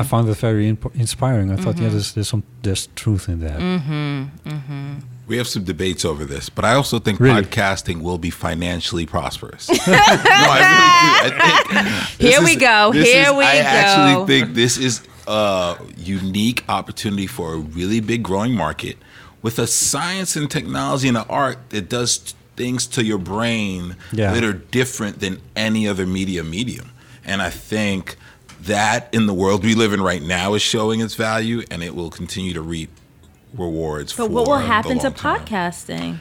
I 0.01 0.05
found 0.05 0.29
that 0.29 0.37
very 0.39 0.69
imp- 0.69 0.95
inspiring. 0.95 1.51
I 1.51 1.57
thought, 1.57 1.77
yeah, 1.79 1.85
Mm-hmm. 1.85 1.93
there's 1.95 2.13
there's 2.15 2.29
some 2.29 2.43
there's 2.63 2.87
truth 2.95 3.29
in 3.29 3.41
that. 3.41 3.59
We 5.27 5.39
have 5.39 5.49
some 5.49 5.65
debates 5.65 6.05
over 6.05 6.25
this, 6.27 6.51
but 6.51 6.65
I 6.67 6.75
also 6.75 6.99
think 6.99 7.19
Really? 7.19 7.41
podcasting 7.43 8.03
will 8.03 8.19
be 8.19 8.29
financially 8.31 9.07
prosperous. 9.07 9.69
no, 9.87 9.95
I 9.97 10.61
really 11.25 11.31
do. 11.31 11.77
I 11.79 12.05
think 12.05 12.21
Here 12.31 12.43
we 12.45 12.51
is- 12.53 12.57
go. 12.59 12.93
this 12.93 13.09
Here 13.09 13.31
is- 13.31 13.33
we 13.33 13.45
I 13.45 13.53
go. 13.55 13.69
I 13.69 13.73
actually 13.83 14.27
think 14.27 14.55
this 14.55 14.77
is 14.77 15.01
a 15.27 15.77
unique 15.97 16.63
opportunity 16.69 17.27
for 17.27 17.55
a 17.55 17.59
really 17.59 18.01
big 18.01 18.23
growing 18.23 18.55
market 18.55 18.99
with 19.41 19.59
a 19.59 19.67
science 19.67 20.37
and 20.37 20.51
technology 20.51 21.09
and 21.09 21.17
an 21.17 21.25
art 21.31 21.71
that 21.71 21.89
does 21.89 22.19
t- 22.19 22.35
things 22.57 22.87
to 22.89 23.05
your 23.05 23.19
brain 23.19 23.97
Yeah. 24.13 24.33
that 24.33 24.45
are 24.45 24.53
different 24.53 25.21
than 25.21 25.41
any 25.57 25.89
other 25.89 26.07
media 26.07 26.43
medium. 26.45 26.91
And 27.25 27.43
I 27.43 27.51
think 27.51 28.17
that 28.63 29.09
in 29.13 29.27
the 29.27 29.35
world 29.35 29.65
we 29.65 29.75
live 29.75 29.93
in 29.93 30.01
right 30.01 30.23
now 30.23 30.55
is 30.55 30.63
showing 30.63 31.01
its 31.01 31.15
value, 31.15 31.63
and 31.71 31.83
it 31.83 31.95
will 31.95 32.11
continue 32.11 32.53
to 32.55 32.63
reap 32.63 32.91
rewards. 33.57 34.13
But 34.13 34.27
for 34.27 34.31
what 34.31 34.47
will 34.49 34.59
happen 34.59 34.99
to 34.99 35.05
long 35.05 35.15
term. 35.15 35.41
podcasting? 35.41 36.19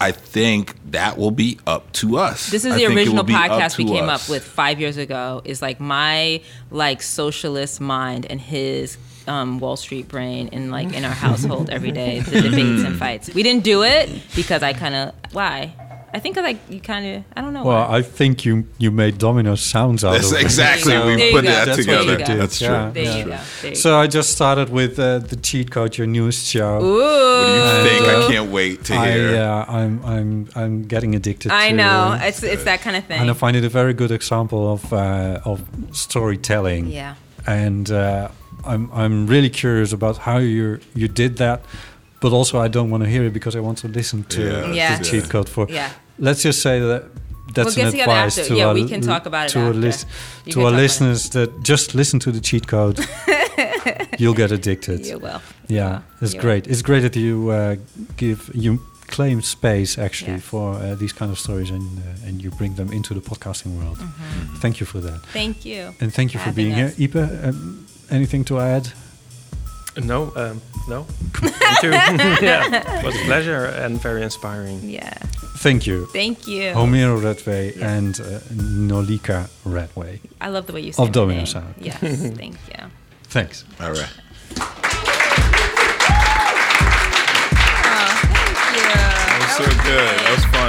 I 0.00 0.12
think 0.12 0.76
that 0.92 1.18
will 1.18 1.32
be 1.32 1.58
up 1.66 1.92
to 1.94 2.18
us. 2.18 2.50
This 2.50 2.64
is 2.64 2.72
I 2.72 2.76
the 2.76 2.86
think 2.86 3.00
it 3.00 3.08
will 3.08 3.20
original 3.20 3.24
podcast 3.24 3.78
we 3.78 3.84
came 3.84 4.08
us. 4.08 4.24
up 4.24 4.30
with 4.30 4.44
five 4.44 4.78
years 4.78 4.96
ago. 4.96 5.42
Is 5.44 5.60
like 5.60 5.80
my 5.80 6.40
like 6.70 7.02
socialist 7.02 7.80
mind 7.80 8.24
and 8.30 8.40
his 8.40 8.96
um, 9.28 9.58
Wall 9.60 9.76
Street 9.76 10.08
brain 10.08 10.48
in 10.48 10.70
like 10.70 10.92
in 10.94 11.04
our 11.04 11.14
household 11.26 11.70
every 11.70 11.92
day, 11.92 12.20
the 12.20 12.40
debates 12.48 12.82
and 12.84 12.96
fights. 12.98 13.32
We 13.34 13.42
didn't 13.42 13.64
do 13.64 13.82
it 13.84 14.10
because 14.34 14.62
I 14.62 14.72
kind 14.72 14.94
of 14.94 15.14
why. 15.32 15.74
I 16.10 16.20
think 16.20 16.36
like 16.38 16.56
you 16.70 16.80
kind 16.80 17.04
of 17.16 17.24
I 17.36 17.42
don't 17.42 17.52
know. 17.52 17.64
Well, 17.64 17.86
why. 17.86 17.98
I 17.98 18.02
think 18.02 18.44
you 18.46 18.64
you 18.78 18.90
made 18.90 19.18
domino 19.18 19.54
sounds 19.56 20.02
out 20.04 20.12
That's 20.12 20.32
of 20.32 20.38
it. 20.38 20.42
exactly 20.42 20.92
There 20.94 21.10
you 21.10 21.16
we 21.26 21.32
put 21.32 21.44
There 21.44 21.52
that 21.52 21.66
go. 21.66 21.76
That's 21.76 21.86
what 21.86 22.06
together. 22.06 22.36
That's 22.38 22.58
true. 22.58 22.68
Yeah. 22.68 22.90
there 22.90 23.18
you 23.18 23.24
go. 23.24 23.38
There 23.60 23.70
you 23.72 23.76
So 23.76 23.98
I 23.98 24.06
just 24.06 24.30
started 24.32 24.70
with 24.70 24.98
uh, 24.98 25.18
the 25.18 25.36
cheat 25.36 25.70
code, 25.70 25.98
your 25.98 26.06
newest 26.06 26.46
show. 26.46 26.80
go. 26.80 26.86
Ooh. 26.86 27.38
What 27.38 27.46
do 27.46 27.90
you 27.90 27.90
think? 27.90 28.08
uh, 28.08 28.26
I 28.26 28.32
can't 28.32 28.50
wait 28.50 28.84
to 28.84 28.94
I, 28.94 29.10
hear. 29.10 29.36
uh, 29.36 29.64
I'm 29.68 30.02
I'm 30.04 30.48
I'm 30.56 30.82
getting 30.84 31.14
addicted. 31.14 31.52
I 31.52 31.68
to, 31.70 31.76
know 31.76 32.18
it's 32.18 32.42
it's 32.42 32.64
that 32.64 32.80
kind 32.80 32.96
of 32.96 33.04
thing. 33.04 33.20
and 33.20 33.30
I 33.30 33.34
find 33.34 33.54
it 33.54 33.64
a 33.64 33.68
very 33.68 33.92
good 33.92 34.10
example 34.10 34.72
of 34.72 34.90
uh, 34.92 35.40
of 35.44 35.62
storytelling. 35.92 36.86
Yeah. 36.86 37.16
And 37.46 37.90
uh, 37.90 38.28
I'm 38.64 38.90
I'm 38.92 39.26
really 39.26 39.50
curious 39.50 39.92
about 39.92 40.16
how 40.18 40.38
you 40.38 40.78
you 40.94 41.08
did 41.08 41.36
that, 41.36 41.60
but 42.20 42.32
also 42.32 42.64
I 42.64 42.68
don't 42.68 42.90
want 42.90 43.02
to 43.04 43.08
hear 43.10 43.24
it 43.24 43.32
because 43.32 43.56
I 43.58 43.60
want 43.60 43.78
to 43.78 43.88
listen 43.88 44.24
to 44.24 44.40
Yeah, 44.40 44.72
Yeah. 44.74 44.98
the 44.98 45.04
cheat 45.04 45.28
code 45.30 45.48
for. 45.48 45.66
Yeah. 45.70 45.90
Let's 46.18 46.42
just 46.44 46.60
say 46.62 46.80
that. 46.80 47.02
That's 47.54 47.76
We'll 47.76 47.86
an 47.88 48.00
advice 48.00 48.46
to 48.48 48.54
Yeah, 48.54 48.66
our, 48.68 48.74
we 48.74 48.84
can 48.88 49.00
talk 49.00 49.26
about 49.26 49.46
it 49.46 49.52
to 49.52 49.58
our 49.60 49.66
after. 49.68 49.80
lis- 49.80 50.04
You 50.44 50.52
to 50.52 50.60
our 50.64 50.70
talk 50.70 50.78
it. 50.78 50.82
listeners 50.82 51.28
that 51.30 51.48
just 51.68 51.94
listen 51.94 52.18
to 52.20 52.30
the 52.30 52.40
cheat 52.40 52.66
code. 52.66 52.98
You'll 54.18 54.34
get 54.36 54.52
addicted. 54.52 55.06
You 55.06 55.18
will. 55.18 55.40
Yeah, 55.68 56.00
it's 56.20 56.34
You 56.34 56.38
will. 56.38 56.42
great. 56.42 56.66
It's 56.66 56.82
great 56.82 57.00
that 57.02 57.16
you 57.16 57.50
uh, 57.50 57.76
give 58.16 58.50
you 58.54 58.78
claim 59.06 59.40
space 59.42 59.96
actually 59.98 60.32
Yes. 60.34 60.42
for 60.44 60.74
uh, 60.74 60.94
these 60.98 61.14
kind 61.14 61.30
of 61.32 61.38
stories 61.38 61.70
and 61.70 61.82
uh, 61.98 62.26
and 62.28 62.42
you 62.42 62.50
bring 62.50 62.74
them 62.76 62.92
into 62.92 63.14
the 63.14 63.20
podcasting 63.20 63.72
world. 63.78 63.98
Thank 64.60 64.78
you 64.80 64.86
for 64.86 65.00
that, 65.00 65.20
Thank 65.32 65.64
you. 65.64 65.94
and 66.00 66.12
thank 66.12 66.32
you 66.34 66.40
for 66.40 66.50
Having 66.50 66.64
being 66.74 66.84
us. 66.86 66.96
here, 66.96 67.08
Ipe. 67.08 67.48
Um, 67.48 67.86
anything 68.10 68.44
to 68.46 68.58
add? 68.60 68.90
No, 69.96 70.32
um, 70.36 70.60
no. 70.88 71.04
Thank 71.34 71.82
you. 71.82 71.90
yeah, 71.90 72.98
it 73.00 73.04
was 73.04 73.14
a 73.16 73.24
pleasure 73.24 73.64
and 73.66 74.00
very 74.00 74.22
inspiring. 74.22 74.80
Yeah. 74.88 75.12
Thank 75.58 75.86
you, 75.88 76.06
Thank 76.12 76.46
you. 76.46 76.72
Homero 76.72 77.20
Redway 77.20 77.74
Yeah. 77.76 77.92
and 77.96 78.20
uh, 78.20 78.38
Malika 78.54 79.48
Redway. 79.64 80.20
I 80.40 80.48
love 80.50 80.66
the 80.68 80.72
way 80.72 80.82
you 80.82 80.92
say 80.92 81.02
Of 81.02 81.10
Domino 81.10 81.38
name. 81.38 81.46
Sound. 81.46 81.74
Yes, 81.80 81.98
thank 82.00 82.54
you. 82.68 82.84
Thanks. 83.24 83.64
All 83.80 83.90
right. 83.90 84.12
Oh, 87.90 88.20
thank 88.22 88.76
you. 88.76 88.82
That 88.88 89.38
was 89.42 89.52
so 89.56 89.64
good. 89.82 90.14
That 90.20 90.30
was 90.36 90.44
fun. 90.54 90.67